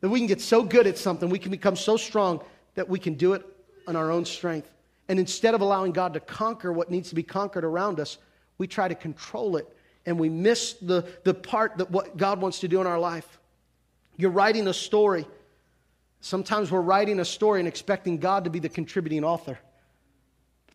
That 0.00 0.08
we 0.08 0.18
can 0.20 0.28
get 0.28 0.40
so 0.40 0.62
good 0.62 0.86
at 0.86 0.98
something, 0.98 1.28
we 1.28 1.38
can 1.38 1.50
become 1.50 1.76
so 1.76 1.96
strong 1.96 2.42
that 2.74 2.88
we 2.88 2.98
can 2.98 3.14
do 3.14 3.32
it 3.32 3.44
on 3.86 3.96
our 3.96 4.10
own 4.10 4.24
strength. 4.24 4.70
And 5.08 5.18
instead 5.18 5.54
of 5.54 5.60
allowing 5.60 5.92
God 5.92 6.14
to 6.14 6.20
conquer 6.20 6.72
what 6.72 6.90
needs 6.90 7.08
to 7.10 7.14
be 7.14 7.22
conquered 7.22 7.64
around 7.64 8.00
us, 8.00 8.18
we 8.58 8.66
try 8.66 8.88
to 8.88 8.94
control 8.94 9.56
it 9.56 9.68
and 10.04 10.18
we 10.18 10.28
miss 10.28 10.74
the, 10.74 11.06
the 11.24 11.34
part 11.34 11.78
that 11.78 11.90
what 11.90 12.16
God 12.16 12.40
wants 12.40 12.60
to 12.60 12.68
do 12.68 12.80
in 12.80 12.86
our 12.86 12.98
life. 12.98 13.40
You're 14.16 14.30
writing 14.30 14.68
a 14.68 14.74
story. 14.74 15.26
Sometimes 16.20 16.70
we're 16.70 16.80
writing 16.80 17.20
a 17.20 17.24
story 17.24 17.60
and 17.60 17.68
expecting 17.68 18.18
God 18.18 18.44
to 18.44 18.50
be 18.50 18.58
the 18.58 18.68
contributing 18.68 19.24
author. 19.24 19.58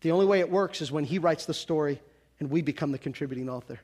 The 0.01 0.11
only 0.11 0.25
way 0.25 0.39
it 0.39 0.49
works 0.49 0.81
is 0.81 0.91
when 0.91 1.03
He 1.03 1.19
writes 1.19 1.45
the 1.45 1.53
story 1.53 2.01
and 2.39 2.49
we 2.49 2.61
become 2.61 2.91
the 2.91 2.97
contributing 2.97 3.49
author. 3.49 3.79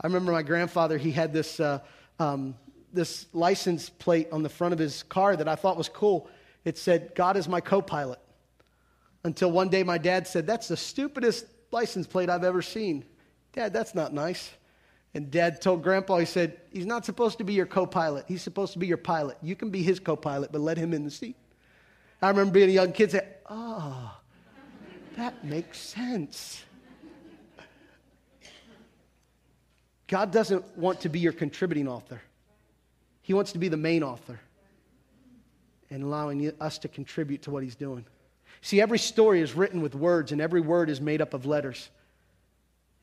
I 0.00 0.06
remember 0.06 0.30
my 0.30 0.42
grandfather, 0.42 0.96
he 0.96 1.10
had 1.10 1.32
this, 1.32 1.58
uh, 1.58 1.80
um, 2.20 2.54
this 2.92 3.26
license 3.32 3.90
plate 3.90 4.28
on 4.30 4.42
the 4.42 4.48
front 4.48 4.72
of 4.72 4.78
his 4.78 5.02
car 5.02 5.34
that 5.34 5.48
I 5.48 5.56
thought 5.56 5.76
was 5.76 5.88
cool. 5.88 6.28
It 6.64 6.78
said, 6.78 7.14
God 7.14 7.36
is 7.36 7.48
my 7.48 7.60
co 7.60 7.82
pilot. 7.82 8.20
Until 9.24 9.50
one 9.50 9.68
day 9.68 9.82
my 9.82 9.98
dad 9.98 10.28
said, 10.28 10.46
That's 10.46 10.68
the 10.68 10.76
stupidest 10.76 11.46
license 11.72 12.06
plate 12.06 12.30
I've 12.30 12.44
ever 12.44 12.62
seen. 12.62 13.04
Dad, 13.54 13.72
that's 13.72 13.94
not 13.94 14.12
nice. 14.12 14.50
And 15.14 15.30
dad 15.30 15.60
told 15.60 15.82
grandpa, 15.82 16.18
he 16.18 16.26
said, 16.26 16.60
He's 16.70 16.86
not 16.86 17.04
supposed 17.04 17.38
to 17.38 17.44
be 17.44 17.54
your 17.54 17.66
co 17.66 17.86
pilot. 17.86 18.26
He's 18.28 18.42
supposed 18.42 18.74
to 18.74 18.78
be 18.78 18.86
your 18.86 18.98
pilot. 18.98 19.38
You 19.42 19.56
can 19.56 19.70
be 19.70 19.82
his 19.82 19.98
co 19.98 20.14
pilot, 20.14 20.52
but 20.52 20.60
let 20.60 20.76
him 20.78 20.92
in 20.92 21.04
the 21.04 21.10
seat. 21.10 21.36
I 22.22 22.28
remember 22.28 22.52
being 22.52 22.68
a 22.68 22.72
young 22.72 22.92
kid 22.92 23.10
saying, 23.10 23.26
that 25.18 25.44
makes 25.44 25.78
sense. 25.78 26.64
God 30.06 30.32
doesn't 30.32 30.64
want 30.76 31.02
to 31.02 31.08
be 31.08 31.18
your 31.18 31.32
contributing 31.32 31.86
author, 31.86 32.20
He 33.22 33.34
wants 33.34 33.52
to 33.52 33.58
be 33.58 33.68
the 33.68 33.76
main 33.76 34.02
author 34.02 34.40
and 35.90 36.02
allowing 36.02 36.52
us 36.60 36.78
to 36.78 36.88
contribute 36.88 37.42
to 37.42 37.50
what 37.50 37.62
He's 37.62 37.74
doing. 37.74 38.04
See, 38.60 38.80
every 38.80 38.98
story 38.98 39.40
is 39.40 39.54
written 39.54 39.80
with 39.80 39.94
words, 39.94 40.32
and 40.32 40.40
every 40.40 40.60
word 40.60 40.90
is 40.90 41.00
made 41.00 41.22
up 41.22 41.32
of 41.32 41.46
letters. 41.46 41.90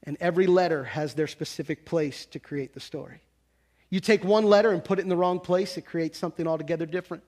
And 0.03 0.17
every 0.19 0.45
letter 0.45 0.83
has 0.83 1.13
their 1.13 1.27
specific 1.27 1.85
place 1.85 2.25
to 2.27 2.39
create 2.39 2.73
the 2.73 2.79
story. 2.79 3.21
You 3.89 3.99
take 3.99 4.23
one 4.23 4.43
letter 4.43 4.71
and 4.71 4.83
put 4.83 4.99
it 4.99 5.03
in 5.03 5.09
the 5.09 5.17
wrong 5.17 5.39
place, 5.39 5.77
it 5.77 5.85
creates 5.85 6.19
something 6.19 6.45
altogether 6.45 6.85
different. 6.85 7.23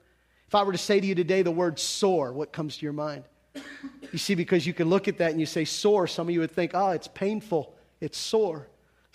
If 0.48 0.56
I 0.56 0.64
were 0.64 0.72
to 0.72 0.78
say 0.78 1.00
to 1.00 1.06
you 1.06 1.16
today 1.16 1.42
the 1.42 1.52
word 1.52 1.80
sore, 1.80 2.34
what 2.34 2.52
comes 2.52 2.78
to 2.78 2.86
your 2.86 2.94
mind? 2.94 3.24
You 4.12 4.20
see, 4.20 4.36
because 4.36 4.66
you 4.66 4.74
can 4.74 4.90
look 4.90 5.08
at 5.08 5.18
that 5.18 5.32
and 5.32 5.40
you 5.40 5.46
say 5.46 5.66
sore, 5.66 6.08
some 6.08 6.28
of 6.28 6.34
you 6.34 6.40
would 6.40 6.52
think, 6.52 6.72
oh, 6.74 6.92
it's 6.92 7.08
painful, 7.08 7.74
it's 8.00 8.18
sore. 8.18 8.68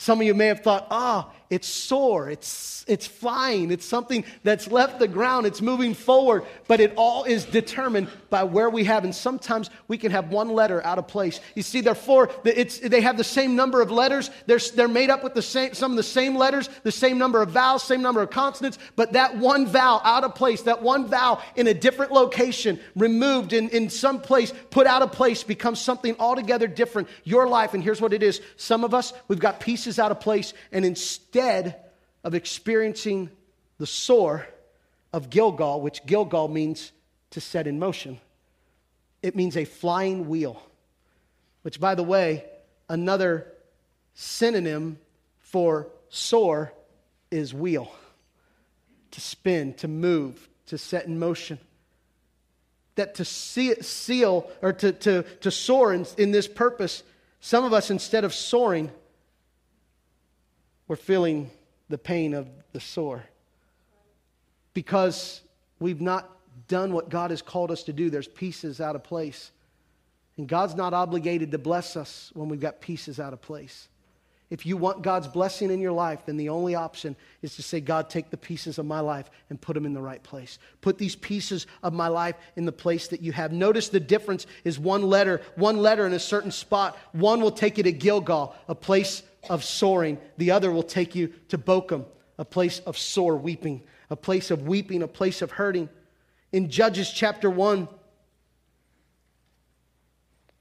Some 0.03 0.21
of 0.21 0.27
you 0.27 0.35
may 0.35 0.49
have 0.49 0.63
thought, 0.63 0.89
ah, 0.91 1.29
oh, 1.29 1.33
it's 1.49 1.69
sore, 1.69 2.31
it's, 2.31 2.83
it's 2.89 3.07
flying, 3.07 3.71
it's 3.71 3.85
something 3.85 4.25
that's 4.43 4.69
left 4.69 4.99
the 4.99 5.07
ground, 5.07 5.45
it's 5.45 5.61
moving 5.61 5.93
forward, 5.93 6.45
but 6.67 6.81
it 6.81 6.95
all 6.97 7.25
is 7.25 7.45
determined 7.45 8.09
by 8.31 8.43
where 8.43 8.71
we 8.71 8.85
have. 8.85 9.05
And 9.05 9.15
sometimes 9.15 9.69
we 9.87 9.99
can 9.99 10.11
have 10.11 10.31
one 10.31 10.49
letter 10.49 10.83
out 10.83 10.99
of 10.99 11.07
place. 11.07 11.41
You 11.55 11.63
see, 11.63 11.83
therefore, 11.83 12.31
it's, 12.45 12.79
they 12.79 13.03
have 13.03 13.19
the 13.19 13.23
same 13.23 13.55
number 13.55 13.83
of 13.83 13.91
letters, 13.91 14.31
they're, 14.47 14.59
they're 14.75 14.89
made 14.89 15.11
up 15.11 15.23
with 15.23 15.35
the 15.35 15.43
same, 15.43 15.75
some 15.75 15.93
of 15.93 15.99
the 15.99 16.03
same 16.03 16.37
letters, 16.37 16.71
the 16.85 16.91
same 16.91 17.19
number 17.19 17.43
of 17.43 17.51
vowels, 17.51 17.83
same 17.83 18.01
number 18.01 18.23
of 18.23 18.31
consonants, 18.31 18.79
but 18.97 19.13
that 19.13 19.37
one 19.37 19.67
vowel 19.67 20.01
out 20.05 20.25
of 20.25 20.35
place, 20.35 20.63
that 20.63 20.83
one 20.83 21.07
vowel 21.07 21.41
in 21.55 21.67
a 21.67 21.75
different 21.75 22.13
location, 22.13 22.81
removed 22.97 23.53
in, 23.53 23.69
in 23.69 23.91
some 23.91 24.23
place, 24.23 24.55
put 24.71 24.87
out 24.87 25.03
of 25.03 25.13
place, 25.13 25.43
becomes 25.43 25.81
something 25.81 26.17
altogether 26.19 26.67
different. 26.67 27.09
Your 27.25 27.47
life, 27.47 27.75
and 27.75 27.85
here's 27.85 28.01
what 28.01 28.15
it 28.15 28.23
is. 28.23 28.41
Some 28.57 28.85
of 28.85 28.95
us, 28.95 29.13
we've 29.29 29.39
got 29.39 29.61
pieces 29.61 29.92
out 29.99 30.11
of 30.11 30.21
place, 30.21 30.55
and 30.71 30.85
instead, 30.85 31.77
of 32.25 32.35
experiencing 32.35 33.31
the 33.79 33.87
sore 33.87 34.47
of 35.13 35.31
Gilgal, 35.31 35.81
which 35.81 36.05
Gilgal 36.07 36.49
means 36.49 36.93
to 37.31 37.41
set 37.41 37.67
in 37.67 37.79
motion, 37.79 38.21
it 39.23 39.37
means 39.37 39.57
a 39.57 39.65
flying 39.65 40.29
wheel, 40.29 40.63
which, 41.63 41.81
by 41.81 41.95
the 41.95 42.03
way, 42.03 42.45
another 42.89 43.47
synonym 44.15 44.99
for 45.41 45.89
sore 46.09 46.73
is 47.31 47.55
wheel 47.55 47.93
to 49.13 49.21
spin, 49.21 49.75
to 49.75 49.89
move, 49.89 50.49
to 50.67 50.77
set 50.77 51.07
in 51.07 51.19
motion. 51.19 51.59
That 52.97 53.15
to 53.17 53.25
seal 53.25 54.51
or 54.61 54.73
to, 54.75 54.93
to, 54.93 55.23
to 55.23 55.51
soar 55.51 55.95
in, 55.95 56.07
in 56.19 56.31
this 56.31 56.49
purpose, 56.49 57.03
some 57.41 57.65
of 57.65 57.73
us, 57.73 57.91
instead 57.91 58.25
of 58.25 58.35
soaring, 58.35 58.91
we're 60.93 60.97
feeling 60.97 61.51
the 61.89 61.97
pain 61.97 62.35
of 62.35 62.47
the 62.75 62.81
sore. 62.81 63.25
Because 64.75 65.41
we've 65.81 66.03
not 66.03 66.31
done 66.69 66.93
what 66.93 67.09
God 67.09 67.31
has 67.31 67.41
called 67.41 67.71
us 67.71 67.85
to 67.85 67.95
do, 67.95 68.11
there's 68.11 68.29
pieces 68.29 68.79
out 68.79 68.95
of 68.95 69.03
place. 69.03 69.53
And 70.37 70.47
God's 70.47 70.75
not 70.75 70.93
obligated 70.93 71.51
to 71.53 71.59
bless 71.59 71.97
us 71.97 72.31
when 72.35 72.51
we've 72.51 72.61
got 72.61 72.83
pieces 72.83 73.19
out 73.19 73.33
of 73.33 73.41
place. 73.41 73.89
If 74.51 74.67
you 74.67 74.77
want 74.77 75.01
God's 75.01 75.29
blessing 75.29 75.71
in 75.71 75.81
your 75.81 75.93
life, 75.93 76.27
then 76.27 76.37
the 76.37 76.51
only 76.51 76.75
option 76.75 77.17
is 77.41 77.57
to 77.57 77.63
say, 77.63 77.81
God, 77.81 78.11
take 78.11 78.29
the 78.29 78.37
pieces 78.37 78.77
of 78.79 78.85
my 78.85 79.01
life 79.01 79.31
and 79.49 79.59
put 79.59 79.73
them 79.73 79.87
in 79.87 79.95
the 79.95 80.03
right 80.03 80.23
place. 80.23 80.59
Put 80.83 80.99
these 80.99 81.17
pieces 81.17 81.67
of 81.83 81.95
my 81.95 82.09
life 82.09 82.37
in 82.55 82.67
the 82.67 82.71
place 82.71 83.09
that 83.09 83.23
you 83.23 83.33
have. 83.33 83.51
Notice 83.51 83.89
the 83.89 83.99
difference 83.99 84.47
is 84.63 84.79
one 84.79 85.05
letter, 85.05 85.41
one 85.55 85.79
letter 85.79 86.07
in 86.07 86.13
a 86.13 86.19
certain 86.19 86.51
spot. 86.51 86.99
One 87.13 87.41
will 87.41 87.51
take 87.51 87.79
you 87.79 87.85
to 87.85 87.93
Gilgal, 87.93 88.55
a 88.69 88.75
place 88.75 89.23
of 89.49 89.65
soaring. 89.65 90.19
The 90.39 90.51
other 90.51 90.71
will 90.71 90.83
take 90.83 91.15
you 91.15 91.33
to 91.49 91.59
Bochim, 91.59 92.05
a 92.39 92.45
place 92.45 92.81
of 92.81 92.97
sore 92.97 93.37
weeping, 93.37 93.83
a 94.11 94.17
place 94.17 94.51
of 94.51 94.67
weeping, 94.67 95.03
a 95.03 95.09
place 95.09 95.43
of 95.43 95.51
hurting. 95.51 95.89
In 96.53 96.69
Judges 96.71 97.11
chapter 97.11 97.51
1, 97.51 97.89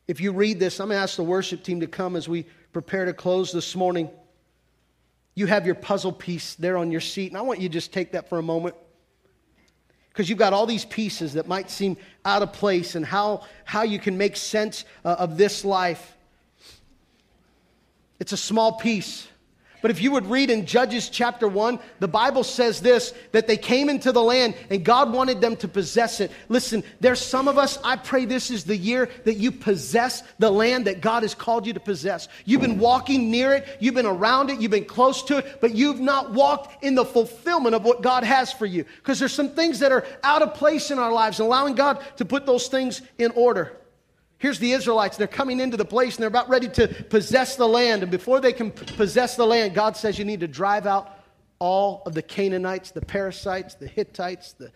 if 0.08 0.20
you 0.20 0.32
read 0.32 0.60
this, 0.60 0.80
I'm 0.80 0.88
going 0.88 0.98
to 0.98 1.04
ask 1.04 1.16
the 1.16 1.24
worship 1.24 1.64
team 1.64 1.80
to 1.82 1.88
come 1.88 2.16
as 2.16 2.28
we 2.28 2.46
prepare 2.74 3.06
to 3.06 3.14
close 3.14 3.52
this 3.52 3.76
morning, 3.76 4.10
you 5.36 5.46
have 5.46 5.66
your 5.66 5.76
puzzle 5.76 6.12
piece 6.12 6.56
there 6.56 6.78
on 6.78 6.92
your 6.92 7.02
seat. 7.02 7.32
And 7.32 7.38
I 7.38 7.42
want 7.42 7.60
you 7.60 7.70
to 7.70 7.74
just 7.74 7.94
take 7.94 8.12
that 8.12 8.28
for 8.28 8.38
a 8.38 8.44
moment. 8.44 8.76
Because 10.10 10.30
you've 10.30 10.40
got 10.40 10.52
all 10.52 10.66
these 10.66 10.84
pieces 10.84 11.34
that 11.34 11.48
might 11.48 11.70
seem 11.70 11.96
out 12.26 12.42
of 12.42 12.52
place 12.52 12.96
and 12.96 13.06
how, 13.06 13.46
how 13.64 13.84
you 13.84 13.98
can 13.98 14.18
make 14.18 14.36
sense 14.36 14.84
uh, 15.06 15.16
of 15.20 15.38
this 15.38 15.64
life. 15.64 16.18
It's 18.22 18.34
a 18.34 18.38
small 18.38 18.74
piece. 18.74 19.28
But 19.82 19.90
if 19.90 20.00
you 20.00 20.12
would 20.12 20.28
read 20.28 20.52
in 20.52 20.68
Judges 20.68 21.10
chapter 21.10 21.48
1, 21.48 21.80
the 22.00 22.08
Bible 22.08 22.44
says 22.44 22.82
this 22.82 23.16
that 23.32 23.48
they 23.48 23.58
came 23.58 23.90
into 23.90 24.12
the 24.12 24.22
land 24.22 24.54
and 24.70 24.86
God 24.86 25.12
wanted 25.12 25.42
them 25.42 25.56
to 25.56 25.68
possess 25.68 26.20
it. 26.20 26.30
Listen, 26.48 26.84
there's 27.00 27.20
some 27.20 27.48
of 27.48 27.58
us, 27.58 27.80
I 27.84 27.96
pray 27.96 28.26
this 28.26 28.52
is 28.52 28.64
the 28.64 28.78
year 28.78 29.10
that 29.24 29.38
you 29.38 29.52
possess 29.52 30.22
the 30.38 30.52
land 30.52 30.86
that 30.86 31.02
God 31.02 31.24
has 31.24 31.34
called 31.34 31.66
you 31.66 31.74
to 31.74 31.80
possess. 31.80 32.28
You've 32.46 32.62
been 32.62 32.78
walking 32.78 33.32
near 33.32 33.54
it, 33.54 33.68
you've 33.80 33.96
been 33.96 34.06
around 34.06 34.52
it, 34.52 34.62
you've 34.62 34.70
been 34.70 34.86
close 34.86 35.24
to 35.24 35.38
it, 35.38 35.58
but 35.60 35.74
you've 35.74 36.00
not 36.00 36.32
walked 36.32 36.84
in 36.84 36.94
the 36.94 37.06
fulfillment 37.06 37.74
of 37.74 37.84
what 37.84 38.04
God 38.04 38.24
has 38.24 38.54
for 38.54 38.68
you. 38.68 38.86
Because 38.98 39.18
there's 39.18 39.34
some 39.34 39.50
things 39.50 39.80
that 39.80 39.92
are 39.92 40.06
out 40.24 40.44
of 40.44 40.54
place 40.54 40.92
in 40.92 41.00
our 41.00 41.12
lives, 41.12 41.40
allowing 41.40 41.74
God 41.74 42.06
to 42.18 42.26
put 42.26 42.46
those 42.46 42.68
things 42.68 43.02
in 43.18 43.32
order. 43.32 43.76
Here's 44.42 44.58
the 44.58 44.72
Israelites. 44.72 45.18
They're 45.18 45.28
coming 45.28 45.60
into 45.60 45.78
the 45.78 45.86
place 45.86 46.16
and 46.16 46.24
they're 46.24 46.28
about 46.28 46.50
ready 46.50 46.68
to 46.70 46.88
possess 46.88 47.58
the 47.58 47.68
land. 47.68 48.02
And 48.02 48.12
before 48.12 48.40
they 48.40 48.54
can 48.54 48.72
possess 48.72 49.36
the 49.36 49.46
land, 49.46 49.76
God 49.76 49.96
says 49.96 50.18
you 50.18 50.26
need 50.26 50.40
to 50.40 50.48
drive 50.48 50.88
out 50.88 51.16
all 51.60 52.02
of 52.08 52.16
the 52.16 52.24
Canaanites, 52.24 52.90
the 52.90 53.02
Perizzites, 53.02 53.76
the 53.76 53.86
Hittites, 53.86 54.54
the, 54.54 54.72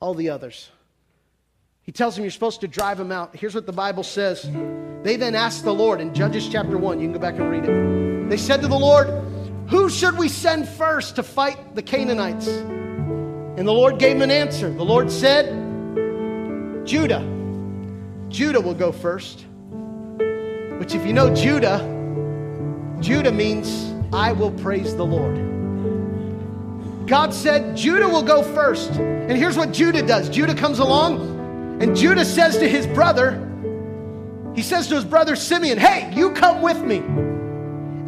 all 0.00 0.14
the 0.14 0.30
others. 0.30 0.68
He 1.82 1.92
tells 1.92 2.16
them 2.16 2.24
you're 2.24 2.32
supposed 2.32 2.60
to 2.62 2.66
drive 2.66 2.98
them 2.98 3.12
out. 3.12 3.36
Here's 3.36 3.54
what 3.54 3.66
the 3.66 3.72
Bible 3.72 4.02
says. 4.02 4.50
They 5.04 5.14
then 5.14 5.36
asked 5.36 5.62
the 5.62 5.72
Lord 5.72 6.00
in 6.00 6.12
Judges 6.12 6.48
chapter 6.48 6.76
1. 6.76 6.98
You 6.98 7.06
can 7.06 7.12
go 7.12 7.20
back 7.20 7.36
and 7.36 7.48
read 7.48 7.66
it. 7.66 8.28
They 8.28 8.36
said 8.36 8.62
to 8.62 8.66
the 8.66 8.76
Lord, 8.76 9.06
Who 9.68 9.88
should 9.88 10.18
we 10.18 10.28
send 10.28 10.68
first 10.68 11.14
to 11.14 11.22
fight 11.22 11.76
the 11.76 11.82
Canaanites? 11.82 12.48
And 12.48 13.60
the 13.68 13.72
Lord 13.72 14.00
gave 14.00 14.14
them 14.14 14.22
an 14.22 14.32
answer. 14.32 14.70
The 14.72 14.84
Lord 14.84 15.08
said, 15.08 15.54
Judah. 16.84 17.33
Judah 18.34 18.60
will 18.60 18.74
go 18.74 18.90
first. 18.90 19.44
Which, 20.80 20.92
if 20.92 21.06
you 21.06 21.12
know 21.12 21.32
Judah, 21.32 21.78
Judah 22.98 23.30
means 23.30 23.94
I 24.12 24.32
will 24.32 24.50
praise 24.50 24.96
the 24.96 25.06
Lord. 25.06 25.36
God 27.06 27.32
said 27.32 27.76
Judah 27.76 28.08
will 28.08 28.24
go 28.24 28.42
first. 28.42 28.90
And 28.90 29.38
here's 29.38 29.56
what 29.56 29.70
Judah 29.70 30.04
does 30.04 30.28
Judah 30.28 30.56
comes 30.56 30.80
along, 30.80 31.78
and 31.80 31.94
Judah 31.94 32.24
says 32.24 32.58
to 32.58 32.68
his 32.68 32.88
brother, 32.88 33.40
he 34.56 34.62
says 34.62 34.88
to 34.88 34.96
his 34.96 35.04
brother 35.04 35.36
Simeon, 35.36 35.78
Hey, 35.78 36.12
you 36.12 36.32
come 36.32 36.60
with 36.60 36.82
me. 36.82 36.96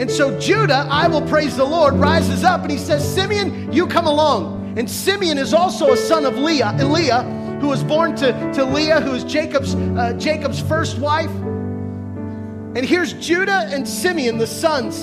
And 0.02 0.10
so 0.10 0.36
Judah, 0.40 0.88
I 0.90 1.06
will 1.06 1.22
praise 1.22 1.56
the 1.56 1.64
Lord, 1.64 1.94
rises 1.94 2.42
up 2.42 2.62
and 2.62 2.70
he 2.72 2.78
says, 2.78 3.14
Simeon, 3.14 3.72
you 3.72 3.86
come 3.86 4.08
along. 4.08 4.76
And 4.76 4.90
Simeon 4.90 5.38
is 5.38 5.54
also 5.54 5.92
a 5.92 5.96
son 5.96 6.26
of 6.26 6.36
Leah, 6.36 6.76
Leah 6.84 7.45
who 7.60 7.68
was 7.68 7.82
born 7.82 8.14
to, 8.16 8.32
to 8.54 8.64
Leah, 8.64 9.00
who 9.00 9.12
is 9.14 9.24
Jacob's, 9.24 9.74
uh, 9.74 10.14
Jacob's 10.18 10.60
first 10.60 10.98
wife. 10.98 11.30
And 11.30 12.84
here's 12.84 13.14
Judah 13.14 13.68
and 13.70 13.86
Simeon, 13.86 14.38
the 14.38 14.46
sons, 14.46 15.02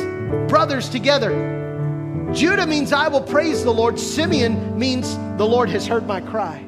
brothers 0.50 0.90
together. 0.90 2.32
Judah 2.34 2.66
means 2.66 2.94
I 2.94 3.08
will 3.08 3.22
praise 3.22 3.64
the 3.64 3.74
Lord. 3.74 4.00
Simeon 4.00 4.78
means 4.78 5.16
the 5.38 5.46
Lord 5.46 5.70
has 5.70 5.86
heard 5.86 6.08
my 6.08 6.22
cry. 6.22 6.66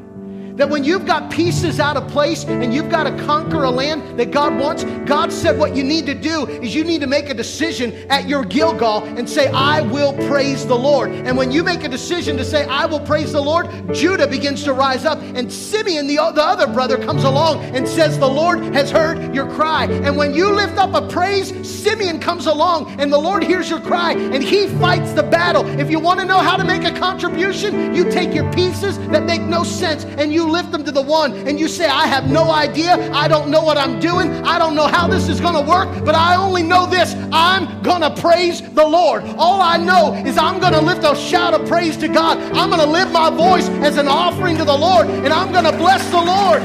That 0.55 0.69
when 0.69 0.85
you've 0.85 1.05
got 1.05 1.29
pieces 1.31 1.79
out 1.81 1.97
of 1.97 2.07
place 2.07 2.45
and 2.45 2.73
you've 2.73 2.89
got 2.89 3.03
to 3.03 3.25
conquer 3.25 3.63
a 3.63 3.69
land 3.69 4.17
that 4.17 4.31
God 4.31 4.57
wants, 4.57 4.85
God 5.05 5.33
said 5.33 5.59
what 5.59 5.75
you 5.75 5.83
need 5.83 6.05
to 6.05 6.13
do 6.13 6.47
is 6.47 6.73
you 6.73 6.85
need 6.85 7.01
to 7.01 7.07
make 7.07 7.29
a 7.29 7.33
decision 7.33 7.93
at 8.09 8.29
your 8.29 8.45
Gilgal 8.45 9.03
and 9.03 9.29
say, 9.29 9.47
I 9.49 9.81
will 9.81 10.13
praise 10.27 10.65
the 10.65 10.75
Lord. 10.75 11.11
And 11.11 11.37
when 11.37 11.51
you 11.51 11.61
make 11.61 11.83
a 11.83 11.89
decision 11.89 12.37
to 12.37 12.45
say, 12.45 12.65
I 12.65 12.85
will 12.85 13.01
praise 13.01 13.33
the 13.33 13.41
Lord, 13.41 13.67
Judah 13.93 14.27
begins 14.27 14.63
to 14.63 14.73
rise 14.73 15.03
up. 15.03 15.19
And 15.19 15.51
Simeon, 15.51 16.07
the, 16.07 16.15
the 16.15 16.43
other 16.43 16.67
brother, 16.67 16.97
comes 16.97 17.25
along 17.25 17.63
and 17.75 17.85
says, 17.87 18.17
The 18.17 18.27
Lord 18.27 18.63
has 18.73 18.89
heard 18.89 19.35
your 19.35 19.49
cry. 19.51 19.85
And 19.85 20.15
when 20.15 20.33
you 20.33 20.53
lift 20.53 20.77
up 20.77 20.93
a 20.93 21.05
praise, 21.09 21.53
Simeon 21.69 22.19
comes 22.19 22.45
along 22.45 22.99
and 22.99 23.11
the 23.11 23.17
Lord 23.17 23.43
hears 23.43 23.69
your 23.69 23.81
cry 23.81 24.13
and 24.13 24.41
he 24.41 24.67
fights 24.67 25.11
the 25.11 25.23
battle. 25.23 25.65
If 25.79 25.91
you 25.91 25.99
want 25.99 26.21
to 26.21 26.25
know 26.25 26.39
how 26.39 26.55
to 26.55 26.63
make 26.63 26.85
a 26.85 26.97
contribution, 26.97 27.93
you 27.93 28.09
take 28.09 28.33
your 28.33 28.51
pieces 28.53 28.97
that 29.09 29.23
make 29.23 29.41
no 29.41 29.63
sense 29.63 30.05
and 30.05 30.33
you 30.33 30.44
lift 30.51 30.71
them 30.71 30.83
to 30.83 30.91
the 30.91 31.01
one 31.01 31.33
and 31.47 31.59
you 31.59 31.67
say, 31.67 31.87
I 31.87 32.07
have 32.07 32.29
no 32.29 32.51
idea. 32.51 33.11
I 33.11 33.27
don't 33.27 33.49
know 33.49 33.63
what 33.63 33.77
I'm 33.77 33.99
doing. 33.99 34.31
I 34.43 34.57
don't 34.57 34.75
know 34.75 34.87
how 34.87 35.07
this 35.07 35.27
is 35.27 35.39
going 35.39 35.55
to 35.55 35.61
work, 35.61 35.89
but 36.05 36.15
I 36.15 36.35
only 36.35 36.63
know 36.63 36.85
this. 36.85 37.15
I'm 37.31 37.81
going 37.81 38.01
to 38.01 38.13
praise 38.21 38.61
the 38.61 38.85
Lord. 38.85 39.23
All 39.37 39.61
I 39.61 39.77
know 39.77 40.13
is 40.13 40.37
I'm 40.37 40.59
going 40.59 40.73
to 40.73 40.81
lift 40.81 41.03
a 41.03 41.15
shout 41.15 41.53
of 41.53 41.67
praise 41.67 41.97
to 41.97 42.07
God. 42.07 42.37
I'm 42.53 42.69
going 42.69 42.81
to 42.81 42.87
lift 42.87 43.11
my 43.11 43.29
voice 43.29 43.67
as 43.83 43.97
an 43.97 44.07
offering 44.07 44.57
to 44.57 44.65
the 44.65 44.77
Lord 44.77 45.07
and 45.07 45.33
I'm 45.33 45.51
going 45.51 45.65
to 45.65 45.77
bless 45.77 46.03
the 46.09 46.21
Lord. 46.21 46.63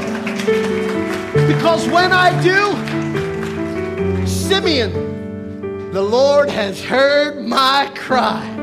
Because 1.47 1.87
when 1.89 2.11
I 2.11 2.31
do, 2.41 2.91
Simeon, 4.27 5.91
the 5.91 6.01
Lord 6.01 6.49
has 6.49 6.81
heard 6.81 7.45
my 7.45 7.91
cry. 7.95 8.60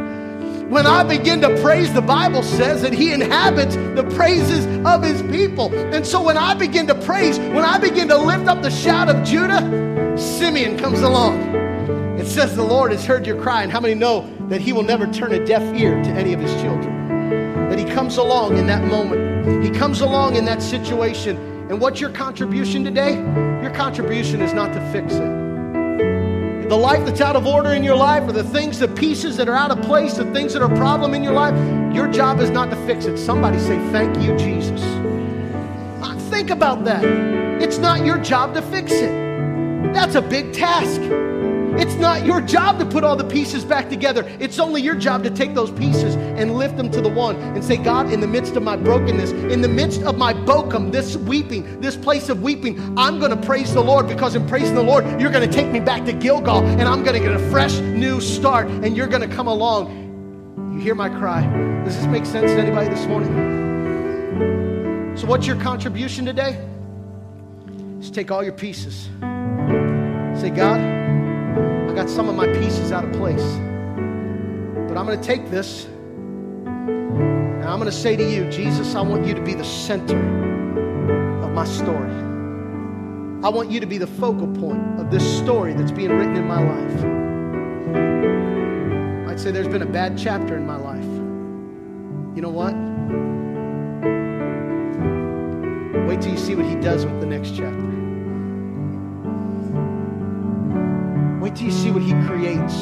When 0.68 0.86
I 0.86 1.02
begin 1.02 1.40
to 1.40 1.62
praise, 1.62 1.94
the 1.94 2.02
Bible 2.02 2.42
says 2.42 2.82
that 2.82 2.92
He 2.92 3.10
inhabits 3.10 3.74
the 3.74 4.06
praises 4.14 4.66
of 4.84 5.02
His 5.02 5.22
people. 5.22 5.74
And 5.94 6.06
so 6.06 6.22
when 6.22 6.36
I 6.36 6.52
begin 6.52 6.86
to 6.88 6.94
praise, 6.94 7.38
when 7.38 7.64
I 7.64 7.78
begin 7.78 8.06
to 8.08 8.18
lift 8.18 8.46
up 8.48 8.60
the 8.60 8.70
shout 8.70 9.08
of 9.08 9.26
Judah, 9.26 10.14
Simeon 10.18 10.76
comes 10.76 11.00
along. 11.00 11.40
It 12.18 12.26
says 12.26 12.54
the 12.54 12.62
Lord 12.62 12.92
has 12.92 13.06
heard 13.06 13.26
your 13.26 13.40
cry. 13.40 13.62
And 13.62 13.72
how 13.72 13.80
many 13.80 13.94
know 13.94 14.30
that 14.48 14.60
He 14.60 14.74
will 14.74 14.82
never 14.82 15.06
turn 15.06 15.32
a 15.32 15.42
deaf 15.42 15.62
ear 15.74 16.02
to 16.02 16.10
any 16.10 16.34
of 16.34 16.40
His 16.40 16.52
children? 16.60 17.08
That 17.70 17.78
He 17.78 17.86
comes 17.86 18.18
along 18.18 18.58
in 18.58 18.66
that 18.66 18.84
moment, 18.84 19.64
He 19.64 19.70
comes 19.70 20.02
along 20.02 20.36
in 20.36 20.44
that 20.44 20.62
situation. 20.62 21.38
And 21.70 21.80
what's 21.80 21.98
your 21.98 22.10
contribution 22.10 22.84
today? 22.84 23.14
Your 23.62 23.70
contribution 23.70 24.42
is 24.42 24.52
not 24.52 24.74
to 24.74 24.92
fix 24.92 25.14
it 25.14 25.37
the 26.68 26.76
life 26.76 27.04
that's 27.06 27.20
out 27.20 27.34
of 27.34 27.46
order 27.46 27.72
in 27.72 27.82
your 27.82 27.96
life, 27.96 28.28
or 28.28 28.32
the 28.32 28.44
things, 28.44 28.78
the 28.78 28.88
pieces 28.88 29.36
that 29.38 29.48
are 29.48 29.54
out 29.54 29.70
of 29.70 29.82
place, 29.82 30.14
the 30.14 30.30
things 30.32 30.52
that 30.52 30.62
are 30.62 30.72
a 30.72 30.76
problem 30.76 31.14
in 31.14 31.22
your 31.22 31.32
life, 31.32 31.54
your 31.94 32.08
job 32.08 32.40
is 32.40 32.50
not 32.50 32.70
to 32.70 32.76
fix 32.86 33.06
it. 33.06 33.16
Somebody 33.16 33.58
say, 33.58 33.76
Thank 33.90 34.16
you, 34.22 34.36
Jesus. 34.36 34.82
Uh, 36.02 36.14
think 36.30 36.50
about 36.50 36.84
that. 36.84 37.02
It's 37.62 37.78
not 37.78 38.04
your 38.04 38.18
job 38.18 38.54
to 38.54 38.62
fix 38.62 38.92
it. 38.92 39.12
That's 39.94 40.14
a 40.14 40.22
big 40.22 40.52
task. 40.52 41.00
It's 41.78 41.94
not 41.94 42.26
your 42.26 42.40
job 42.40 42.80
to 42.80 42.84
put 42.84 43.04
all 43.04 43.14
the 43.14 43.24
pieces 43.24 43.64
back 43.64 43.88
together. 43.88 44.24
It's 44.40 44.58
only 44.58 44.82
your 44.82 44.96
job 44.96 45.22
to 45.22 45.30
take 45.30 45.54
those 45.54 45.70
pieces 45.70 46.16
and 46.16 46.56
lift 46.56 46.76
them 46.76 46.90
to 46.90 47.00
the 47.00 47.08
one 47.08 47.36
and 47.36 47.64
say, 47.64 47.76
God, 47.76 48.12
in 48.12 48.20
the 48.20 48.26
midst 48.26 48.56
of 48.56 48.64
my 48.64 48.76
brokenness, 48.76 49.30
in 49.30 49.60
the 49.60 49.68
midst 49.68 50.02
of 50.02 50.18
my 50.18 50.34
Bochim, 50.34 50.90
this 50.90 51.16
weeping, 51.16 51.80
this 51.80 51.96
place 51.96 52.28
of 52.28 52.42
weeping, 52.42 52.98
I'm 52.98 53.20
going 53.20 53.30
to 53.30 53.46
praise 53.46 53.72
the 53.72 53.80
Lord 53.80 54.08
because 54.08 54.34
in 54.34 54.46
praising 54.48 54.74
the 54.74 54.82
Lord, 54.82 55.04
you're 55.20 55.30
going 55.30 55.48
to 55.48 55.54
take 55.54 55.70
me 55.70 55.78
back 55.78 56.04
to 56.06 56.12
Gilgal 56.12 56.64
and 56.64 56.82
I'm 56.82 57.04
going 57.04 57.14
to 57.14 57.20
get 57.20 57.32
a 57.32 57.50
fresh 57.50 57.78
new 57.78 58.20
start 58.20 58.66
and 58.66 58.96
you're 58.96 59.06
going 59.06 59.28
to 59.28 59.34
come 59.34 59.46
along. 59.46 60.74
You 60.74 60.80
hear 60.80 60.96
my 60.96 61.08
cry. 61.08 61.42
Does 61.84 61.96
this 61.96 62.06
make 62.06 62.26
sense 62.26 62.50
to 62.50 62.58
anybody 62.58 62.88
this 62.88 63.06
morning? 63.06 65.16
So, 65.16 65.26
what's 65.26 65.46
your 65.46 65.60
contribution 65.60 66.24
today? 66.24 66.64
Just 68.00 68.14
take 68.14 68.30
all 68.30 68.42
your 68.42 68.52
pieces. 68.52 69.08
Say, 70.40 70.50
God, 70.50 70.97
got 71.98 72.08
some 72.08 72.28
of 72.28 72.36
my 72.36 72.46
pieces 72.46 72.92
out 72.92 73.04
of 73.04 73.10
place. 73.14 73.42
But 74.86 74.96
I'm 74.96 75.04
going 75.04 75.20
to 75.20 75.26
take 75.26 75.50
this 75.50 75.86
and 75.86 77.64
I'm 77.64 77.80
going 77.80 77.90
to 77.90 77.96
say 77.96 78.14
to 78.14 78.22
you, 78.22 78.48
Jesus, 78.52 78.94
I 78.94 79.00
want 79.00 79.26
you 79.26 79.34
to 79.34 79.42
be 79.42 79.52
the 79.52 79.64
center 79.64 80.16
of 81.42 81.50
my 81.50 81.64
story. 81.64 82.12
I 83.42 83.48
want 83.48 83.72
you 83.72 83.80
to 83.80 83.86
be 83.86 83.98
the 83.98 84.06
focal 84.06 84.46
point 84.46 85.00
of 85.00 85.10
this 85.10 85.24
story 85.38 85.72
that's 85.72 85.90
being 85.90 86.10
written 86.10 86.36
in 86.36 86.46
my 86.46 86.62
life. 86.62 87.04
I'd 89.28 89.40
say 89.40 89.50
there's 89.50 89.66
been 89.66 89.82
a 89.82 89.86
bad 89.86 90.16
chapter 90.16 90.56
in 90.56 90.64
my 90.64 90.76
life. 90.76 91.02
You 92.36 92.42
know 92.42 92.50
what? 92.50 92.74
Wait 96.06 96.22
till 96.22 96.30
you 96.30 96.38
see 96.38 96.54
what 96.54 96.64
he 96.64 96.76
does 96.76 97.04
with 97.04 97.18
the 97.18 97.26
next 97.26 97.56
chapter. 97.56 97.97
Wait 101.48 101.56
till 101.56 101.66
you 101.68 101.72
see 101.72 101.90
what 101.90 102.02
He 102.02 102.12
creates 102.26 102.74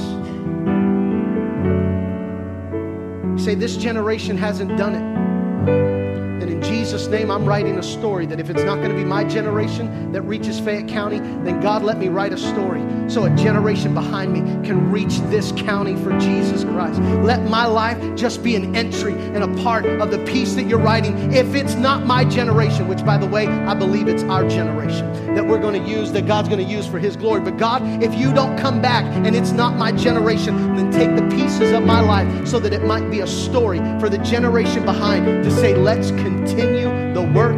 You 3.31 3.39
say, 3.39 3.55
This 3.55 3.77
generation 3.77 4.37
hasn't 4.37 4.77
done 4.77 4.97
it. 4.97 6.06
And 6.41 6.51
in 6.51 6.62
Jesus' 6.62 7.07
name, 7.07 7.30
I'm 7.30 7.47
writing 7.47 7.78
a 7.78 7.82
story 7.82 8.26
that 8.26 8.39
if 8.39 8.51
it's 8.51 8.62
not 8.62 8.76
going 8.76 8.91
to 8.91 8.97
be 8.97 9.05
my 9.05 9.24
generation 9.24 10.12
that 10.12 10.22
reaches 10.22 10.61
Fayette 10.61 10.89
County, 10.89 11.18
then 11.18 11.61
God 11.61 11.82
let 11.82 11.99
me 11.99 12.09
write 12.09 12.32
a 12.32 12.39
story 12.39 12.84
so 13.09 13.24
a 13.24 13.30
generation 13.37 13.95
behind 13.95 14.32
me 14.32 14.41
can 14.66 14.91
reach 14.91 15.18
this 15.30 15.53
county 15.53 15.97
for 15.97 16.16
Jesus 16.18 16.64
Christ. 16.64 17.01
Let 17.22 17.45
my 17.45 17.66
life 17.66 17.99
just 18.16 18.43
be 18.43 18.57
an 18.57 18.74
entry 18.74 19.14
and 19.14 19.45
a 19.45 19.62
part 19.62 19.87
of 19.87 20.11
the 20.11 20.18
piece 20.24 20.55
that 20.55 20.64
you're 20.64 20.78
writing. 20.78 21.32
If 21.32 21.55
it's 21.55 21.74
not 21.74 22.05
my 22.05 22.24
generation, 22.24 22.89
which 22.89 23.05
by 23.05 23.16
the 23.16 23.26
way, 23.26 23.47
I 23.47 23.74
believe 23.74 24.09
it's 24.09 24.24
our 24.24 24.47
generation 24.49 25.34
that 25.34 25.47
we're 25.47 25.61
going 25.61 25.80
to 25.80 25.89
use, 25.89 26.12
that 26.12 26.26
God's 26.26 26.49
going 26.49 26.64
to 26.64 26.70
use 26.70 26.87
for 26.87 26.99
His 26.99 27.16
glory. 27.16 27.41
But 27.41 27.59
God, 27.59 28.03
if 28.03 28.14
you 28.14 28.32
don't 28.32 28.57
come 28.59 28.80
back 28.80 29.05
and 29.05 29.37
it's 29.37 29.53
not 29.53 29.76
my 29.76 29.93
generation, 29.93 30.76
then 30.76 30.91
take 30.91 31.14
the 31.14 31.37
pieces 31.37 31.72
of 31.72 31.84
my 31.84 32.01
life 32.01 32.49
so 32.49 32.59
that 32.59 32.72
it 32.72 32.84
might 32.84 33.11
be 33.11 33.20
a 33.20 33.26
story 33.26 33.78
for 34.01 34.09
the 34.09 34.18
generation 34.18 34.84
behind 34.84 35.26
to 35.45 35.51
say, 35.51 35.74
let's 35.76 36.11
continue 36.27 37.14
the 37.14 37.22
work 37.22 37.57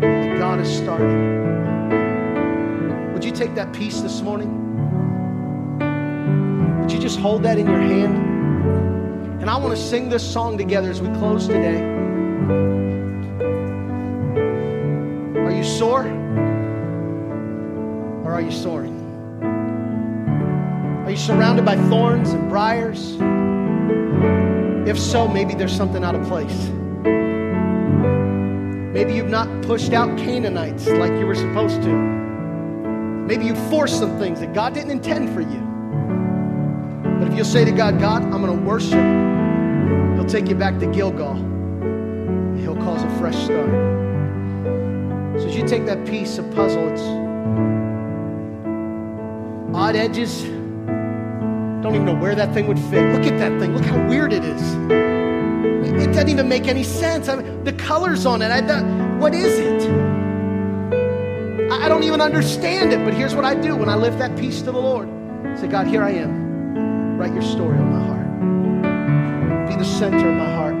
that 0.00 0.38
God 0.38 0.60
has 0.60 0.76
started. 0.76 1.12
Would 3.12 3.24
you 3.24 3.32
take 3.32 3.56
that 3.56 3.72
piece 3.72 4.00
this 4.00 4.20
morning? 4.20 4.62
Would 6.80 6.92
you 6.92 7.00
just 7.00 7.18
hold 7.18 7.42
that 7.42 7.58
in 7.58 7.66
your 7.66 7.80
hand? 7.80 9.40
And 9.40 9.50
I 9.50 9.56
want 9.56 9.76
to 9.76 9.82
sing 9.82 10.08
this 10.08 10.22
song 10.22 10.56
together 10.56 10.88
as 10.88 11.02
we 11.02 11.08
close 11.18 11.48
today. 11.48 11.82
Are 15.40 15.50
you 15.50 15.64
sore? 15.64 16.06
Or 18.24 18.32
are 18.34 18.40
you 18.40 18.52
soaring? 18.52 18.94
Are 21.04 21.10
you 21.10 21.16
surrounded 21.16 21.64
by 21.64 21.74
thorns 21.88 22.30
and 22.30 22.48
briars? 22.48 23.16
If 24.88 24.96
so, 24.96 25.26
maybe 25.26 25.54
there's 25.54 25.74
something 25.76 26.04
out 26.04 26.14
of 26.14 26.24
place. 26.28 26.70
You've 29.16 29.30
not 29.30 29.62
pushed 29.62 29.94
out 29.94 30.18
Canaanites 30.18 30.86
like 30.88 31.10
you 31.12 31.24
were 31.24 31.34
supposed 31.34 31.80
to. 31.80 31.88
Maybe 31.88 33.46
you 33.46 33.56
forced 33.70 33.98
some 33.98 34.18
things 34.18 34.40
that 34.40 34.52
God 34.52 34.74
didn't 34.74 34.90
intend 34.90 35.32
for 35.32 35.40
you. 35.40 35.62
But 37.18 37.28
if 37.28 37.34
you'll 37.34 37.46
say 37.46 37.64
to 37.64 37.72
God, 37.72 37.98
God, 37.98 38.24
I'm 38.24 38.44
going 38.44 38.54
to 38.54 38.62
worship, 38.62 39.00
He'll 40.16 40.28
take 40.28 40.50
you 40.50 40.54
back 40.54 40.78
to 40.80 40.86
Gilgal. 40.86 41.34
He'll 42.58 42.76
cause 42.76 43.04
a 43.04 43.10
fresh 43.18 43.36
start. 43.36 43.70
So 45.40 45.46
as 45.48 45.56
you 45.56 45.66
take 45.66 45.86
that 45.86 46.06
piece 46.06 46.36
of 46.36 46.54
puzzle, 46.54 46.86
it's 46.90 47.00
odd 49.74 49.96
edges. 49.96 50.42
Don't 50.42 51.94
even 51.94 52.04
know 52.04 52.16
where 52.16 52.34
that 52.34 52.52
thing 52.52 52.66
would 52.66 52.78
fit. 52.78 53.14
Look 53.14 53.24
at 53.24 53.38
that 53.38 53.58
thing. 53.58 53.74
Look 53.74 53.86
how 53.86 54.06
weird 54.08 54.34
it 54.34 54.44
is. 54.44 54.74
It 56.02 56.12
doesn't 56.12 56.28
even 56.28 56.50
make 56.50 56.68
any 56.68 56.84
sense. 56.84 57.30
I 57.30 57.36
mean, 57.36 57.64
the 57.64 57.72
colors 57.72 58.26
on 58.26 58.42
it, 58.42 58.50
I 58.50 58.60
don't, 58.60 59.05
what 59.18 59.34
is 59.34 59.58
it? 59.58 59.90
I 61.72 61.88
don't 61.88 62.04
even 62.04 62.20
understand 62.20 62.92
it, 62.92 63.04
but 63.04 63.14
here's 63.14 63.34
what 63.34 63.44
I 63.44 63.54
do 63.54 63.76
when 63.76 63.88
I 63.88 63.94
lift 63.94 64.18
that 64.18 64.36
piece 64.38 64.60
to 64.62 64.72
the 64.72 64.80
Lord. 64.80 65.08
I 65.44 65.56
say, 65.56 65.68
God, 65.68 65.86
here 65.86 66.02
I 66.02 66.10
am. 66.10 67.18
Write 67.18 67.32
your 67.32 67.42
story 67.42 67.78
on 67.78 67.90
my 67.90 68.06
heart. 68.06 69.68
Be 69.68 69.76
the 69.76 69.84
center 69.84 70.28
of 70.28 70.34
my 70.36 70.54
heart. 70.54 70.74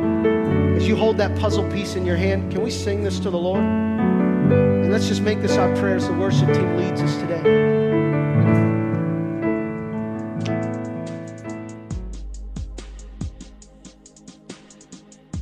As 0.76 0.86
you 0.86 0.96
hold 0.96 1.16
that 1.18 1.36
puzzle 1.38 1.68
piece 1.70 1.96
in 1.96 2.04
your 2.04 2.16
hand, 2.16 2.52
can 2.52 2.62
we 2.62 2.70
sing 2.70 3.02
this 3.02 3.18
to 3.20 3.30
the 3.30 3.38
Lord? 3.38 3.62
And 3.62 4.92
let's 4.92 5.08
just 5.08 5.22
make 5.22 5.40
this 5.40 5.56
our 5.56 5.74
prayer 5.76 5.96
as 5.96 6.06
the 6.06 6.12
worship 6.12 6.52
team 6.52 6.76
leads 6.76 7.00
us 7.00 7.16
today. 7.16 7.66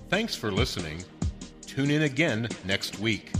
Thanks 0.08 0.36
for 0.36 0.52
listening. 0.52 1.02
Tune 1.74 1.90
in 1.90 2.02
again 2.02 2.48
next 2.64 3.00
week. 3.00 3.32